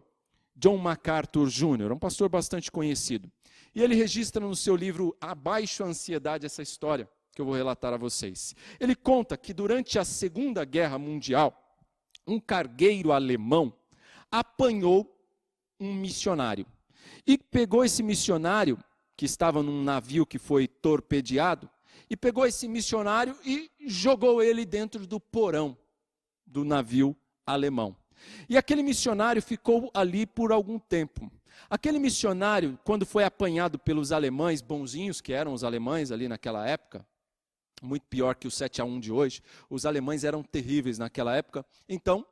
John 0.56 0.78
MacArthur 0.78 1.50
Jr., 1.50 1.92
um 1.92 1.98
pastor 1.98 2.30
bastante 2.30 2.72
conhecido. 2.72 3.30
E 3.74 3.82
ele 3.82 3.94
registra 3.94 4.40
no 4.46 4.56
seu 4.56 4.74
livro 4.74 5.14
Abaixo 5.20 5.84
a 5.84 5.88
Ansiedade 5.88 6.46
essa 6.46 6.62
história 6.62 7.06
que 7.34 7.42
eu 7.42 7.44
vou 7.44 7.54
relatar 7.54 7.92
a 7.92 7.98
vocês. 7.98 8.56
Ele 8.80 8.94
conta 8.94 9.36
que 9.36 9.52
durante 9.52 9.98
a 9.98 10.04
Segunda 10.06 10.64
Guerra 10.64 10.98
Mundial, 10.98 11.78
um 12.26 12.40
cargueiro 12.40 13.12
alemão 13.12 13.74
apanhou 14.32 15.22
um 15.78 15.92
missionário 15.92 16.64
e 17.26 17.36
pegou 17.36 17.84
esse 17.84 18.02
missionário 18.02 18.78
que 19.18 19.26
estava 19.26 19.62
num 19.62 19.84
navio 19.84 20.24
que 20.24 20.38
foi 20.38 20.66
torpedeado 20.66 21.68
e 22.08 22.16
pegou 22.16 22.46
esse 22.46 22.66
missionário 22.66 23.36
e 23.44 23.70
jogou 23.86 24.42
ele 24.42 24.64
dentro 24.64 25.06
do 25.06 25.20
porão 25.20 25.76
do 26.46 26.64
navio 26.64 27.16
alemão. 27.46 27.96
E 28.48 28.56
aquele 28.56 28.82
missionário 28.82 29.40
ficou 29.40 29.90
ali 29.94 30.26
por 30.26 30.52
algum 30.52 30.78
tempo. 30.78 31.30
Aquele 31.68 31.98
missionário, 31.98 32.78
quando 32.84 33.06
foi 33.06 33.24
apanhado 33.24 33.78
pelos 33.78 34.12
alemães 34.12 34.60
bonzinhos, 34.60 35.20
que 35.20 35.32
eram 35.32 35.52
os 35.52 35.62
alemães 35.62 36.10
ali 36.10 36.26
naquela 36.28 36.66
época, 36.66 37.06
muito 37.82 38.06
pior 38.08 38.34
que 38.34 38.46
o 38.46 38.50
7 38.50 38.80
a 38.80 38.84
1 38.84 39.00
de 39.00 39.12
hoje, 39.12 39.42
os 39.68 39.86
alemães 39.86 40.24
eram 40.24 40.42
terríveis 40.42 40.98
naquela 40.98 41.34
época. 41.36 41.64
Então, 41.88 42.26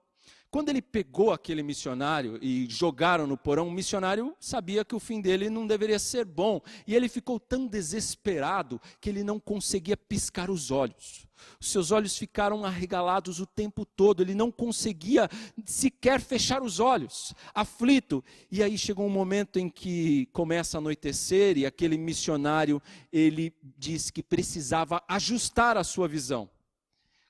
quando 0.50 0.70
ele 0.70 0.80
pegou 0.80 1.30
aquele 1.30 1.62
missionário 1.62 2.38
e 2.40 2.66
jogaram 2.70 3.26
no 3.26 3.36
porão, 3.36 3.68
o 3.68 3.72
missionário 3.72 4.34
sabia 4.40 4.82
que 4.82 4.94
o 4.94 5.00
fim 5.00 5.20
dele 5.20 5.50
não 5.50 5.66
deveria 5.66 5.98
ser 5.98 6.24
bom. 6.24 6.62
E 6.86 6.94
ele 6.94 7.06
ficou 7.06 7.38
tão 7.38 7.66
desesperado 7.66 8.80
que 8.98 9.10
ele 9.10 9.22
não 9.22 9.38
conseguia 9.38 9.96
piscar 9.96 10.48
os 10.48 10.70
olhos. 10.70 11.26
Os 11.60 11.70
seus 11.70 11.90
olhos 11.90 12.16
ficaram 12.16 12.64
arregalados 12.64 13.40
o 13.40 13.46
tempo 13.46 13.84
todo, 13.84 14.22
ele 14.22 14.34
não 14.34 14.50
conseguia 14.50 15.28
sequer 15.66 16.20
fechar 16.20 16.62
os 16.62 16.80
olhos, 16.80 17.34
aflito. 17.54 18.24
E 18.50 18.62
aí 18.62 18.78
chegou 18.78 19.06
um 19.06 19.10
momento 19.10 19.58
em 19.58 19.68
que 19.68 20.26
começa 20.32 20.78
a 20.78 20.80
anoitecer 20.80 21.58
e 21.58 21.66
aquele 21.66 21.98
missionário, 21.98 22.80
ele 23.12 23.54
disse 23.76 24.10
que 24.10 24.22
precisava 24.22 25.02
ajustar 25.06 25.76
a 25.76 25.84
sua 25.84 26.08
visão. 26.08 26.48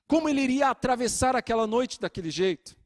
Como 0.07 0.27
ele 0.27 0.41
iria 0.41 0.69
atravessar 0.69 1.35
aquela 1.35 1.67
noite 1.67 1.99
daquele 1.99 2.31
jeito? 2.31 2.78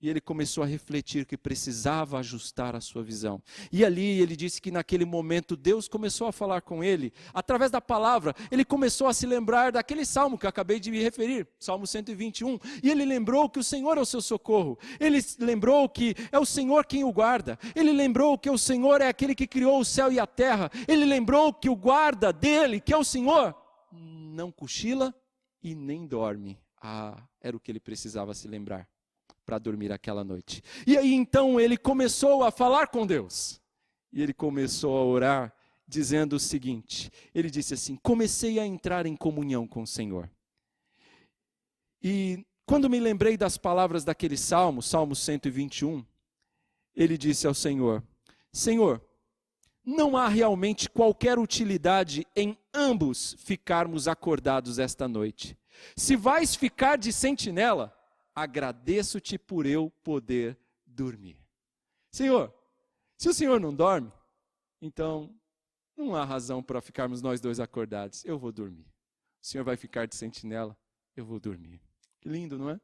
E 0.00 0.10
ele 0.10 0.20
começou 0.20 0.62
a 0.62 0.66
refletir 0.66 1.24
que 1.24 1.38
precisava 1.38 2.18
ajustar 2.18 2.76
a 2.76 2.82
sua 2.82 3.02
visão. 3.02 3.42
E 3.72 3.82
ali 3.82 4.20
ele 4.20 4.36
disse 4.36 4.60
que 4.60 4.70
naquele 4.70 5.06
momento 5.06 5.56
Deus 5.56 5.88
começou 5.88 6.26
a 6.26 6.32
falar 6.32 6.60
com 6.60 6.84
ele, 6.84 7.14
através 7.32 7.70
da 7.70 7.80
palavra, 7.80 8.34
ele 8.50 8.62
começou 8.62 9.06
a 9.06 9.14
se 9.14 9.26
lembrar 9.26 9.72
daquele 9.72 10.04
salmo 10.04 10.36
que 10.36 10.44
eu 10.44 10.50
acabei 10.50 10.78
de 10.78 10.90
me 10.90 11.02
referir, 11.02 11.48
Salmo 11.58 11.86
121. 11.86 12.58
E 12.82 12.90
ele 12.90 13.06
lembrou 13.06 13.48
que 13.48 13.58
o 13.58 13.64
Senhor 13.64 13.96
é 13.96 14.00
o 14.00 14.04
seu 14.04 14.20
socorro. 14.20 14.78
Ele 15.00 15.18
lembrou 15.38 15.88
que 15.88 16.14
é 16.30 16.38
o 16.38 16.44
Senhor 16.44 16.84
quem 16.84 17.02
o 17.02 17.12
guarda. 17.12 17.58
Ele 17.74 17.92
lembrou 17.92 18.36
que 18.36 18.50
o 18.50 18.58
Senhor 18.58 19.00
é 19.00 19.08
aquele 19.08 19.34
que 19.34 19.46
criou 19.46 19.80
o 19.80 19.84
céu 19.84 20.12
e 20.12 20.20
a 20.20 20.26
terra. 20.26 20.70
Ele 20.86 21.06
lembrou 21.06 21.54
que 21.54 21.70
o 21.70 21.76
guarda 21.76 22.34
dele, 22.34 22.80
que 22.80 22.92
é 22.92 22.96
o 22.98 23.04
Senhor, 23.04 23.54
não 23.90 24.52
cochila 24.52 25.14
e 25.62 25.74
nem 25.74 26.06
dorme. 26.06 26.58
Ah, 26.82 27.22
era 27.40 27.56
o 27.56 27.60
que 27.60 27.72
ele 27.72 27.80
precisava 27.80 28.34
se 28.34 28.46
lembrar 28.46 28.86
para 29.46 29.58
dormir 29.58 29.92
aquela 29.92 30.24
noite. 30.24 30.60
E 30.84 30.98
aí 30.98 31.14
então 31.14 31.60
ele 31.60 31.76
começou 31.76 32.42
a 32.42 32.50
falar 32.50 32.88
com 32.88 33.06
Deus. 33.06 33.60
E 34.12 34.20
ele 34.20 34.34
começou 34.34 34.98
a 34.98 35.04
orar, 35.04 35.54
dizendo 35.86 36.34
o 36.34 36.40
seguinte: 36.40 37.10
ele 37.32 37.48
disse 37.48 37.74
assim: 37.74 37.96
comecei 37.96 38.58
a 38.58 38.66
entrar 38.66 39.06
em 39.06 39.16
comunhão 39.16 39.66
com 39.66 39.82
o 39.82 39.86
Senhor. 39.86 40.28
E 42.02 42.44
quando 42.66 42.90
me 42.90 42.98
lembrei 42.98 43.36
das 43.36 43.56
palavras 43.56 44.04
daquele 44.04 44.36
salmo, 44.36 44.82
Salmo 44.82 45.14
121, 45.14 46.04
ele 46.94 47.16
disse 47.16 47.46
ao 47.46 47.54
Senhor: 47.54 48.02
Senhor, 48.52 49.00
não 49.84 50.16
há 50.16 50.26
realmente 50.26 50.90
qualquer 50.90 51.38
utilidade 51.38 52.26
em 52.34 52.58
ambos 52.74 53.36
ficarmos 53.38 54.08
acordados 54.08 54.80
esta 54.80 55.06
noite. 55.06 55.56
Se 55.94 56.16
vais 56.16 56.56
ficar 56.56 56.96
de 56.96 57.12
sentinela, 57.12 57.95
agradeço-te 58.36 59.38
por 59.38 59.64
eu 59.64 59.90
poder 60.04 60.58
dormir. 60.84 61.38
Senhor, 62.12 62.54
se 63.16 63.30
o 63.30 63.34
Senhor 63.34 63.58
não 63.58 63.74
dorme, 63.74 64.12
então 64.80 65.34
não 65.96 66.14
há 66.14 66.22
razão 66.22 66.62
para 66.62 66.82
ficarmos 66.82 67.22
nós 67.22 67.40
dois 67.40 67.58
acordados. 67.58 68.22
Eu 68.26 68.38
vou 68.38 68.52
dormir. 68.52 68.86
O 69.42 69.46
Senhor 69.46 69.64
vai 69.64 69.76
ficar 69.76 70.06
de 70.06 70.14
sentinela, 70.14 70.76
eu 71.16 71.24
vou 71.24 71.40
dormir. 71.40 71.80
Que 72.20 72.28
lindo, 72.28 72.58
não 72.58 72.68
é? 72.68 72.78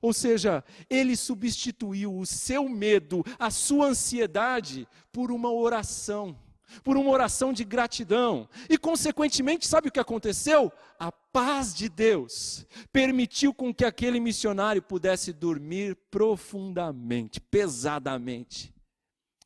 Ou 0.00 0.12
seja, 0.12 0.64
ele 0.88 1.16
substituiu 1.16 2.16
o 2.16 2.26
seu 2.26 2.68
medo, 2.68 3.22
a 3.38 3.50
sua 3.50 3.88
ansiedade, 3.88 4.88
por 5.12 5.30
uma 5.30 5.52
oração 5.52 6.36
por 6.82 6.96
uma 6.96 7.10
oração 7.10 7.52
de 7.52 7.64
gratidão. 7.64 8.48
E, 8.68 8.76
consequentemente, 8.76 9.66
sabe 9.66 9.88
o 9.88 9.92
que 9.92 10.00
aconteceu? 10.00 10.72
A 10.98 11.10
paz 11.10 11.74
de 11.74 11.88
Deus 11.88 12.66
permitiu 12.92 13.54
com 13.54 13.72
que 13.72 13.84
aquele 13.84 14.20
missionário 14.20 14.82
pudesse 14.82 15.32
dormir 15.32 15.96
profundamente, 16.10 17.40
pesadamente. 17.40 18.74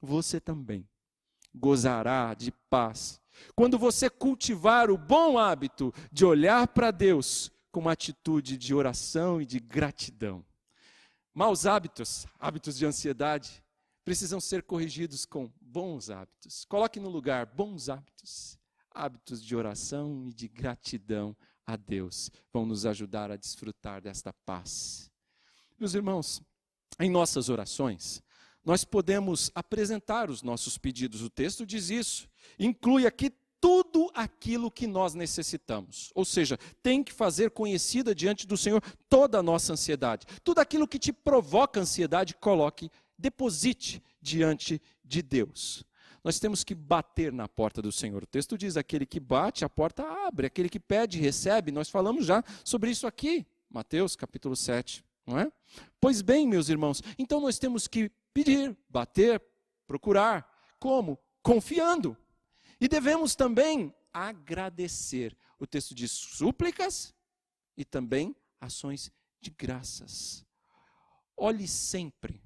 Você 0.00 0.40
também 0.40 0.88
gozará 1.54 2.34
de 2.34 2.50
paz 2.70 3.20
quando 3.54 3.78
você 3.78 4.08
cultivar 4.08 4.90
o 4.90 4.98
bom 4.98 5.38
hábito 5.38 5.92
de 6.10 6.24
olhar 6.24 6.68
para 6.68 6.90
Deus 6.90 7.50
com 7.70 7.80
uma 7.80 7.92
atitude 7.92 8.56
de 8.56 8.74
oração 8.74 9.40
e 9.40 9.46
de 9.46 9.58
gratidão. 9.58 10.44
Maus 11.34 11.64
hábitos, 11.64 12.26
hábitos 12.38 12.76
de 12.76 12.84
ansiedade, 12.84 13.61
precisam 14.04 14.40
ser 14.40 14.62
corrigidos 14.62 15.24
com 15.24 15.50
bons 15.60 16.10
hábitos. 16.10 16.64
Coloque 16.64 16.98
no 17.00 17.08
lugar 17.08 17.46
bons 17.46 17.88
hábitos. 17.88 18.58
hábitos 18.90 19.42
de 19.42 19.56
oração 19.56 20.26
e 20.28 20.34
de 20.34 20.48
gratidão 20.48 21.36
a 21.66 21.76
Deus 21.76 22.30
vão 22.52 22.66
nos 22.66 22.84
ajudar 22.84 23.30
a 23.30 23.36
desfrutar 23.36 24.02
desta 24.02 24.32
paz. 24.44 25.10
Meus 25.78 25.94
irmãos, 25.94 26.42
em 27.00 27.10
nossas 27.10 27.48
orações, 27.48 28.22
nós 28.64 28.84
podemos 28.84 29.50
apresentar 29.54 30.30
os 30.30 30.42
nossos 30.42 30.78
pedidos. 30.78 31.22
O 31.22 31.30
texto 31.30 31.66
diz 31.66 31.90
isso. 31.90 32.28
Inclui 32.58 33.06
aqui 33.06 33.32
tudo 33.62 34.10
aquilo 34.12 34.72
que 34.72 34.88
nós 34.88 35.14
necessitamos. 35.14 36.10
Ou 36.16 36.24
seja, 36.24 36.58
tem 36.82 37.02
que 37.02 37.12
fazer 37.12 37.52
conhecida 37.52 38.12
diante 38.12 38.44
do 38.44 38.56
Senhor 38.56 38.82
toda 39.08 39.38
a 39.38 39.42
nossa 39.42 39.72
ansiedade. 39.72 40.26
Tudo 40.42 40.58
aquilo 40.58 40.88
que 40.88 40.98
te 40.98 41.12
provoca 41.12 41.80
ansiedade, 41.80 42.34
coloque, 42.34 42.90
deposite 43.22 44.02
diante 44.20 44.82
de 45.04 45.22
Deus. 45.22 45.84
Nós 46.24 46.38
temos 46.38 46.62
que 46.62 46.74
bater 46.74 47.32
na 47.32 47.48
porta 47.48 47.80
do 47.80 47.90
Senhor. 47.90 48.22
O 48.22 48.26
texto 48.26 48.58
diz: 48.58 48.76
aquele 48.76 49.06
que 49.06 49.20
bate, 49.20 49.64
a 49.64 49.68
porta 49.68 50.02
abre, 50.26 50.46
aquele 50.46 50.68
que 50.68 50.80
pede, 50.80 51.18
recebe. 51.18 51.70
Nós 51.72 51.88
falamos 51.88 52.26
já 52.26 52.44
sobre 52.64 52.90
isso 52.90 53.06
aqui, 53.06 53.46
Mateus 53.70 54.16
capítulo 54.16 54.56
7, 54.56 55.04
não 55.26 55.38
é? 55.38 55.50
Pois 56.00 56.20
bem, 56.20 56.46
meus 56.46 56.68
irmãos, 56.68 57.00
então 57.16 57.40
nós 57.40 57.58
temos 57.58 57.86
que 57.86 58.10
pedir, 58.34 58.76
bater, 58.88 59.40
procurar. 59.86 60.48
Como? 60.78 61.18
Confiando. 61.42 62.16
E 62.80 62.88
devemos 62.88 63.34
também 63.36 63.94
agradecer. 64.12 65.36
O 65.58 65.66
texto 65.66 65.94
diz 65.94 66.10
súplicas 66.10 67.14
e 67.76 67.84
também 67.84 68.34
ações 68.60 69.12
de 69.40 69.50
graças. 69.50 70.44
Olhe 71.36 71.66
sempre 71.66 72.42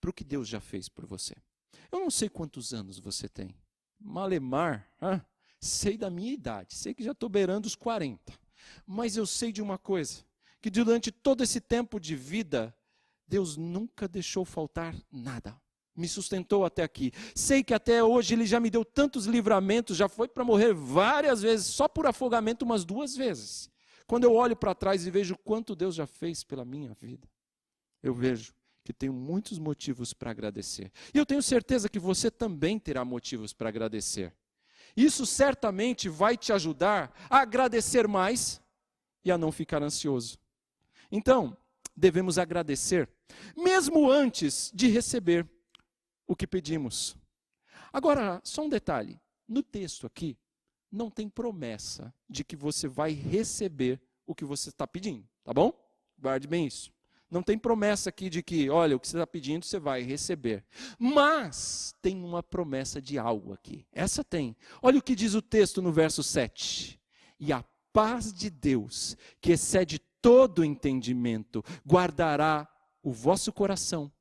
para 0.00 0.10
o 0.10 0.12
que 0.12 0.24
Deus 0.24 0.48
já 0.48 0.60
fez 0.60 0.88
por 0.88 1.06
você. 1.06 1.34
Eu 1.92 2.00
não 2.00 2.10
sei 2.10 2.28
quantos 2.28 2.72
anos 2.72 2.98
você 2.98 3.28
tem. 3.28 3.54
Malemar, 3.98 4.90
ah, 5.00 5.20
sei 5.60 5.96
da 5.96 6.08
minha 6.08 6.32
idade, 6.32 6.74
sei 6.74 6.94
que 6.94 7.04
já 7.04 7.12
estou 7.12 7.28
beirando 7.28 7.66
os 7.66 7.74
40. 7.74 8.32
Mas 8.86 9.16
eu 9.16 9.26
sei 9.26 9.52
de 9.52 9.60
uma 9.60 9.78
coisa: 9.78 10.24
que 10.60 10.70
durante 10.70 11.10
todo 11.10 11.42
esse 11.42 11.60
tempo 11.60 12.00
de 12.00 12.16
vida, 12.16 12.74
Deus 13.26 13.56
nunca 13.56 14.08
deixou 14.08 14.44
faltar 14.44 14.94
nada. 15.10 15.60
Me 15.94 16.08
sustentou 16.08 16.64
até 16.64 16.82
aqui. 16.82 17.12
Sei 17.34 17.62
que 17.62 17.74
até 17.74 18.02
hoje 18.02 18.34
Ele 18.34 18.46
já 18.46 18.58
me 18.58 18.70
deu 18.70 18.84
tantos 18.84 19.26
livramentos, 19.26 19.96
já 19.96 20.08
foi 20.08 20.28
para 20.28 20.44
morrer 20.44 20.72
várias 20.72 21.42
vezes, 21.42 21.66
só 21.66 21.88
por 21.88 22.06
afogamento, 22.06 22.64
umas 22.64 22.84
duas 22.84 23.14
vezes. 23.14 23.68
Quando 24.06 24.24
eu 24.24 24.34
olho 24.34 24.56
para 24.56 24.74
trás 24.74 25.06
e 25.06 25.10
vejo 25.10 25.36
quanto 25.38 25.76
Deus 25.76 25.94
já 25.94 26.06
fez 26.06 26.42
pela 26.42 26.64
minha 26.64 26.94
vida, 26.94 27.28
eu 28.02 28.14
vejo 28.14 28.54
que 28.90 28.98
tenho 28.98 29.12
muitos 29.12 29.56
motivos 29.56 30.12
para 30.12 30.32
agradecer. 30.32 30.90
E 31.14 31.18
eu 31.18 31.24
tenho 31.24 31.40
certeza 31.40 31.88
que 31.88 31.98
você 31.98 32.28
também 32.28 32.76
terá 32.76 33.04
motivos 33.04 33.52
para 33.52 33.68
agradecer. 33.68 34.34
Isso 34.96 35.24
certamente 35.24 36.08
vai 36.08 36.36
te 36.36 36.52
ajudar 36.52 37.14
a 37.30 37.38
agradecer 37.38 38.08
mais 38.08 38.60
e 39.24 39.30
a 39.30 39.38
não 39.38 39.52
ficar 39.52 39.80
ansioso. 39.80 40.38
Então, 41.08 41.56
devemos 41.96 42.36
agradecer, 42.36 43.08
mesmo 43.56 44.10
antes 44.10 44.72
de 44.74 44.88
receber 44.88 45.48
o 46.26 46.34
que 46.34 46.46
pedimos. 46.46 47.16
Agora, 47.92 48.40
só 48.42 48.64
um 48.64 48.68
detalhe: 48.68 49.20
no 49.46 49.62
texto 49.62 50.04
aqui, 50.04 50.36
não 50.90 51.08
tem 51.08 51.28
promessa 51.28 52.12
de 52.28 52.42
que 52.42 52.56
você 52.56 52.88
vai 52.88 53.12
receber 53.12 54.00
o 54.26 54.34
que 54.34 54.44
você 54.44 54.70
está 54.70 54.84
pedindo, 54.84 55.24
tá 55.44 55.54
bom? 55.54 55.72
Guarde 56.18 56.48
bem 56.48 56.66
isso. 56.66 56.92
Não 57.30 57.42
tem 57.42 57.56
promessa 57.56 58.10
aqui 58.10 58.28
de 58.28 58.42
que, 58.42 58.68
olha, 58.68 58.96
o 58.96 59.00
que 59.00 59.06
você 59.06 59.16
está 59.16 59.26
pedindo 59.26 59.64
você 59.64 59.78
vai 59.78 60.02
receber. 60.02 60.64
Mas 60.98 61.94
tem 62.02 62.22
uma 62.24 62.42
promessa 62.42 63.00
de 63.00 63.18
algo 63.18 63.52
aqui. 63.52 63.86
Essa 63.92 64.24
tem. 64.24 64.56
Olha 64.82 64.98
o 64.98 65.02
que 65.02 65.14
diz 65.14 65.34
o 65.34 65.42
texto 65.42 65.80
no 65.80 65.92
verso 65.92 66.22
7. 66.22 67.00
E 67.38 67.52
a 67.52 67.64
paz 67.92 68.32
de 68.32 68.50
Deus, 68.50 69.16
que 69.40 69.52
excede 69.52 70.00
todo 70.20 70.64
entendimento, 70.64 71.64
guardará 71.86 72.68
o 73.02 73.12
vosso 73.12 73.52
coração 73.52 74.12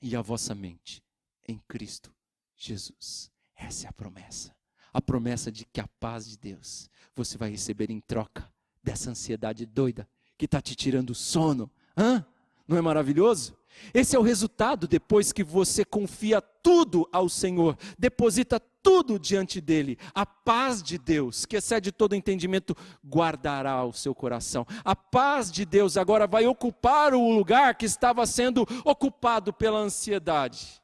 e 0.00 0.14
a 0.14 0.20
vossa 0.20 0.54
mente 0.54 1.02
em 1.48 1.58
Cristo 1.66 2.14
Jesus. 2.56 3.30
Essa 3.56 3.86
é 3.86 3.88
a 3.88 3.92
promessa. 3.92 4.54
A 4.92 5.00
promessa 5.00 5.50
de 5.50 5.64
que 5.64 5.80
a 5.80 5.88
paz 5.98 6.28
de 6.28 6.36
Deus 6.36 6.90
você 7.14 7.38
vai 7.38 7.50
receber 7.50 7.90
em 7.90 8.00
troca 8.00 8.52
dessa 8.82 9.10
ansiedade 9.10 9.64
doida 9.64 10.08
que 10.36 10.44
está 10.44 10.60
te 10.60 10.74
tirando 10.74 11.10
o 11.10 11.14
sono. 11.14 11.70
Hã? 11.96 12.24
Não 12.72 12.78
é 12.78 12.80
maravilhoso? 12.80 13.54
Esse 13.92 14.16
é 14.16 14.18
o 14.18 14.22
resultado 14.22 14.88
depois 14.88 15.30
que 15.30 15.44
você 15.44 15.84
confia 15.84 16.40
tudo 16.40 17.06
ao 17.12 17.28
Senhor, 17.28 17.76
deposita 17.98 18.58
tudo 18.58 19.18
diante 19.18 19.60
dele. 19.60 19.98
A 20.14 20.24
paz 20.24 20.82
de 20.82 20.96
Deus, 20.96 21.44
que 21.44 21.56
excede 21.56 21.92
todo 21.92 22.14
entendimento, 22.14 22.74
guardará 23.06 23.84
o 23.84 23.92
seu 23.92 24.14
coração. 24.14 24.66
A 24.82 24.96
paz 24.96 25.52
de 25.52 25.66
Deus 25.66 25.98
agora 25.98 26.26
vai 26.26 26.46
ocupar 26.46 27.12
o 27.12 27.30
lugar 27.30 27.74
que 27.74 27.84
estava 27.84 28.24
sendo 28.24 28.66
ocupado 28.86 29.52
pela 29.52 29.78
ansiedade. 29.78 30.80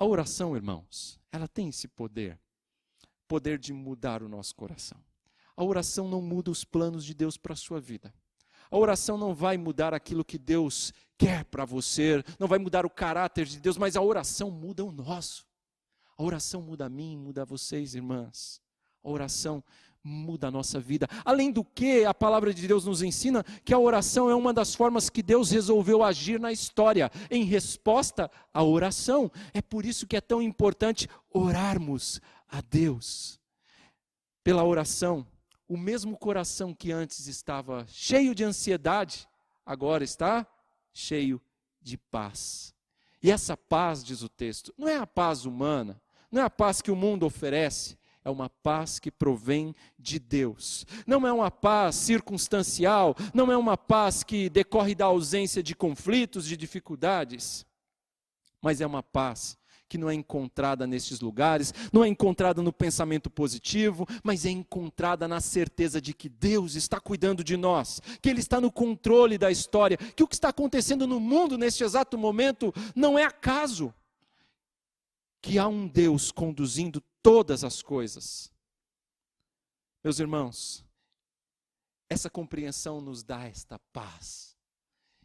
A 0.00 0.04
oração, 0.04 0.56
irmãos, 0.56 1.20
ela 1.30 1.46
tem 1.46 1.68
esse 1.68 1.86
poder 1.86 2.36
poder 3.28 3.56
de 3.56 3.72
mudar 3.72 4.20
o 4.20 4.28
nosso 4.28 4.52
coração. 4.56 4.98
A 5.56 5.62
oração 5.62 6.08
não 6.08 6.20
muda 6.20 6.50
os 6.50 6.64
planos 6.64 7.04
de 7.04 7.14
Deus 7.14 7.36
para 7.36 7.52
a 7.52 7.56
sua 7.56 7.78
vida. 7.78 8.12
A 8.70 8.76
oração 8.76 9.16
não 9.16 9.34
vai 9.34 9.56
mudar 9.56 9.94
aquilo 9.94 10.24
que 10.24 10.38
Deus 10.38 10.92
quer 11.16 11.44
para 11.44 11.64
você, 11.64 12.22
não 12.38 12.46
vai 12.46 12.58
mudar 12.58 12.86
o 12.86 12.90
caráter 12.90 13.44
de 13.46 13.58
Deus, 13.58 13.76
mas 13.76 13.96
a 13.96 14.02
oração 14.02 14.50
muda 14.50 14.84
o 14.84 14.92
nosso. 14.92 15.46
A 16.16 16.22
oração 16.22 16.62
muda 16.62 16.86
a 16.86 16.88
mim, 16.88 17.16
muda 17.16 17.42
a 17.42 17.44
vocês, 17.44 17.94
irmãs. 17.94 18.60
A 19.02 19.08
oração 19.08 19.62
muda 20.02 20.48
a 20.48 20.50
nossa 20.50 20.80
vida. 20.80 21.06
Além 21.24 21.52
do 21.52 21.64
que, 21.64 22.04
a 22.04 22.14
palavra 22.14 22.52
de 22.54 22.66
Deus 22.66 22.84
nos 22.84 23.02
ensina 23.02 23.44
que 23.64 23.74
a 23.74 23.78
oração 23.78 24.30
é 24.30 24.34
uma 24.34 24.52
das 24.52 24.74
formas 24.74 25.10
que 25.10 25.22
Deus 25.22 25.50
resolveu 25.50 26.02
agir 26.02 26.40
na 26.40 26.52
história, 26.52 27.10
em 27.30 27.44
resposta 27.44 28.30
à 28.52 28.62
oração. 28.62 29.30
É 29.52 29.60
por 29.60 29.84
isso 29.84 30.06
que 30.06 30.16
é 30.16 30.20
tão 30.20 30.40
importante 30.40 31.08
orarmos 31.30 32.20
a 32.48 32.60
Deus. 32.60 33.38
Pela 34.42 34.64
oração, 34.64 35.26
o 35.68 35.76
mesmo 35.76 36.16
coração 36.16 36.74
que 36.74 36.90
antes 36.90 37.26
estava 37.26 37.84
cheio 37.86 38.34
de 38.34 38.42
ansiedade, 38.42 39.28
agora 39.64 40.02
está 40.02 40.46
cheio 40.92 41.40
de 41.82 41.98
paz. 41.98 42.74
E 43.22 43.30
essa 43.30 43.56
paz, 43.56 44.02
diz 44.02 44.22
o 44.22 44.28
texto, 44.28 44.72
não 44.78 44.88
é 44.88 44.96
a 44.96 45.06
paz 45.06 45.44
humana, 45.44 46.00
não 46.32 46.40
é 46.40 46.44
a 46.44 46.50
paz 46.50 46.80
que 46.80 46.90
o 46.90 46.96
mundo 46.96 47.26
oferece, 47.26 47.98
é 48.24 48.30
uma 48.30 48.48
paz 48.48 48.98
que 48.98 49.10
provém 49.10 49.74
de 49.98 50.18
Deus. 50.18 50.86
Não 51.06 51.26
é 51.26 51.32
uma 51.32 51.50
paz 51.50 51.96
circunstancial, 51.96 53.14
não 53.34 53.52
é 53.52 53.56
uma 53.56 53.76
paz 53.76 54.22
que 54.22 54.48
decorre 54.48 54.94
da 54.94 55.06
ausência 55.06 55.62
de 55.62 55.74
conflitos, 55.74 56.46
de 56.46 56.56
dificuldades, 56.56 57.66
mas 58.62 58.80
é 58.80 58.86
uma 58.86 59.02
paz 59.02 59.57
que 59.88 59.98
não 59.98 60.10
é 60.10 60.14
encontrada 60.14 60.86
nestes 60.86 61.20
lugares, 61.20 61.72
não 61.92 62.04
é 62.04 62.08
encontrada 62.08 62.62
no 62.62 62.72
pensamento 62.72 63.30
positivo, 63.30 64.06
mas 64.22 64.44
é 64.44 64.50
encontrada 64.50 65.26
na 65.26 65.40
certeza 65.40 66.00
de 66.00 66.12
que 66.12 66.28
Deus 66.28 66.74
está 66.74 67.00
cuidando 67.00 67.42
de 67.42 67.56
nós, 67.56 68.00
que 68.20 68.28
Ele 68.28 68.40
está 68.40 68.60
no 68.60 68.70
controle 68.70 69.38
da 69.38 69.50
história, 69.50 69.96
que 69.96 70.22
o 70.22 70.28
que 70.28 70.34
está 70.34 70.50
acontecendo 70.50 71.06
no 71.06 71.18
mundo 71.18 71.56
neste 71.56 71.82
exato 71.82 72.18
momento 72.18 72.72
não 72.94 73.18
é 73.18 73.24
acaso, 73.24 73.92
que 75.40 75.58
há 75.58 75.66
um 75.68 75.86
Deus 75.86 76.30
conduzindo 76.30 77.02
todas 77.22 77.64
as 77.64 77.82
coisas. 77.82 78.52
Meus 80.02 80.18
irmãos, 80.18 80.84
essa 82.08 82.30
compreensão 82.30 83.00
nos 83.00 83.22
dá 83.22 83.44
esta 83.44 83.78
paz. 83.92 84.56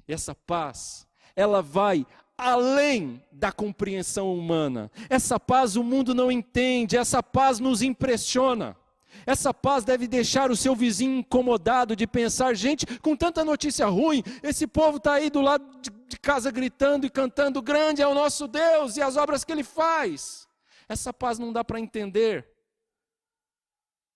E 0.07 0.13
essa 0.13 0.35
paz, 0.35 1.07
ela 1.35 1.61
vai 1.61 2.05
além 2.37 3.23
da 3.31 3.51
compreensão 3.51 4.33
humana. 4.33 4.91
Essa 5.09 5.39
paz 5.39 5.75
o 5.75 5.83
mundo 5.83 6.13
não 6.13 6.31
entende, 6.31 6.97
essa 6.97 7.21
paz 7.21 7.59
nos 7.59 7.81
impressiona. 7.81 8.77
Essa 9.25 9.53
paz 9.53 9.83
deve 9.83 10.07
deixar 10.07 10.49
o 10.49 10.55
seu 10.55 10.75
vizinho 10.75 11.19
incomodado 11.19 11.95
de 11.95 12.07
pensar, 12.07 12.55
gente, 12.55 12.85
com 12.99 13.15
tanta 13.15 13.45
notícia 13.45 13.85
ruim, 13.85 14.23
esse 14.41 14.65
povo 14.65 14.97
está 14.97 15.13
aí 15.13 15.29
do 15.29 15.39
lado 15.39 15.63
de 15.81 16.17
casa 16.19 16.51
gritando 16.51 17.05
e 17.05 17.09
cantando: 17.09 17.61
grande 17.61 18.01
é 18.01 18.07
o 18.07 18.15
nosso 18.15 18.47
Deus 18.47 18.97
e 18.97 19.01
as 19.01 19.15
obras 19.15 19.43
que 19.43 19.51
ele 19.51 19.63
faz. 19.63 20.47
Essa 20.89 21.13
paz 21.13 21.39
não 21.39 21.53
dá 21.53 21.63
para 21.63 21.79
entender, 21.79 22.47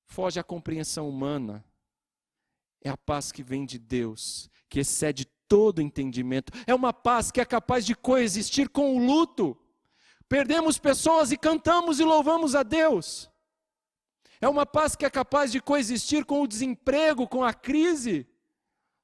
foge 0.07 0.39
à 0.39 0.43
compreensão 0.43 1.07
humana. 1.07 1.63
É 2.83 2.89
a 2.89 2.97
paz 2.97 3.31
que 3.31 3.43
vem 3.43 3.65
de 3.65 3.77
Deus, 3.77 4.49
que 4.69 4.79
excede 4.79 5.27
todo 5.47 5.81
entendimento. 5.81 6.51
É 6.65 6.73
uma 6.73 6.93
paz 6.93 7.31
que 7.31 7.41
é 7.41 7.45
capaz 7.45 7.85
de 7.85 7.95
coexistir 7.95 8.69
com 8.69 8.95
o 8.95 9.05
luto. 9.05 9.57
Perdemos 10.29 10.77
pessoas 10.77 11.31
e 11.31 11.37
cantamos 11.37 11.99
e 11.99 12.03
louvamos 12.03 12.55
a 12.55 12.63
Deus. 12.63 13.29
É 14.39 14.47
uma 14.47 14.65
paz 14.65 14.95
que 14.95 15.05
é 15.05 15.09
capaz 15.09 15.51
de 15.51 15.59
coexistir 15.59 16.25
com 16.25 16.41
o 16.41 16.47
desemprego, 16.47 17.27
com 17.27 17.43
a 17.43 17.53
crise. 17.53 18.27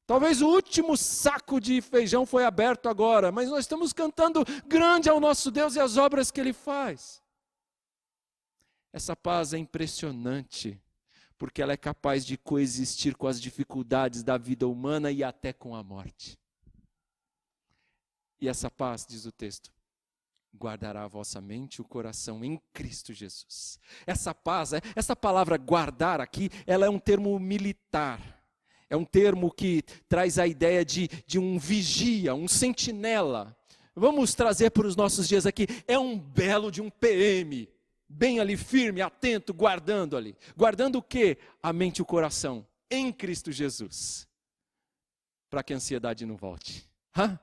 Talvez 0.06 0.42
o 0.42 0.48
último 0.48 0.98
saco 0.98 1.60
de 1.60 1.82
feijão 1.82 2.26
foi 2.26 2.44
aberto 2.44 2.90
agora, 2.90 3.32
mas 3.32 3.50
nós 3.50 3.62
estamos 3.62 3.94
cantando 3.94 4.44
grande 4.68 5.10
ao 5.10 5.20
nosso 5.20 5.50
Deus 5.50 5.76
e 5.76 5.80
as 5.80 5.98
obras 5.98 6.30
que 6.30 6.42
ele 6.42 6.54
faz. 6.54 7.22
Essa 8.92 9.16
paz 9.16 9.54
é 9.54 9.58
impressionante, 9.58 10.80
porque 11.38 11.62
ela 11.62 11.74
é 11.74 11.78
capaz 11.78 12.26
de 12.26 12.38
coexistir 12.38 13.16
com 13.16 13.28
as 13.28 13.40
dificuldades 13.40 14.24
da 14.24 14.38
vida 14.38 14.68
humana 14.68 15.12
e 15.12 15.24
até 15.24 15.52
com 15.52 15.76
a 15.76 15.84
morte. 15.84 16.38
E 18.40 18.48
essa 18.48 18.70
paz, 18.70 19.06
diz 19.08 19.26
o 19.26 19.32
texto, 19.32 19.72
guardará 20.56 21.04
a 21.04 21.08
vossa 21.08 21.42
mente 21.42 21.76
e 21.76 21.82
o 21.82 21.86
coração 21.86 22.44
em 22.44 22.62
Cristo 22.74 23.14
Jesus. 23.14 23.80
Essa 24.06 24.34
paz, 24.34 24.74
é, 24.74 24.82
essa 24.96 25.16
palavra 25.16 25.58
guardar 25.58 26.22
aqui, 26.22 26.50
ela 26.68 26.86
é 26.86 26.90
um 26.90 27.00
termo 27.00 27.38
militar. 27.40 28.44
É 28.90 28.96
um 28.96 29.06
termo 29.06 29.52
que 29.52 29.82
traz 30.08 30.38
a 30.38 30.46
ideia 30.46 30.86
de, 30.86 31.08
de 31.26 31.40
um 31.40 31.58
vigia, 31.58 32.36
um 32.36 32.48
sentinela. 32.48 33.58
Vamos 33.96 34.36
trazer 34.36 34.70
para 34.72 34.88
os 34.88 34.96
nossos 34.96 35.28
dias 35.28 35.46
aqui, 35.46 35.68
é 35.88 35.98
um 35.98 36.18
belo 36.18 36.72
de 36.72 36.82
um 36.82 36.90
PM, 36.90 37.68
bem 38.14 38.40
ali 38.40 38.56
firme, 38.56 39.02
atento, 39.02 39.54
guardando 39.54 40.16
ali. 40.16 40.36
Guardando 40.56 40.98
o 40.98 41.04
quê? 41.04 41.38
A 41.62 41.74
mente 41.74 41.98
e 41.98 42.02
o 42.02 42.06
coração 42.06 42.66
em 42.90 43.12
Cristo 43.12 43.52
Jesus. 43.52 44.28
Para 45.50 45.64
que 45.64 45.74
a 45.74 45.76
ansiedade 45.76 46.26
não 46.26 46.36
volte. 46.36 46.90
Hã? 47.16 47.40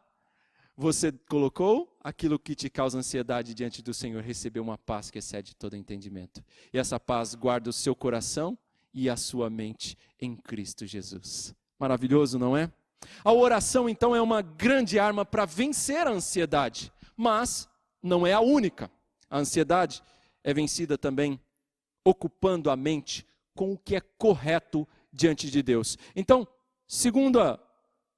você 0.81 1.13
colocou 1.13 1.95
aquilo 2.03 2.39
que 2.39 2.55
te 2.55 2.71
causa 2.71 2.97
ansiedade 2.97 3.53
diante 3.53 3.83
do 3.83 3.93
Senhor, 3.93 4.23
recebeu 4.23 4.63
uma 4.63 4.79
paz 4.79 5.11
que 5.11 5.19
excede 5.19 5.55
todo 5.55 5.77
entendimento. 5.77 6.43
E 6.73 6.79
essa 6.79 6.99
paz 6.99 7.35
guarda 7.35 7.69
o 7.69 7.73
seu 7.73 7.95
coração 7.95 8.57
e 8.93 9.11
a 9.11 9.15
sua 9.15 9.51
mente 9.51 9.99
em 10.19 10.35
Cristo 10.35 10.87
Jesus. 10.87 11.55
Maravilhoso, 11.79 12.39
não 12.39 12.57
é? 12.57 12.73
A 13.23 13.31
oração, 13.31 13.91
então, 13.91 14.17
é 14.17 14.23
uma 14.23 14.41
grande 14.41 14.99
arma 14.99 15.23
para 15.23 15.45
vencer 15.45 16.07
a 16.07 16.11
ansiedade, 16.11 16.91
mas 17.15 17.69
não 18.03 18.27
é 18.27 18.33
a 18.33 18.41
única. 18.41 18.91
A 19.29 19.39
ansiedade 19.39 20.03
é 20.43 20.53
vencida 20.55 20.97
também 20.97 21.41
ocupando 22.05 22.71
a 22.71 22.77
mente 22.77 23.27
com 23.55 23.73
o 23.73 23.79
que 23.79 23.97
é 23.97 24.01
correto 24.01 24.87
diante 25.13 25.51
de 25.51 25.63
Deus. 25.63 25.99
Então, 26.15 26.47
segunda 26.87 27.61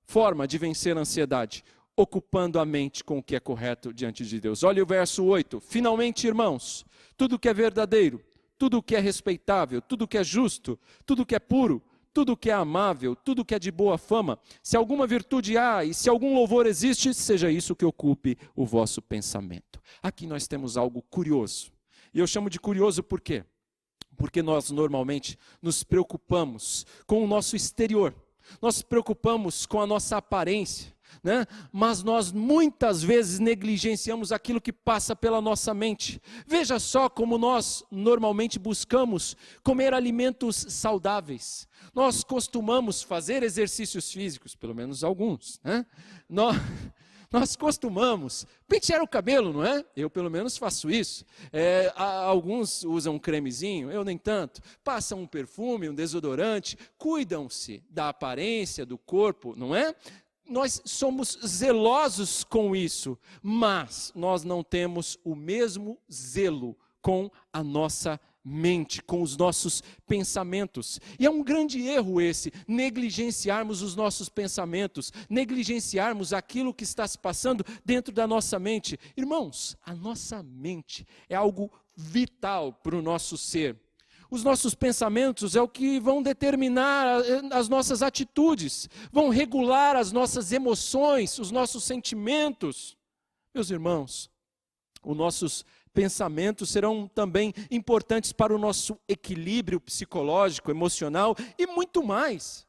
forma 0.05 0.47
de 0.47 0.59
vencer 0.59 0.97
a 0.97 1.01
ansiedade, 1.01 1.65
ocupando 1.97 2.59
a 2.59 2.65
mente 2.65 3.03
com 3.03 3.19
o 3.19 3.23
que 3.23 3.37
é 3.37 3.41
correto 3.41 3.93
diante 3.93 4.25
de 4.25 4.41
Deus. 4.41 4.63
Olha 4.63 4.83
o 4.83 4.87
verso 4.87 5.25
8. 5.25 5.61
Finalmente, 5.61 6.27
irmãos, 6.27 6.85
tudo 7.17 7.39
que 7.39 7.49
é 7.49 7.55
verdadeiro, 7.55 8.23
tudo 8.59 8.83
que 8.83 8.95
é 8.95 9.01
respeitável, 9.01 9.81
tudo 9.81 10.07
que 10.07 10.17
é 10.17 10.25
justo, 10.25 10.79
tudo 11.05 11.27
que 11.27 11.35
é 11.35 11.39
puro, 11.39 11.83
tudo 12.13 12.37
que 12.37 12.51
é 12.51 12.55
amável, 12.55 13.17
tudo 13.17 13.45
que 13.45 13.55
é 13.55 13.59
de 13.59 13.71
boa 13.71 13.97
fama, 13.97 14.39
se 14.63 14.77
alguma 14.77 15.07
virtude 15.07 15.57
há 15.57 15.85
e 15.85 15.95
se 15.95 16.09
algum 16.09 16.35
louvor 16.35 16.67
existe, 16.67 17.13
seja 17.15 17.51
isso 17.51 17.75
que 17.75 17.85
ocupe 17.85 18.37
o 18.55 18.67
vosso 18.67 19.01
pensamento. 19.01 19.81
Aqui 20.03 20.27
nós 20.27 20.47
temos 20.47 20.77
algo 20.77 21.03
curioso. 21.03 21.72
E 22.13 22.19
eu 22.19 22.27
chamo 22.27 22.51
de 22.51 22.61
curioso 22.61 23.03
por 23.03 23.21
quê? 23.21 23.45
Porque 24.17 24.43
nós 24.43 24.71
normalmente 24.71 25.39
nos 25.61 25.83
preocupamos 25.83 26.87
com 27.07 27.25
o 27.25 27.27
nosso 27.27 27.57
exterior. 27.57 28.15
Nós 28.61 28.77
nos 28.77 28.83
preocupamos 28.83 29.67
com 29.67 29.81
a 29.81 29.87
nossa 29.87 30.17
aparência 30.17 30.93
né? 31.23 31.47
mas 31.73 32.03
nós 32.03 32.31
muitas 32.31 33.03
vezes 33.03 33.39
negligenciamos 33.39 34.31
aquilo 34.31 34.61
que 34.61 34.73
passa 34.73 35.17
pela 35.17 35.41
nossa 35.41 35.75
mente. 35.75 36.21
Veja 36.47 36.79
só 36.79 37.09
como 37.09 37.37
nós 37.37 37.85
normalmente 37.91 38.59
buscamos 38.59 39.37
comer 39.63 39.93
alimentos 39.93 40.57
saudáveis. 40.69 41.67
Nós 41.95 42.23
costumamos 42.23 43.03
fazer 43.03 43.43
exercícios 43.43 44.13
físicos, 44.13 44.55
pelo 44.55 44.75
menos 44.75 45.03
alguns. 45.03 45.61
Né? 45.63 45.85
Nós, 46.29 46.57
nós 47.33 47.57
costumamos 47.57 48.47
pentear 48.69 49.03
o 49.03 49.09
cabelo, 49.09 49.53
não 49.53 49.65
é? 49.65 49.85
Eu, 49.97 50.11
pelo 50.11 50.31
menos, 50.31 50.57
faço 50.57 50.91
isso. 50.91 51.25
É, 51.53 51.93
alguns 51.97 52.85
usam 52.85 53.15
um 53.15 53.19
cremezinho, 53.19 53.91
eu 53.91 54.05
nem 54.05 54.19
tanto. 54.19 54.61
Passam 54.85 55.21
um 55.21 55.27
perfume, 55.27 55.89
um 55.89 55.95
desodorante, 55.95 56.77
cuidam-se 56.99 57.83
da 57.89 58.11
aparência 58.11 58.85
do 58.85 58.99
corpo, 58.99 59.55
não 59.57 59.75
é? 59.75 59.95
nós 60.49 60.83
somos 60.85 61.39
zelosos 61.47 62.45
com 62.45 62.77
isso, 62.77 63.19
mas 63.43 64.13
nós 64.15 64.45
não 64.45 64.63
temos 64.63 65.19
o 65.25 65.35
mesmo 65.35 65.99
zelo 66.13 66.77
com 67.01 67.31
a 67.53 67.63
nossa 67.63 68.21
mente, 68.45 69.03
com 69.03 69.23
os 69.23 69.37
nossos 69.37 69.83
pensamentos. 70.07 71.01
E 71.19 71.27
é 71.27 71.31
um 71.31 71.43
grande 71.43 71.81
erro 71.87 72.21
esse, 72.21 72.53
negligenciarmos 72.67 73.83
os 73.83 73.95
nossos 73.95 74.29
pensamentos, 74.29 75.13
negligenciarmos 75.29 76.33
aquilo 76.33 76.75
que 76.75 76.85
está 76.85 77.07
se 77.07 77.19
passando 77.19 77.65
dentro 77.85 78.13
da 78.13 78.27
nossa 78.27 78.59
mente. 78.59 78.99
Irmãos, 79.17 79.77
a 79.85 79.95
nossa 79.95 80.43
mente 80.43 81.07
é 81.29 81.35
algo 81.35 81.71
vital 81.95 82.73
para 82.73 82.97
o 82.97 83.03
nosso 83.03 83.37
ser. 83.37 83.79
Os 84.31 84.43
nossos 84.43 84.75
pensamentos 84.75 85.55
é 85.55 85.61
o 85.61 85.69
que 85.69 86.01
vão 86.01 86.23
determinar 86.23 87.21
eh, 87.21 87.43
as 87.53 87.69
nossas 87.69 88.03
atitudes, 88.03 88.89
vão 89.13 89.29
regular 89.29 89.95
as 89.95 90.11
nossas 90.11 90.53
emoções, 90.53 91.39
os 91.39 91.51
nossos 91.51 91.85
sentimentos. 91.85 92.97
Meus 93.55 93.71
irmãos, 93.71 94.31
os 95.05 95.15
nossos 95.15 95.67
pensamentos 95.93 96.71
serão 96.71 97.07
também 97.07 97.53
importantes 97.71 98.33
para 98.33 98.55
o 98.55 98.59
nosso 98.59 98.99
equilíbrio 99.09 99.81
psicológico, 99.81 100.71
emocional 100.71 101.37
e 101.59 101.67
muito 101.67 102.03
mais. 102.03 102.67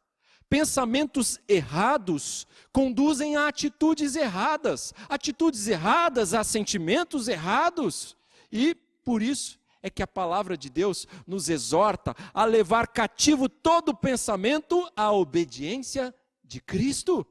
Pensamentos 0.50 1.40
errados 1.48 2.46
conduzem 2.72 3.36
a 3.36 3.48
atitudes 3.48 4.16
erradas, 4.16 4.94
atitudes 5.10 5.68
erradas 5.68 6.34
a 6.34 6.44
sentimentos 6.44 7.28
errados, 7.28 8.16
e 8.52 8.76
por 9.04 9.22
isso 9.24 9.60
é 9.82 9.90
que 9.90 10.04
a 10.04 10.08
palavra 10.08 10.56
de 10.56 10.70
Deus 10.70 11.08
nos 11.26 11.50
exorta 11.50 12.16
a 12.34 12.46
levar 12.46 12.88
cativo 12.88 13.50
todo 13.50 13.96
pensamento 13.96 14.90
à 14.96 15.12
obediência 15.12 16.14
de 16.44 16.62
Cristo. 16.62 17.26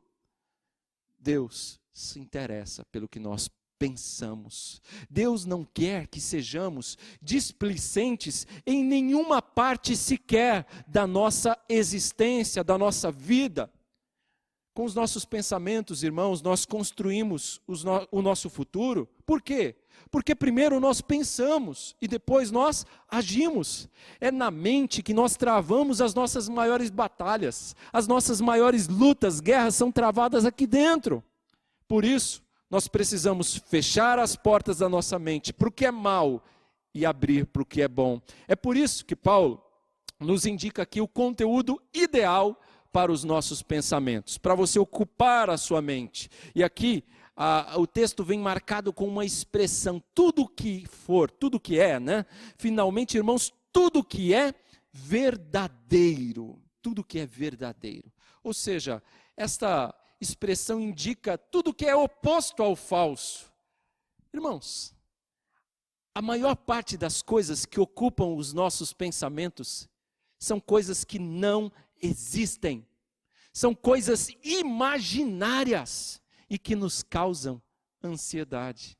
Deus 1.18 1.80
se 1.92 2.18
interessa 2.18 2.84
pelo 2.86 3.08
que 3.08 3.20
nós 3.20 3.48
pensamos. 3.82 4.80
Deus 5.10 5.44
não 5.44 5.64
quer 5.64 6.06
que 6.06 6.20
sejamos 6.20 6.96
displicentes 7.20 8.46
em 8.64 8.84
nenhuma 8.84 9.42
parte 9.42 9.96
sequer 9.96 10.64
da 10.86 11.04
nossa 11.04 11.58
existência, 11.68 12.62
da 12.62 12.78
nossa 12.78 13.10
vida. 13.10 13.68
Com 14.72 14.84
os 14.84 14.94
nossos 14.94 15.24
pensamentos, 15.24 16.04
irmãos, 16.04 16.40
nós 16.40 16.64
construímos 16.64 17.60
o 18.12 18.22
nosso 18.22 18.48
futuro. 18.48 19.08
Por 19.26 19.42
quê? 19.42 19.74
Porque 20.12 20.32
primeiro 20.32 20.78
nós 20.78 21.00
pensamos 21.00 21.96
e 22.00 22.06
depois 22.06 22.52
nós 22.52 22.86
agimos. 23.08 23.88
É 24.20 24.30
na 24.30 24.48
mente 24.48 25.02
que 25.02 25.12
nós 25.12 25.36
travamos 25.36 26.00
as 26.00 26.14
nossas 26.14 26.48
maiores 26.48 26.88
batalhas, 26.88 27.74
as 27.92 28.06
nossas 28.06 28.40
maiores 28.40 28.86
lutas, 28.86 29.40
guerras 29.40 29.74
são 29.74 29.90
travadas 29.90 30.44
aqui 30.44 30.68
dentro. 30.68 31.22
Por 31.88 32.04
isso, 32.04 32.41
nós 32.72 32.88
precisamos 32.88 33.54
fechar 33.66 34.18
as 34.18 34.34
portas 34.34 34.78
da 34.78 34.88
nossa 34.88 35.18
mente 35.18 35.52
para 35.52 35.68
o 35.68 35.70
que 35.70 35.84
é 35.84 35.90
mal 35.90 36.42
e 36.94 37.04
abrir 37.04 37.44
para 37.44 37.60
o 37.60 37.66
que 37.66 37.82
é 37.82 37.86
bom. 37.86 38.18
É 38.48 38.56
por 38.56 38.78
isso 38.78 39.04
que 39.04 39.14
Paulo 39.14 39.62
nos 40.18 40.46
indica 40.46 40.80
aqui 40.80 40.98
o 40.98 41.06
conteúdo 41.06 41.78
ideal 41.92 42.58
para 42.90 43.12
os 43.12 43.24
nossos 43.24 43.62
pensamentos, 43.62 44.38
para 44.38 44.54
você 44.54 44.78
ocupar 44.78 45.50
a 45.50 45.58
sua 45.58 45.82
mente. 45.82 46.30
E 46.54 46.64
aqui 46.64 47.04
ah, 47.36 47.74
o 47.76 47.86
texto 47.86 48.24
vem 48.24 48.38
marcado 48.38 48.90
com 48.90 49.06
uma 49.06 49.26
expressão, 49.26 50.02
tudo 50.14 50.48
que 50.48 50.86
for, 50.86 51.30
tudo 51.30 51.60
que 51.60 51.78
é, 51.78 52.00
né? 52.00 52.24
Finalmente, 52.56 53.18
irmãos, 53.18 53.52
tudo 53.70 54.02
que 54.02 54.32
é 54.32 54.54
verdadeiro, 54.90 56.58
tudo 56.80 57.04
que 57.04 57.18
é 57.18 57.26
verdadeiro. 57.26 58.10
Ou 58.42 58.54
seja, 58.54 59.02
esta 59.36 59.94
expressão 60.22 60.80
indica 60.80 61.36
tudo 61.36 61.74
que 61.74 61.84
é 61.84 61.96
oposto 61.96 62.62
ao 62.62 62.76
falso. 62.76 63.52
Irmãos, 64.32 64.94
a 66.14 66.22
maior 66.22 66.54
parte 66.54 66.96
das 66.96 67.20
coisas 67.22 67.66
que 67.66 67.80
ocupam 67.80 68.36
os 68.36 68.52
nossos 68.52 68.92
pensamentos 68.92 69.88
são 70.38 70.60
coisas 70.60 71.04
que 71.04 71.18
não 71.18 71.72
existem. 72.00 72.86
São 73.52 73.74
coisas 73.74 74.28
imaginárias 74.42 76.22
e 76.48 76.58
que 76.58 76.76
nos 76.76 77.02
causam 77.02 77.60
ansiedade. 78.02 78.96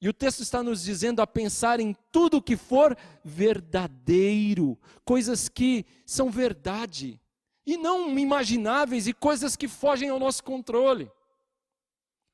E 0.00 0.08
o 0.08 0.12
texto 0.12 0.40
está 0.40 0.62
nos 0.62 0.82
dizendo 0.82 1.20
a 1.20 1.26
pensar 1.26 1.78
em 1.78 1.94
tudo 2.10 2.42
que 2.42 2.56
for 2.56 2.96
verdadeiro, 3.24 4.78
coisas 5.04 5.48
que 5.48 5.86
são 6.04 6.30
verdade, 6.30 7.20
e 7.66 7.76
não 7.76 8.18
imagináveis 8.18 9.06
e 9.06 9.12
coisas 9.12 9.56
que 9.56 9.68
fogem 9.68 10.08
ao 10.08 10.18
nosso 10.18 10.44
controle. 10.44 11.10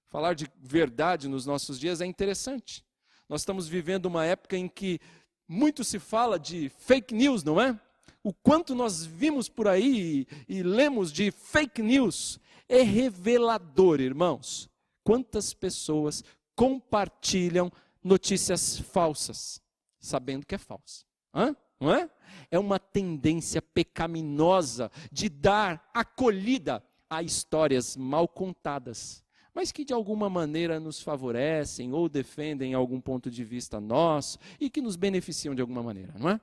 Falar 0.08 0.34
de 0.34 0.50
verdade 0.60 1.28
nos 1.28 1.46
nossos 1.46 1.78
dias 1.78 2.00
é 2.00 2.06
interessante. 2.06 2.84
Nós 3.28 3.42
estamos 3.42 3.68
vivendo 3.68 4.06
uma 4.06 4.24
época 4.24 4.56
em 4.56 4.68
que 4.68 5.00
muito 5.46 5.84
se 5.84 5.98
fala 5.98 6.38
de 6.38 6.68
fake 6.68 7.14
news, 7.14 7.44
não 7.44 7.60
é? 7.60 7.78
O 8.22 8.32
quanto 8.32 8.74
nós 8.74 9.04
vimos 9.04 9.48
por 9.48 9.68
aí 9.68 10.26
e, 10.48 10.58
e 10.58 10.62
lemos 10.62 11.12
de 11.12 11.30
fake 11.30 11.80
news 11.80 12.38
é 12.68 12.82
revelador, 12.82 14.00
irmãos. 14.00 14.68
Quantas 15.04 15.54
pessoas 15.54 16.24
compartilham 16.54 17.72
notícias 18.02 18.78
falsas, 18.78 19.62
sabendo 19.98 20.44
que 20.44 20.54
é 20.54 20.58
falsa. 20.58 21.04
Hã? 21.34 21.54
Não 21.80 21.94
é? 21.94 22.10
É 22.50 22.58
uma 22.58 22.78
tendência 22.78 23.62
pecaminosa 23.62 24.90
de 25.10 25.28
dar 25.28 25.90
acolhida 25.94 26.84
a 27.08 27.22
histórias 27.22 27.96
mal 27.96 28.28
contadas, 28.28 29.24
mas 29.54 29.72
que 29.72 29.84
de 29.84 29.92
alguma 29.92 30.28
maneira 30.28 30.78
nos 30.78 31.00
favorecem 31.00 31.92
ou 31.92 32.08
defendem 32.08 32.74
algum 32.74 33.00
ponto 33.00 33.30
de 33.30 33.42
vista 33.42 33.80
nosso 33.80 34.38
e 34.60 34.68
que 34.68 34.80
nos 34.80 34.94
beneficiam 34.94 35.54
de 35.54 35.60
alguma 35.60 35.82
maneira, 35.82 36.14
não 36.18 36.28
é? 36.28 36.40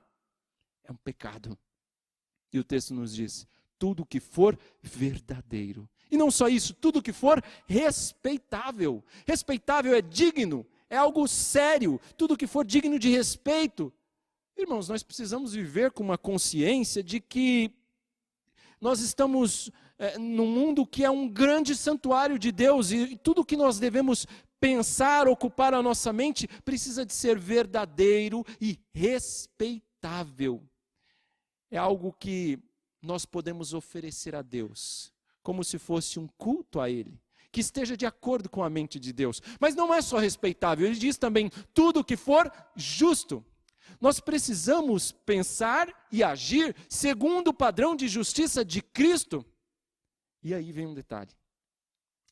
É 0.84 0.92
um 0.92 0.96
pecado. 0.96 1.56
E 2.52 2.58
o 2.58 2.64
texto 2.64 2.92
nos 2.92 3.14
diz: 3.14 3.46
tudo 3.78 4.04
que 4.04 4.20
for 4.20 4.58
verdadeiro. 4.82 5.88
E 6.10 6.16
não 6.16 6.30
só 6.30 6.48
isso, 6.48 6.74
tudo 6.74 7.02
que 7.02 7.12
for 7.12 7.42
respeitável. 7.66 9.04
Respeitável 9.26 9.94
é 9.94 10.00
digno, 10.00 10.66
é 10.88 10.96
algo 10.96 11.26
sério. 11.28 12.00
Tudo 12.16 12.36
que 12.36 12.46
for 12.46 12.64
digno 12.64 12.98
de 12.98 13.10
respeito. 13.10 13.92
Irmãos, 14.60 14.88
nós 14.88 15.04
precisamos 15.04 15.52
viver 15.52 15.92
com 15.92 16.02
uma 16.02 16.18
consciência 16.18 17.00
de 17.00 17.20
que 17.20 17.70
nós 18.80 18.98
estamos 18.98 19.70
é, 19.96 20.18
num 20.18 20.48
mundo 20.48 20.84
que 20.84 21.04
é 21.04 21.10
um 21.10 21.28
grande 21.28 21.76
santuário 21.76 22.36
de 22.40 22.50
Deus 22.50 22.90
e, 22.90 22.96
e 22.96 23.16
tudo 23.16 23.44
que 23.44 23.56
nós 23.56 23.78
devemos 23.78 24.26
pensar, 24.58 25.28
ocupar 25.28 25.74
a 25.74 25.80
nossa 25.80 26.12
mente, 26.12 26.48
precisa 26.64 27.06
de 27.06 27.12
ser 27.12 27.38
verdadeiro 27.38 28.44
e 28.60 28.80
respeitável. 28.92 30.60
É 31.70 31.78
algo 31.78 32.12
que 32.12 32.58
nós 33.00 33.24
podemos 33.24 33.72
oferecer 33.72 34.34
a 34.34 34.42
Deus, 34.42 35.12
como 35.40 35.62
se 35.62 35.78
fosse 35.78 36.18
um 36.18 36.26
culto 36.36 36.80
a 36.80 36.90
Ele, 36.90 37.16
que 37.52 37.60
esteja 37.60 37.96
de 37.96 38.06
acordo 38.06 38.50
com 38.50 38.64
a 38.64 38.68
mente 38.68 38.98
de 38.98 39.12
Deus. 39.12 39.40
Mas 39.60 39.76
não 39.76 39.94
é 39.94 40.02
só 40.02 40.18
respeitável, 40.18 40.84
ele 40.84 40.96
diz 40.96 41.16
também 41.16 41.48
tudo 41.72 42.02
que 42.02 42.16
for 42.16 42.52
justo. 42.74 43.44
Nós 44.00 44.20
precisamos 44.20 45.12
pensar 45.12 45.88
e 46.10 46.22
agir 46.22 46.74
segundo 46.88 47.48
o 47.48 47.54
padrão 47.54 47.96
de 47.96 48.06
justiça 48.06 48.64
de 48.64 48.80
Cristo. 48.80 49.44
E 50.42 50.54
aí 50.54 50.70
vem 50.72 50.86
um 50.86 50.94
detalhe. 50.94 51.32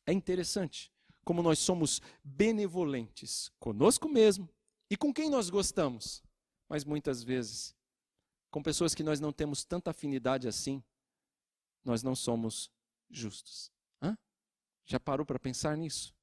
É 0.05 0.13
interessante 0.13 0.91
como 1.25 1.43
nós 1.43 1.59
somos 1.59 2.01
benevolentes 2.23 3.51
conosco 3.59 4.07
mesmo 4.07 4.49
e 4.89 4.95
com 4.95 5.13
quem 5.13 5.29
nós 5.29 5.49
gostamos, 5.49 6.23
mas 6.69 6.85
muitas 6.85 7.21
vezes 7.21 7.75
com 8.49 8.63
pessoas 8.63 8.95
que 8.95 9.03
nós 9.03 9.19
não 9.19 9.33
temos 9.33 9.65
tanta 9.65 9.91
afinidade 9.91 10.47
assim, 10.47 10.81
nós 11.83 12.01
não 12.01 12.15
somos 12.15 12.71
justos. 13.09 13.71
Hã? 14.01 14.17
Já 14.85 14.99
parou 14.99 15.25
para 15.25 15.37
pensar 15.37 15.75
nisso? 15.75 16.15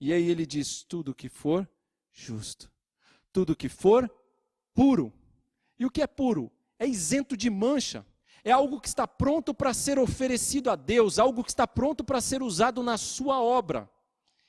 E 0.00 0.12
aí 0.12 0.28
ele 0.28 0.44
diz: 0.44 0.82
tudo 0.82 1.14
que 1.14 1.28
for 1.28 1.68
justo, 2.12 2.70
tudo 3.32 3.56
que 3.56 3.68
for 3.68 4.10
puro. 4.74 5.12
E 5.78 5.86
o 5.86 5.90
que 5.90 6.02
é 6.02 6.06
puro? 6.06 6.50
É 6.78 6.86
isento 6.86 7.36
de 7.36 7.48
mancha. 7.48 8.04
É 8.42 8.50
algo 8.50 8.80
que 8.80 8.88
está 8.88 9.06
pronto 9.08 9.54
para 9.54 9.72
ser 9.72 9.98
oferecido 9.98 10.70
a 10.70 10.76
Deus, 10.76 11.18
algo 11.18 11.42
que 11.42 11.50
está 11.50 11.66
pronto 11.66 12.04
para 12.04 12.20
ser 12.20 12.42
usado 12.42 12.82
na 12.82 12.98
sua 12.98 13.40
obra. 13.40 13.88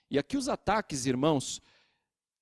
E 0.09 0.19
aqui 0.19 0.35
os 0.35 0.49
ataques, 0.49 1.05
irmãos, 1.05 1.61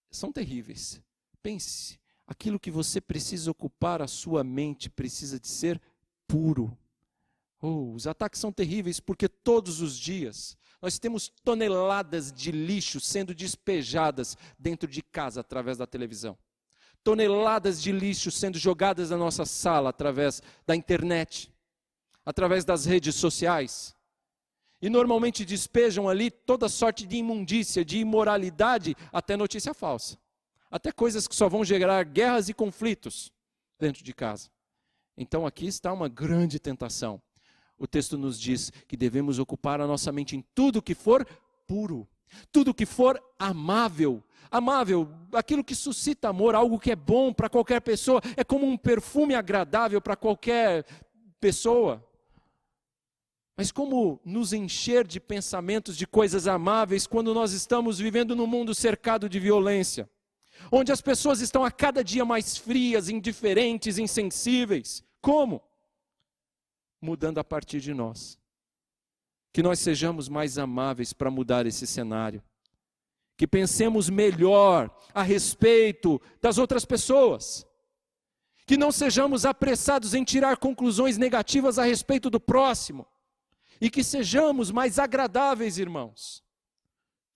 são 0.10 0.32
terríveis. 0.32 1.00
Pense, 1.44 2.00
aquilo 2.26 2.60
que 2.60 2.72
você 2.72 3.00
precisa 3.00 3.52
ocupar 3.52 4.02
a 4.02 4.08
sua 4.08 4.44
mente 4.44 4.90
precisa 4.90 5.40
de 5.40 5.48
ser 5.48 5.80
puro. 6.28 6.76
Oh, 7.62 7.94
os 7.94 8.08
ataques 8.08 8.40
são 8.40 8.52
terríveis 8.52 9.00
porque 9.00 9.30
todos 9.30 9.80
os 9.80 9.98
dias 9.98 10.58
nós 10.82 11.00
temos 11.00 11.30
toneladas 11.46 12.32
de 12.32 12.52
lixo 12.52 13.00
sendo 13.00 13.34
despejadas 13.34 14.38
dentro 14.60 14.90
de 14.90 15.02
casa 15.02 15.40
através 15.40 15.78
da 15.78 15.88
televisão. 15.88 16.38
Toneladas 17.04 17.82
de 17.82 17.92
lixo 17.92 18.32
sendo 18.32 18.58
jogadas 18.58 19.10
na 19.10 19.18
nossa 19.18 19.46
sala 19.46 19.90
através 19.90 20.42
da 20.66 20.76
internet, 20.76 21.52
através 22.26 22.64
das 22.64 22.86
redes 22.86 23.16
sociais. 23.16 23.96
E 24.82 24.90
normalmente 24.90 25.46
despejam 25.46 26.10
ali 26.10 26.30
toda 26.30 26.70
sorte 26.70 27.06
de 27.06 27.18
imundícia, 27.18 27.84
de 27.84 28.00
imoralidade, 28.00 28.96
até 29.12 29.36
notícia 29.36 29.74
falsa 29.74 30.18
até 30.74 30.92
coisas 30.92 31.28
que 31.28 31.36
só 31.36 31.48
vão 31.48 31.64
gerar 31.64 32.04
guerras 32.04 32.50
e 32.50 32.54
conflitos 32.54 33.32
dentro 33.80 34.04
de 34.04 34.12
casa. 34.12 34.50
Então 35.16 35.46
aqui 35.46 35.68
está 35.68 35.94
uma 35.94 36.10
grande 36.10 36.60
tentação. 36.60 37.22
O 37.78 37.86
texto 37.86 38.18
nos 38.18 38.40
diz 38.40 38.72
que 38.88 38.98
devemos 38.98 39.38
ocupar 39.38 39.80
a 39.80 39.86
nossa 39.86 40.12
mente 40.12 40.36
em 40.36 40.44
tudo 40.56 40.82
que 40.82 40.96
for 40.96 41.28
puro, 41.68 42.08
tudo 42.52 42.74
que 42.74 42.86
for 42.86 43.22
amável. 43.38 44.24
Amável, 44.52 45.10
aquilo 45.34 45.64
que 45.64 45.74
suscita 45.74 46.30
amor, 46.30 46.54
algo 46.54 46.80
que 46.80 46.92
é 46.92 46.96
bom 46.96 47.34
para 47.34 47.50
qualquer 47.50 47.82
pessoa, 47.82 48.22
é 48.38 48.44
como 48.44 48.68
um 48.68 48.78
perfume 48.78 49.34
agradável 49.34 50.00
para 50.00 50.16
qualquer 50.16 50.86
pessoa. 51.40 52.06
Mas 53.58 53.72
como 53.72 54.20
nos 54.24 54.54
encher 54.54 55.06
de 55.06 55.20
pensamentos 55.20 55.98
de 55.98 56.06
coisas 56.06 56.48
amáveis 56.48 57.08
quando 57.08 57.34
nós 57.34 57.52
estamos 57.54 58.00
vivendo 58.00 58.36
num 58.36 58.48
mundo 58.48 58.76
cercado 58.76 59.28
de 59.28 59.40
violência? 59.40 60.10
onde 60.72 60.92
as 60.92 61.02
pessoas 61.02 61.40
estão 61.40 61.64
a 61.64 61.72
cada 61.72 62.04
dia 62.04 62.26
mais 62.26 62.58
frias, 62.58 63.10
indiferentes, 63.10 63.98
insensíveis. 63.98 65.04
Como? 65.22 65.62
Mudando 67.02 67.40
a 67.40 67.44
partir 67.44 67.80
de 67.80 67.94
nós. 67.94 68.38
Que 69.54 69.64
nós 69.64 69.80
sejamos 69.80 70.28
mais 70.28 70.58
amáveis 70.58 71.14
para 71.14 71.32
mudar 71.32 71.66
esse 71.66 71.88
cenário. 71.88 72.44
Que 73.38 73.48
pensemos 73.48 74.10
melhor 74.10 74.94
a 75.14 75.22
respeito 75.22 76.22
das 76.42 76.58
outras 76.58 76.84
pessoas. 76.84 77.66
Que 78.66 78.76
não 78.76 78.92
sejamos 78.92 79.46
apressados 79.46 80.14
em 80.14 80.24
tirar 80.24 80.58
conclusões 80.58 81.18
negativas 81.18 81.80
a 81.80 81.84
respeito 81.84 82.30
do 82.30 82.40
próximo. 82.40 83.08
E 83.80 83.90
que 83.90 84.04
sejamos 84.04 84.72
mais 84.72 85.00
agradáveis, 85.00 85.78
irmãos. 85.78 86.44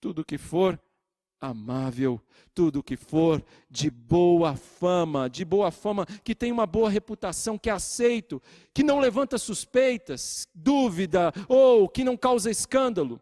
Tudo 0.00 0.24
que 0.24 0.36
for 0.36 0.78
amável, 1.40 2.20
tudo 2.54 2.82
que 2.82 2.96
for 2.96 3.42
de 3.70 3.90
boa 3.90 4.56
fama, 4.56 5.28
de 5.30 5.44
boa 5.44 5.70
fama, 5.70 6.06
que 6.24 6.34
tem 6.34 6.50
uma 6.50 6.66
boa 6.66 6.90
reputação, 6.90 7.56
que 7.56 7.70
é 7.70 7.72
aceito, 7.72 8.42
que 8.74 8.82
não 8.82 8.98
levanta 8.98 9.38
suspeitas, 9.38 10.48
dúvida 10.54 11.32
ou 11.48 11.88
que 11.88 12.02
não 12.02 12.16
causa 12.16 12.50
escândalo. 12.50 13.20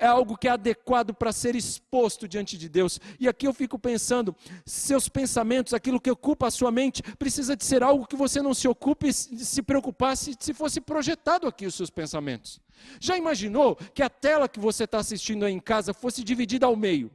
É 0.00 0.06
algo 0.06 0.38
que 0.38 0.46
é 0.46 0.52
adequado 0.52 1.12
para 1.12 1.32
ser 1.32 1.56
exposto 1.56 2.28
diante 2.28 2.56
de 2.56 2.68
Deus. 2.68 3.00
E 3.18 3.28
aqui 3.28 3.48
eu 3.48 3.52
fico 3.52 3.76
pensando, 3.76 4.34
seus 4.64 5.08
pensamentos, 5.08 5.74
aquilo 5.74 6.00
que 6.00 6.08
ocupa 6.10 6.46
a 6.46 6.52
sua 6.52 6.70
mente, 6.70 7.02
precisa 7.18 7.56
de 7.56 7.64
ser 7.64 7.82
algo 7.82 8.06
que 8.06 8.14
você 8.14 8.40
não 8.40 8.54
se 8.54 8.68
ocupe 8.68 9.12
se 9.12 9.60
preocupasse 9.60 10.36
se 10.38 10.54
fosse 10.54 10.80
projetado 10.80 11.48
aqui 11.48 11.66
os 11.66 11.74
seus 11.74 11.90
pensamentos. 11.90 12.60
Já 13.00 13.18
imaginou 13.18 13.74
que 13.92 14.02
a 14.02 14.08
tela 14.08 14.48
que 14.48 14.60
você 14.60 14.84
está 14.84 14.98
assistindo 14.98 15.44
aí 15.44 15.52
em 15.52 15.58
casa 15.58 15.92
fosse 15.92 16.22
dividida 16.22 16.66
ao 16.66 16.76
meio? 16.76 17.10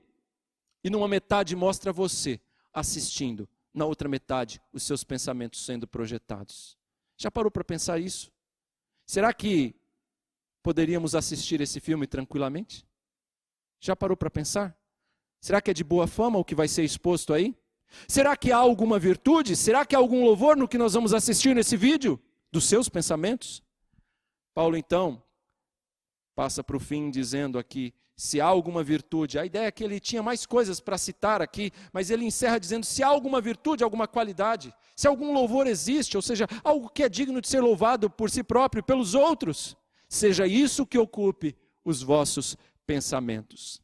E 0.83 0.89
numa 0.89 1.07
metade 1.07 1.55
mostra 1.55 1.93
você 1.93 2.39
assistindo, 2.73 3.47
na 3.73 3.85
outra 3.85 4.09
metade 4.09 4.61
os 4.71 4.83
seus 4.83 5.03
pensamentos 5.03 5.63
sendo 5.65 5.87
projetados. 5.87 6.77
Já 7.17 7.31
parou 7.31 7.49
para 7.49 7.63
pensar 7.63 7.99
isso? 7.99 8.31
Será 9.05 9.33
que 9.33 9.75
poderíamos 10.61 11.15
assistir 11.15 11.61
esse 11.61 11.79
filme 11.79 12.07
tranquilamente? 12.07 12.85
Já 13.79 13.95
parou 13.95 14.17
para 14.17 14.29
pensar? 14.29 14.77
Será 15.39 15.61
que 15.61 15.71
é 15.71 15.73
de 15.73 15.83
boa 15.83 16.07
fama 16.07 16.39
o 16.39 16.45
que 16.45 16.55
vai 16.55 16.67
ser 16.67 16.83
exposto 16.83 17.33
aí? 17.33 17.55
Será 18.07 18.35
que 18.35 18.51
há 18.51 18.57
alguma 18.57 18.97
virtude? 18.97 19.55
Será 19.55 19.85
que 19.85 19.95
há 19.95 19.99
algum 19.99 20.23
louvor 20.23 20.55
no 20.55 20.67
que 20.67 20.77
nós 20.77 20.93
vamos 20.93 21.13
assistir 21.13 21.55
nesse 21.55 21.77
vídeo? 21.77 22.19
Dos 22.51 22.65
seus 22.65 22.87
pensamentos? 22.89 23.61
Paulo 24.53 24.77
então 24.77 25.23
passa 26.35 26.63
para 26.63 26.77
o 26.77 26.79
fim 26.79 27.09
dizendo 27.09 27.59
aqui 27.59 27.93
se 28.15 28.39
há 28.39 28.45
alguma 28.45 28.83
virtude. 28.83 29.39
A 29.39 29.45
ideia 29.45 29.67
é 29.67 29.71
que 29.71 29.83
ele 29.83 29.99
tinha 29.99 30.21
mais 30.21 30.45
coisas 30.45 30.79
para 30.79 30.97
citar 30.97 31.41
aqui, 31.41 31.71
mas 31.91 32.09
ele 32.09 32.25
encerra 32.25 32.59
dizendo: 32.59 32.85
se 32.85 33.03
há 33.03 33.07
alguma 33.07 33.41
virtude, 33.41 33.83
alguma 33.83 34.07
qualidade, 34.07 34.73
se 34.95 35.07
algum 35.07 35.33
louvor 35.33 35.67
existe, 35.67 36.15
ou 36.15 36.21
seja, 36.21 36.47
algo 36.63 36.89
que 36.89 37.03
é 37.03 37.09
digno 37.09 37.41
de 37.41 37.47
ser 37.47 37.61
louvado 37.61 38.09
por 38.09 38.29
si 38.29 38.43
próprio 38.43 38.83
pelos 38.83 39.15
outros, 39.15 39.75
seja 40.07 40.45
isso 40.45 40.85
que 40.85 40.97
ocupe 40.97 41.55
os 41.83 42.01
vossos 42.01 42.55
pensamentos. 42.85 43.81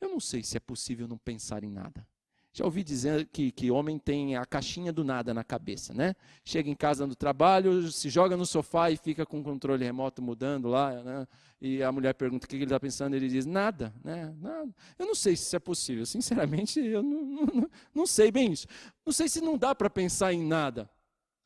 Eu 0.00 0.08
não 0.08 0.20
sei 0.20 0.42
se 0.42 0.56
é 0.56 0.60
possível 0.60 1.06
não 1.06 1.18
pensar 1.18 1.62
em 1.62 1.70
nada. 1.70 2.06
Já 2.52 2.64
ouvi 2.64 2.82
dizer 2.82 3.26
que, 3.26 3.52
que 3.52 3.70
homem 3.70 3.96
tem 3.96 4.36
a 4.36 4.44
caixinha 4.44 4.92
do 4.92 5.04
nada 5.04 5.32
na 5.32 5.44
cabeça, 5.44 5.94
né? 5.94 6.16
Chega 6.44 6.68
em 6.68 6.74
casa 6.74 7.06
no 7.06 7.14
trabalho, 7.14 7.90
se 7.92 8.08
joga 8.08 8.36
no 8.36 8.44
sofá 8.44 8.90
e 8.90 8.96
fica 8.96 9.24
com 9.24 9.38
o 9.38 9.42
controle 9.42 9.84
remoto 9.84 10.20
mudando 10.20 10.68
lá, 10.68 11.00
né? 11.02 11.28
E 11.60 11.80
a 11.80 11.92
mulher 11.92 12.12
pergunta 12.14 12.46
o 12.46 12.48
que 12.48 12.56
ele 12.56 12.64
está 12.64 12.80
pensando, 12.80 13.14
ele 13.14 13.28
diz 13.28 13.46
nada, 13.46 13.94
né? 14.02 14.34
Nada. 14.40 14.74
Eu 14.98 15.06
não 15.06 15.14
sei 15.14 15.36
se 15.36 15.44
isso 15.44 15.54
é 15.54 15.60
possível, 15.60 16.04
sinceramente, 16.04 16.80
eu 16.80 17.02
não, 17.04 17.22
não, 17.22 17.70
não 17.94 18.06
sei 18.06 18.32
bem 18.32 18.52
isso. 18.52 18.66
Não 19.06 19.12
sei 19.12 19.28
se 19.28 19.40
não 19.40 19.56
dá 19.56 19.72
para 19.72 19.88
pensar 19.88 20.32
em 20.32 20.44
nada. 20.44 20.90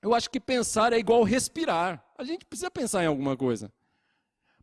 Eu 0.00 0.14
acho 0.14 0.30
que 0.30 0.40
pensar 0.40 0.94
é 0.94 0.98
igual 0.98 1.22
respirar. 1.22 2.02
A 2.16 2.24
gente 2.24 2.46
precisa 2.46 2.70
pensar 2.70 3.04
em 3.04 3.06
alguma 3.06 3.36
coisa. 3.36 3.70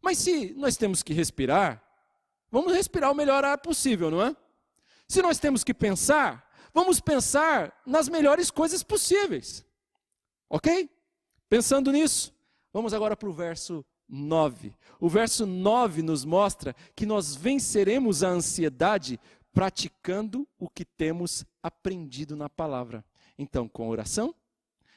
Mas 0.01 0.17
se 0.17 0.53
nós 0.55 0.75
temos 0.75 1.03
que 1.03 1.13
respirar, 1.13 1.83
vamos 2.49 2.73
respirar 2.73 3.11
o 3.11 3.15
melhor 3.15 3.45
ar 3.45 3.59
possível, 3.59 4.09
não 4.09 4.21
é? 4.23 4.35
Se 5.11 5.21
nós 5.21 5.37
temos 5.37 5.61
que 5.61 5.73
pensar, 5.73 6.49
vamos 6.73 7.01
pensar 7.01 7.77
nas 7.85 8.07
melhores 8.07 8.49
coisas 8.49 8.81
possíveis. 8.81 9.65
Ok? 10.49 10.89
Pensando 11.49 11.91
nisso, 11.91 12.33
vamos 12.71 12.93
agora 12.93 13.17
para 13.17 13.27
o 13.27 13.33
verso 13.33 13.85
9. 14.07 14.73
O 15.01 15.09
verso 15.09 15.45
9 15.45 16.01
nos 16.01 16.23
mostra 16.23 16.73
que 16.95 17.05
nós 17.05 17.35
venceremos 17.35 18.23
a 18.23 18.29
ansiedade 18.29 19.19
praticando 19.51 20.47
o 20.57 20.69
que 20.69 20.85
temos 20.85 21.43
aprendido 21.61 22.37
na 22.37 22.47
palavra. 22.47 23.03
Então, 23.37 23.67
com 23.67 23.89
oração, 23.89 24.33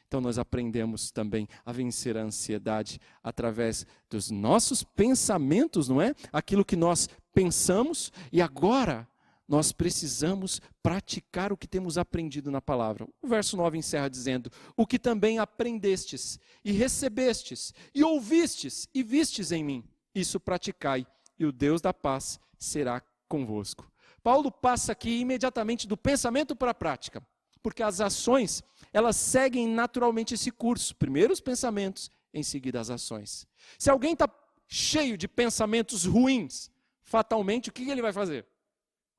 então 0.06 0.20
nós 0.20 0.38
aprendemos 0.38 1.10
também 1.10 1.48
a 1.66 1.72
vencer 1.72 2.16
a 2.16 2.22
ansiedade 2.22 3.00
através 3.20 3.84
dos 4.08 4.30
nossos 4.30 4.84
pensamentos, 4.84 5.88
não 5.88 6.00
é? 6.00 6.14
Aquilo 6.32 6.64
que 6.64 6.76
nós 6.76 7.08
pensamos 7.32 8.12
e 8.30 8.40
agora 8.40 9.08
nós 9.46 9.72
precisamos 9.72 10.60
praticar 10.82 11.52
o 11.52 11.56
que 11.56 11.66
temos 11.66 11.98
aprendido 11.98 12.50
na 12.50 12.60
palavra. 12.60 13.06
O 13.22 13.28
verso 13.28 13.56
9 13.56 13.78
encerra 13.78 14.08
dizendo: 14.08 14.50
O 14.76 14.86
que 14.86 14.98
também 14.98 15.38
aprendestes, 15.38 16.38
e 16.64 16.72
recebestes, 16.72 17.72
e 17.94 18.02
ouvistes, 18.02 18.88
e 18.94 19.02
vistes 19.02 19.52
em 19.52 19.62
mim, 19.62 19.84
isso 20.14 20.40
praticai, 20.40 21.06
e 21.38 21.44
o 21.44 21.52
Deus 21.52 21.80
da 21.80 21.92
paz 21.92 22.40
será 22.58 23.02
convosco. 23.28 23.90
Paulo 24.22 24.50
passa 24.50 24.92
aqui 24.92 25.20
imediatamente 25.20 25.86
do 25.86 25.96
pensamento 25.96 26.56
para 26.56 26.70
a 26.70 26.74
prática, 26.74 27.26
porque 27.62 27.82
as 27.82 28.00
ações, 28.00 28.62
elas 28.92 29.16
seguem 29.16 29.68
naturalmente 29.68 30.34
esse 30.34 30.50
curso. 30.50 30.96
Primeiro 30.96 31.32
os 31.32 31.40
pensamentos, 31.40 32.10
em 32.32 32.42
seguida 32.42 32.80
as 32.80 32.88
ações. 32.88 33.46
Se 33.78 33.90
alguém 33.90 34.14
está 34.14 34.28
cheio 34.66 35.18
de 35.18 35.28
pensamentos 35.28 36.06
ruins, 36.06 36.70
fatalmente 37.02 37.68
o 37.68 37.72
que 37.72 37.90
ele 37.90 38.00
vai 38.00 38.12
fazer? 38.12 38.46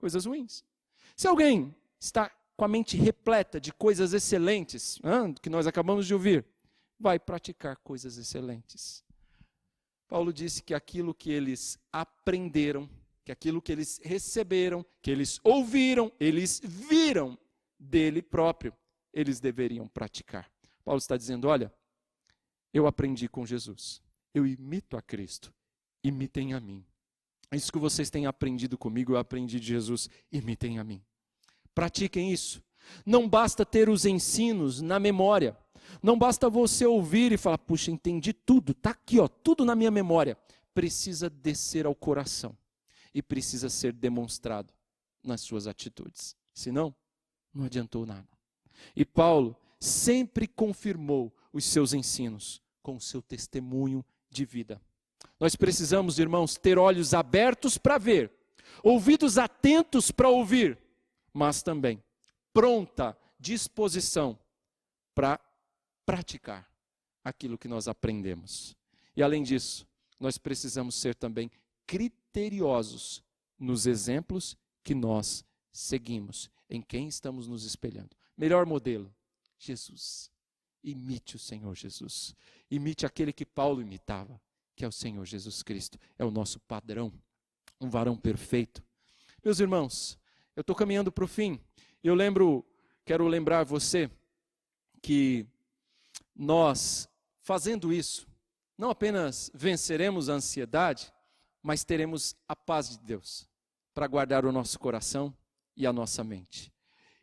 Coisas 0.06 0.26
ruins. 0.28 0.64
Se 1.16 1.28
alguém 1.28 1.76
está 2.00 2.32
com 2.56 2.64
a 2.64 2.68
mente 2.68 2.96
repleta 2.96 3.60
de 3.60 3.74
coisas 3.74 4.14
excelentes, 4.14 5.00
que 5.42 5.50
nós 5.50 5.66
acabamos 5.66 6.06
de 6.06 6.14
ouvir, 6.14 6.46
vai 7.00 7.18
praticar 7.18 7.76
coisas 7.78 8.16
excelentes. 8.16 9.04
Paulo 10.08 10.32
disse 10.32 10.62
que 10.62 10.76
aquilo 10.76 11.12
que 11.12 11.32
eles 11.32 11.80
aprenderam, 11.92 12.88
que 13.24 13.32
aquilo 13.32 13.60
que 13.60 13.72
eles 13.72 14.00
receberam, 14.04 14.86
que 15.02 15.10
eles 15.10 15.40
ouviram, 15.44 16.12
eles 16.20 16.62
viram 16.64 17.36
dele 17.80 18.22
próprio, 18.22 18.72
eles 19.12 19.40
deveriam 19.40 19.88
praticar. 19.88 20.52
Paulo 20.84 21.00
está 21.00 21.18
dizendo: 21.18 21.48
olha, 21.48 21.74
eu 22.72 22.86
aprendi 22.86 23.28
com 23.28 23.44
Jesus, 23.44 24.04
eu 24.36 24.46
imito 24.46 24.96
a 24.98 25.02
Cristo, 25.02 25.52
imitem 26.04 26.54
a 26.54 26.60
mim. 26.60 26.86
Isso 27.52 27.72
que 27.72 27.80
vocês 27.80 28.10
têm 28.10 28.26
aprendido 28.26 28.78
comigo, 28.78 29.14
eu 29.14 29.18
aprendi 29.18 29.60
de 29.60 29.68
Jesus, 29.68 30.10
imitem 30.32 30.80
a 30.80 30.84
mim. 30.84 31.02
Pratiquem 31.74 32.32
isso. 32.32 32.64
Não 33.06 33.28
basta 33.28 33.66
ter 33.66 33.90
os 33.90 34.06
ensinos 34.06 34.82
na 34.82 35.00
memória. 35.00 35.58
Não 36.02 36.18
basta 36.18 36.50
você 36.50 36.86
ouvir 36.86 37.32
e 37.32 37.38
falar, 37.38 37.58
puxa, 37.58 37.92
entendi 37.92 38.34
tudo, 38.34 38.72
está 38.72 38.92
aqui, 38.92 39.20
ó, 39.20 39.28
tudo 39.28 39.64
na 39.64 39.76
minha 39.76 39.92
memória. 39.92 40.38
Precisa 40.74 41.30
descer 41.30 41.86
ao 41.86 41.96
coração 41.96 42.58
e 43.14 43.22
precisa 43.22 43.70
ser 43.70 43.94
demonstrado 43.94 44.74
nas 45.24 45.42
suas 45.42 45.68
atitudes. 45.68 46.36
Senão, 46.54 46.94
não 47.54 47.66
adiantou 47.66 48.06
nada. 48.06 48.28
E 48.96 49.06
Paulo 49.06 49.56
sempre 49.80 50.48
confirmou 50.48 51.34
os 51.54 51.64
seus 51.66 51.94
ensinos 51.94 52.62
com 52.82 52.96
o 52.96 53.02
seu 53.02 53.22
testemunho 53.22 54.04
de 54.30 54.46
vida. 54.46 54.82
Nós 55.40 55.56
precisamos, 55.56 56.20
irmãos, 56.20 56.58
ter 56.58 56.78
olhos 56.78 57.14
abertos 57.14 57.78
para 57.78 57.98
ver, 57.98 58.32
ouvidos 58.82 59.38
atentos 59.38 60.12
para 60.12 60.30
ouvir, 60.30 60.80
mas 61.34 61.62
também 61.62 62.02
pronta 62.54 63.18
disposição 63.40 64.40
para 65.14 65.40
praticar 66.06 66.70
aquilo 67.24 67.58
que 67.58 67.68
nós 67.68 67.88
aprendemos. 67.88 68.76
E 69.16 69.22
além 69.22 69.44
disso, 69.44 69.86
nós 70.20 70.38
precisamos 70.38 70.96
ser 70.96 71.16
também 71.16 71.52
criteriosos 71.86 73.24
nos 73.60 73.86
exemplos 73.86 74.58
que 74.84 74.96
nós 74.96 75.44
seguimos, 75.72 76.50
em 76.70 76.82
quem 76.82 77.08
estamos 77.08 77.48
nos 77.48 77.66
espelhando. 77.66 78.16
Melhor 78.38 78.66
modelo, 78.66 79.14
Jesus. 79.58 80.32
Imite 80.84 81.36
o 81.36 81.40
Senhor 81.40 81.76
Jesus. 81.76 82.36
Imite 82.70 83.06
aquele 83.06 83.34
que 83.34 83.46
Paulo 83.46 83.82
imitava 83.82 84.40
que 84.76 84.84
é 84.84 84.88
o 84.88 84.92
Senhor 84.92 85.26
Jesus 85.26 85.64
Cristo. 85.64 85.98
É 86.18 86.26
o 86.26 86.32
nosso 86.32 86.60
padrão, 86.62 87.12
um 87.80 87.90
varão 87.90 88.16
perfeito. 88.16 88.84
Meus 89.44 89.60
irmãos, 89.60 90.18
eu 90.56 90.62
estou 90.62 90.76
caminhando 90.76 91.12
para 91.12 91.24
o 91.24 91.28
fim. 91.28 91.60
Eu 92.04 92.16
lembro, 92.16 92.66
quero 93.06 93.28
lembrar 93.28 93.64
você 93.64 94.10
que 95.02 95.46
nós, 96.36 97.08
fazendo 97.42 97.94
isso, 97.94 98.28
não 98.78 98.90
apenas 98.90 99.50
venceremos 99.54 100.30
a 100.30 100.34
ansiedade, 100.34 101.14
mas 101.62 101.84
teremos 101.84 102.36
a 102.48 102.56
paz 102.56 102.90
de 102.90 103.00
Deus 103.00 103.48
para 103.94 104.08
guardar 104.08 104.46
o 104.46 104.52
nosso 104.52 104.78
coração 104.78 105.36
e 105.76 105.88
a 105.88 105.94
nossa 105.94 106.24
mente. 106.24 106.72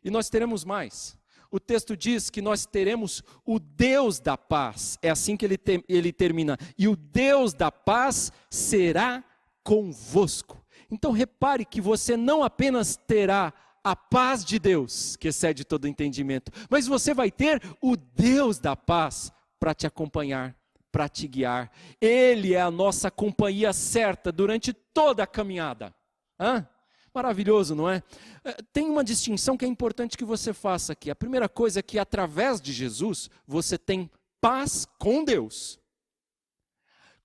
E 0.03 0.09
nós 0.09 0.29
teremos 0.29 0.63
mais 0.63 1.17
o 1.53 1.59
texto 1.59 1.95
diz 1.95 2.31
que 2.31 2.41
nós 2.41 2.65
teremos 2.65 3.23
o 3.45 3.59
Deus 3.59 4.19
da 4.19 4.35
paz. 4.35 4.97
É 5.03 5.11
assim 5.11 5.37
que 5.37 5.45
ele, 5.45 5.59
ele 5.87 6.11
termina. 6.11 6.57
E 6.75 6.87
o 6.87 6.95
Deus 6.95 7.53
da 7.53 7.71
paz 7.71 8.31
será 8.49 9.23
convosco. 9.63 10.65
Então 10.89 11.11
repare 11.11 11.63
que 11.63 11.79
você 11.79 12.17
não 12.17 12.43
apenas 12.43 12.95
terá 12.95 13.53
a 13.83 13.95
paz 13.95 14.43
de 14.43 14.57
Deus, 14.57 15.15
que 15.15 15.27
excede 15.27 15.63
todo 15.63 15.87
entendimento, 15.87 16.51
mas 16.71 16.87
você 16.87 17.13
vai 17.13 17.29
ter 17.29 17.61
o 17.79 17.95
Deus 17.95 18.57
da 18.57 18.75
paz 18.75 19.31
para 19.59 19.75
te 19.75 19.85
acompanhar, 19.85 20.55
para 20.91 21.07
te 21.07 21.27
guiar. 21.27 21.71
Ele 22.01 22.55
é 22.55 22.61
a 22.61 22.71
nossa 22.71 23.11
companhia 23.11 23.73
certa 23.73 24.31
durante 24.31 24.73
toda 24.73 25.21
a 25.21 25.27
caminhada. 25.27 25.93
Hã? 26.39 26.67
Maravilhoso, 27.13 27.75
não 27.75 27.89
é? 27.89 28.01
é? 28.43 28.53
Tem 28.73 28.89
uma 28.89 29.03
distinção 29.03 29.55
que 29.55 29.65
é 29.65 29.67
importante 29.67 30.17
que 30.17 30.25
você 30.25 30.51
faça 30.51 30.93
aqui. 30.93 31.11
A 31.11 31.15
primeira 31.15 31.47
coisa 31.47 31.79
é 31.79 31.83
que 31.83 31.99
através 31.99 32.59
de 32.59 32.73
Jesus 32.73 33.29
você 33.45 33.77
tem 33.77 34.09
paz 34.41 34.87
com 34.97 35.23
Deus. 35.23 35.79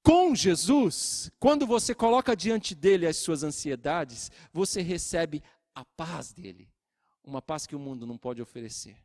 Com 0.03 0.34
Jesus, 0.34 1.30
quando 1.41 1.66
você 1.66 1.95
coloca 1.95 2.36
diante 2.36 2.74
dele 2.74 3.07
as 3.07 3.16
suas 3.16 3.43
ansiedades, 3.43 4.30
você 4.53 4.82
recebe 4.82 5.43
a 5.74 5.84
paz 5.84 6.32
dele. 6.32 6.70
Uma 7.24 7.43
paz 7.43 7.66
que 7.66 7.76
o 7.76 7.78
mundo 7.78 8.07
não 8.07 8.16
pode 8.16 8.41
oferecer. 8.41 8.97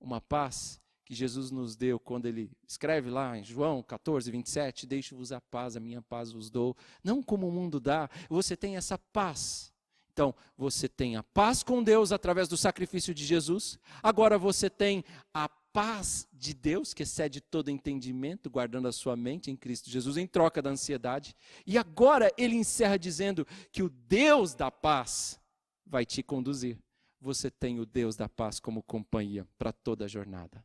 Uma 0.00 0.20
paz 0.20 0.80
que 1.04 1.14
Jesus 1.14 1.50
nos 1.50 1.76
deu 1.76 1.98
quando 1.98 2.26
ele 2.26 2.50
escreve 2.66 3.10
lá 3.10 3.36
em 3.36 3.44
João 3.44 3.82
14, 3.82 4.30
27, 4.30 4.86
deixo-vos 4.86 5.32
a 5.32 5.40
paz, 5.40 5.76
a 5.76 5.80
minha 5.80 6.02
paz 6.02 6.32
vos 6.32 6.50
dou. 6.50 6.76
Não 7.02 7.22
como 7.22 7.48
o 7.48 7.52
mundo 7.52 7.78
dá, 7.78 8.08
você 8.28 8.56
tem 8.56 8.76
essa 8.76 8.98
paz 8.98 9.71
então, 10.12 10.34
você 10.58 10.88
tem 10.88 11.16
a 11.16 11.22
paz 11.22 11.62
com 11.62 11.82
Deus 11.82 12.12
através 12.12 12.46
do 12.46 12.56
sacrifício 12.56 13.14
de 13.14 13.24
Jesus. 13.24 13.78
Agora 14.02 14.36
você 14.36 14.68
tem 14.68 15.02
a 15.32 15.48
paz 15.48 16.28
de 16.30 16.52
Deus, 16.52 16.92
que 16.92 17.02
excede 17.02 17.40
todo 17.40 17.70
entendimento, 17.70 18.50
guardando 18.50 18.88
a 18.88 18.92
sua 18.92 19.16
mente 19.16 19.50
em 19.50 19.56
Cristo 19.56 19.88
Jesus, 19.88 20.18
em 20.18 20.26
troca 20.26 20.60
da 20.60 20.68
ansiedade. 20.68 21.34
E 21.66 21.78
agora 21.78 22.30
ele 22.36 22.54
encerra 22.54 22.98
dizendo 22.98 23.46
que 23.72 23.82
o 23.82 23.88
Deus 23.88 24.54
da 24.54 24.70
paz 24.70 25.40
vai 25.86 26.04
te 26.04 26.22
conduzir. 26.22 26.78
Você 27.18 27.50
tem 27.50 27.80
o 27.80 27.86
Deus 27.86 28.14
da 28.14 28.28
paz 28.28 28.60
como 28.60 28.82
companhia 28.82 29.46
para 29.56 29.72
toda 29.72 30.04
a 30.04 30.08
jornada. 30.08 30.62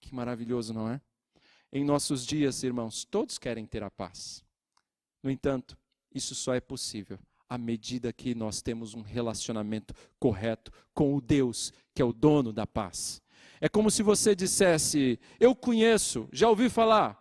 Que 0.00 0.14
maravilhoso, 0.14 0.72
não 0.72 0.88
é? 0.88 1.00
Em 1.72 1.84
nossos 1.84 2.24
dias, 2.24 2.62
irmãos, 2.62 3.04
todos 3.04 3.38
querem 3.38 3.66
ter 3.66 3.82
a 3.82 3.90
paz. 3.90 4.44
No 5.20 5.30
entanto, 5.30 5.76
isso 6.14 6.34
só 6.34 6.54
é 6.54 6.60
possível 6.60 7.18
à 7.48 7.56
medida 7.56 8.12
que 8.12 8.34
nós 8.34 8.60
temos 8.60 8.94
um 8.94 9.02
relacionamento 9.02 9.94
correto 10.18 10.70
com 10.92 11.14
o 11.14 11.20
Deus, 11.20 11.72
que 11.94 12.02
é 12.02 12.04
o 12.04 12.12
dono 12.12 12.52
da 12.52 12.66
paz. 12.66 13.22
É 13.60 13.68
como 13.68 13.90
se 13.90 14.02
você 14.02 14.34
dissesse: 14.34 15.18
Eu 15.40 15.54
conheço, 15.54 16.28
já 16.32 16.48
ouvi 16.48 16.68
falar 16.68 17.18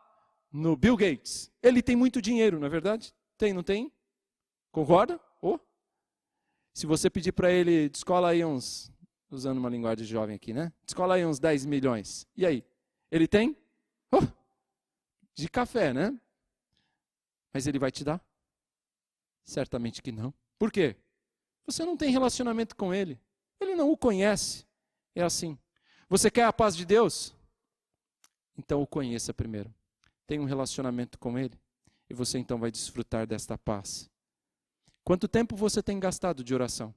no 0.51 0.75
Bill 0.75 0.97
Gates. 0.97 1.51
Ele 1.61 1.81
tem 1.81 1.95
muito 1.95 2.21
dinheiro, 2.21 2.59
não 2.59 2.67
é 2.67 2.69
verdade? 2.69 3.13
Tem, 3.37 3.53
não 3.53 3.63
tem? 3.63 3.91
Concorda? 4.71 5.19
Oh. 5.41 5.59
Se 6.73 6.85
você 6.85 7.09
pedir 7.09 7.31
para 7.31 7.51
ele, 7.51 7.89
descola 7.89 8.29
aí 8.29 8.43
uns, 8.45 8.91
usando 9.31 9.57
uma 9.57 9.69
linguagem 9.69 10.05
jovem 10.05 10.35
aqui, 10.35 10.53
né? 10.53 10.71
Descola 10.85 11.15
aí 11.15 11.25
uns 11.25 11.39
10 11.39 11.65
milhões. 11.65 12.27
E 12.35 12.45
aí? 12.45 12.63
Ele 13.11 13.27
tem? 13.27 13.57
Oh. 14.11 14.21
De 15.33 15.49
café, 15.49 15.93
né? 15.93 16.15
Mas 17.53 17.65
ele 17.65 17.79
vai 17.79 17.91
te 17.91 18.03
dar? 18.03 18.23
Certamente 19.47 20.01
que 20.01 20.11
não. 20.11 20.33
Por 20.59 20.69
quê? 20.71 20.97
Você 21.65 21.85
não 21.85 21.95
tem 21.95 22.11
relacionamento 22.11 22.75
com 22.75 22.93
Ele. 22.93 23.17
Ele 23.61 23.75
não 23.75 23.89
o 23.89 23.97
conhece. 23.97 24.67
É 25.15 25.23
assim. 25.23 25.57
Você 26.09 26.29
quer 26.29 26.43
a 26.43 26.53
paz 26.53 26.75
de 26.75 26.85
Deus? 26.85 27.33
Então 28.57 28.81
o 28.81 28.85
conheça 28.85 29.33
primeiro. 29.33 29.73
Tenha 30.27 30.41
um 30.41 30.45
relacionamento 30.45 31.17
com 31.17 31.39
Ele. 31.39 31.57
E 32.09 32.13
você 32.13 32.37
então 32.37 32.59
vai 32.59 32.69
desfrutar 32.69 33.25
desta 33.25 33.57
paz. 33.57 34.09
Quanto 35.03 35.27
tempo 35.27 35.55
você 35.55 35.81
tem 35.81 35.97
gastado 35.97 36.43
de 36.43 36.53
oração? 36.53 36.93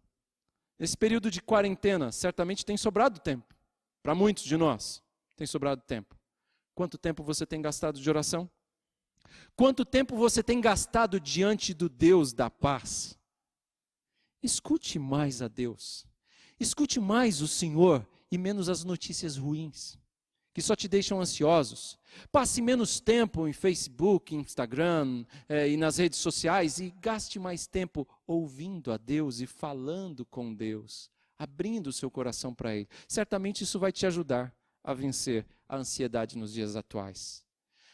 Nesse 0.76 0.96
período 0.96 1.30
de 1.30 1.40
quarentena, 1.40 2.10
certamente 2.10 2.64
tem 2.64 2.76
sobrado 2.76 3.20
tempo. 3.20 3.54
Para 4.02 4.14
muitos 4.14 4.42
de 4.42 4.56
nós, 4.56 5.02
tem 5.36 5.46
sobrado 5.46 5.82
tempo. 5.82 6.16
Quanto 6.74 6.98
tempo 6.98 7.22
você 7.22 7.46
tem 7.46 7.62
gastado 7.62 8.00
de 8.00 8.10
oração? 8.10 8.50
Quanto 9.56 9.84
tempo 9.84 10.16
você 10.16 10.42
tem 10.42 10.60
gastado 10.60 11.20
diante 11.20 11.74
do 11.74 11.88
Deus 11.88 12.32
da 12.32 12.48
paz? 12.50 13.18
Escute 14.42 14.98
mais 14.98 15.42
a 15.42 15.48
Deus. 15.48 16.06
Escute 16.58 17.00
mais 17.00 17.40
o 17.40 17.48
Senhor 17.48 18.06
e 18.30 18.38
menos 18.38 18.68
as 18.68 18.84
notícias 18.84 19.36
ruins, 19.36 19.98
que 20.54 20.62
só 20.62 20.76
te 20.76 20.88
deixam 20.88 21.20
ansiosos. 21.20 21.98
Passe 22.30 22.62
menos 22.62 23.00
tempo 23.00 23.46
em 23.48 23.52
Facebook, 23.52 24.34
Instagram 24.34 25.24
é, 25.48 25.68
e 25.68 25.76
nas 25.76 25.98
redes 25.98 26.18
sociais 26.18 26.78
e 26.78 26.90
gaste 26.90 27.38
mais 27.38 27.66
tempo 27.66 28.06
ouvindo 28.26 28.92
a 28.92 28.96
Deus 28.96 29.40
e 29.40 29.46
falando 29.46 30.24
com 30.24 30.54
Deus, 30.54 31.10
abrindo 31.38 31.88
o 31.88 31.92
seu 31.92 32.10
coração 32.10 32.54
para 32.54 32.74
Ele. 32.74 32.88
Certamente 33.08 33.64
isso 33.64 33.78
vai 33.78 33.92
te 33.92 34.06
ajudar 34.06 34.54
a 34.82 34.94
vencer 34.94 35.46
a 35.68 35.76
ansiedade 35.76 36.36
nos 36.36 36.52
dias 36.52 36.76
atuais. 36.76 37.44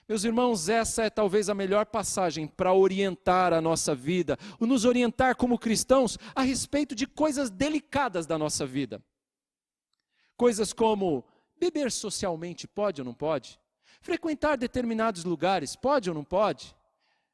Meus 0.09 0.23
irmãos, 0.23 0.69
essa 0.69 1.03
é 1.03 1.11
talvez 1.11 1.49
a 1.49 1.55
melhor 1.55 1.85
passagem 1.87 2.47
para 2.47 2.73
orientar 2.73 3.53
a 3.53 3.61
nossa 3.61 3.93
vida, 3.93 4.39
nos 4.61 4.85
orientar 4.85 5.35
como 5.35 5.59
cristãos 5.59 6.17
a 6.33 6.43
respeito 6.43 6.95
de 6.95 7.09
coisas 7.09 7.51
delicadas 7.51 8.25
da 8.25 8.39
nossa 8.39 8.65
vida. 8.65 9.03
Coisas 10.37 10.73
como 10.73 11.25
beber 11.59 11.91
socialmente 11.91 12.69
pode 12.69 13.01
ou 13.01 13.05
não 13.05 13.15
pode? 13.15 13.59
Frequentar 14.01 14.57
determinados 14.57 15.25
lugares 15.25 15.75
pode 15.75 16.09
ou 16.09 16.15
não 16.15 16.23
pode? 16.23 16.77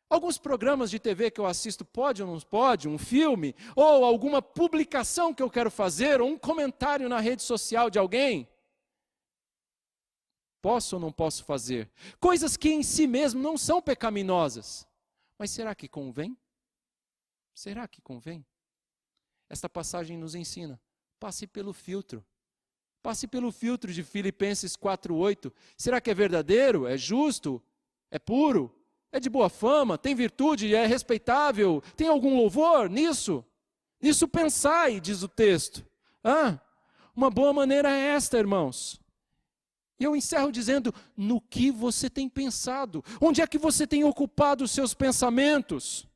Alguns 0.09 0.39
programas 0.39 0.91
de 0.91 0.99
TV 0.99 1.31
que 1.31 1.41
eu 1.41 1.47
assisto 1.47 1.85
pode 1.85 2.23
ou 2.23 2.29
não 2.29 2.41
pode? 2.41 2.89
Um 2.89 2.97
filme? 2.97 3.55
Ou 3.77 4.03
alguma 4.03 4.41
publicação 4.41 5.35
que 5.35 5.43
eu 5.43 5.51
quero 5.51 5.71
fazer? 5.71 6.23
Ou 6.23 6.29
um 6.29 6.39
comentário 6.39 7.07
na 7.07 7.21
rede 7.21 7.43
social 7.43 7.91
de 7.91 7.99
alguém? 7.99 8.49
Posso 10.63 10.95
ou 10.95 11.01
não 11.01 11.11
posso 11.11 11.45
fazer? 11.45 11.91
Coisas 12.21 12.57
que 12.57 12.71
em 12.71 12.85
si 12.85 13.09
mesmo 13.09 13.43
não 13.43 13.59
são 13.59 13.83
pecaminosas. 13.83 14.87
Mas 15.37 15.51
será 15.51 15.75
que 15.75 15.89
convém? 15.89 16.39
Será 17.53 17.89
que 17.89 18.01
convém? 18.01 18.47
Esta 19.51 19.69
passagem 19.69 20.17
nos 20.17 20.37
ensina: 20.37 20.81
passe 21.19 21.49
pelo 21.49 21.73
filtro. 21.73 22.25
Passe 23.03 23.27
pelo 23.27 23.51
filtro 23.51 23.93
de 23.93 24.05
Filipenses 24.05 24.77
4:8. 24.77 25.53
Será 25.77 26.01
que 26.01 26.13
é 26.13 26.15
verdadeiro? 26.15 26.87
É 26.87 26.97
justo? 26.97 27.61
É 28.09 28.21
puro? 28.21 28.73
É 29.11 29.19
de 29.19 29.29
boa 29.29 29.51
fama? 29.51 29.99
Tem 29.99 30.15
virtude? 30.15 30.73
É 30.77 30.87
respeitável? 30.87 31.83
Tem 31.97 32.07
algum 32.07 32.37
louvor 32.37 32.89
nisso? 32.89 33.45
Nisso 34.01 34.29
pensai, 34.29 35.01
diz 35.01 35.25
o 35.25 35.29
texto. 35.29 35.85
Ah, 36.23 36.61
uma 37.15 37.31
boa 37.31 37.53
maneira 37.53 37.91
é 37.91 38.15
esta, 38.15 38.39
irmãos. 38.39 39.02
E 40.03 40.05
eu 40.05 40.17
encerro 40.17 40.51
dizendo: 40.51 40.93
no 41.17 41.41
que 41.41 41.71
você 41.71 42.11
tem 42.11 42.29
pensado? 42.29 43.05
Onde 43.21 43.41
é 43.41 43.47
que 43.47 43.57
você 43.57 43.87
tem 43.87 44.03
ocupado 44.03 44.65
os 44.65 44.73
seus 44.73 44.95
pensamentos? 44.95 46.09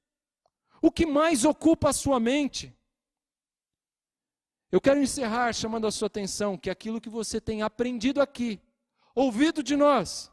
O 0.82 0.90
que 0.90 1.06
mais 1.06 1.44
ocupa 1.44 1.90
a 1.90 1.92
sua 1.92 2.18
mente? 2.18 2.76
Eu 4.72 4.80
quero 4.80 5.00
encerrar 5.00 5.52
chamando 5.52 5.86
a 5.86 5.92
sua 5.92 6.06
atenção 6.06 6.58
que 6.58 6.68
aquilo 6.68 7.00
que 7.00 7.08
você 7.08 7.40
tem 7.40 7.62
aprendido 7.62 8.20
aqui, 8.20 8.60
ouvido 9.14 9.62
de 9.62 9.76
nós, 9.76 10.32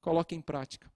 coloque 0.00 0.36
em 0.36 0.40
prática. 0.40 0.88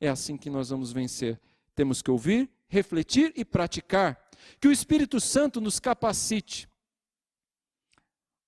É 0.00 0.08
assim 0.08 0.36
que 0.36 0.48
nós 0.48 0.70
vamos 0.70 0.92
vencer. 0.92 1.40
Temos 1.74 2.00
que 2.00 2.10
ouvir, 2.12 2.48
refletir 2.68 3.32
e 3.34 3.44
praticar. 3.44 4.30
Que 4.60 4.68
o 4.68 4.72
Espírito 4.72 5.18
Santo 5.18 5.60
nos 5.60 5.80
capacite 5.80 6.68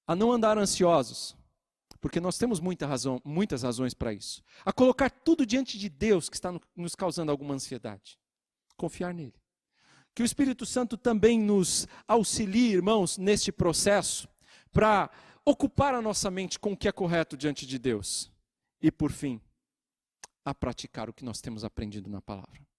a 0.07 0.15
não 0.15 0.31
andar 0.31 0.57
ansiosos, 0.59 1.37
porque 2.01 2.21
nós 2.21 2.39
temos 2.39 2.61
muita 2.61 2.87
razão, 2.87 3.21
muitas 3.25 3.63
razões 3.63 3.93
para 3.93 4.13
isso. 4.13 4.43
A 4.65 4.73
colocar 4.73 5.11
tudo 5.11 5.45
diante 5.45 5.79
de 5.79 5.89
Deus 5.89 6.29
que 6.29 6.37
está 6.37 6.59
nos 6.75 6.95
causando 6.95 7.31
alguma 7.31 7.55
ansiedade. 7.55 8.19
Confiar 8.77 9.13
nele. 9.13 9.35
Que 10.15 10.23
o 10.23 10.25
Espírito 10.25 10.65
Santo 10.65 10.97
também 10.97 11.39
nos 11.39 11.87
auxilie, 12.09 12.73
irmãos, 12.73 13.19
neste 13.19 13.53
processo, 13.53 14.29
para 14.73 15.11
ocupar 15.45 15.95
a 15.95 16.03
nossa 16.03 16.31
mente 16.31 16.59
com 16.59 16.73
o 16.73 16.77
que 16.77 16.89
é 16.89 16.93
correto 16.93 17.37
diante 17.37 17.67
de 17.67 17.79
Deus. 17.79 18.33
E, 18.81 18.91
por 18.91 19.13
fim, 19.13 19.41
a 20.45 20.55
praticar 20.55 21.09
o 21.11 21.13
que 21.13 21.25
nós 21.25 21.41
temos 21.41 21.65
aprendido 21.65 22.09
na 22.09 22.23
palavra. 22.23 22.70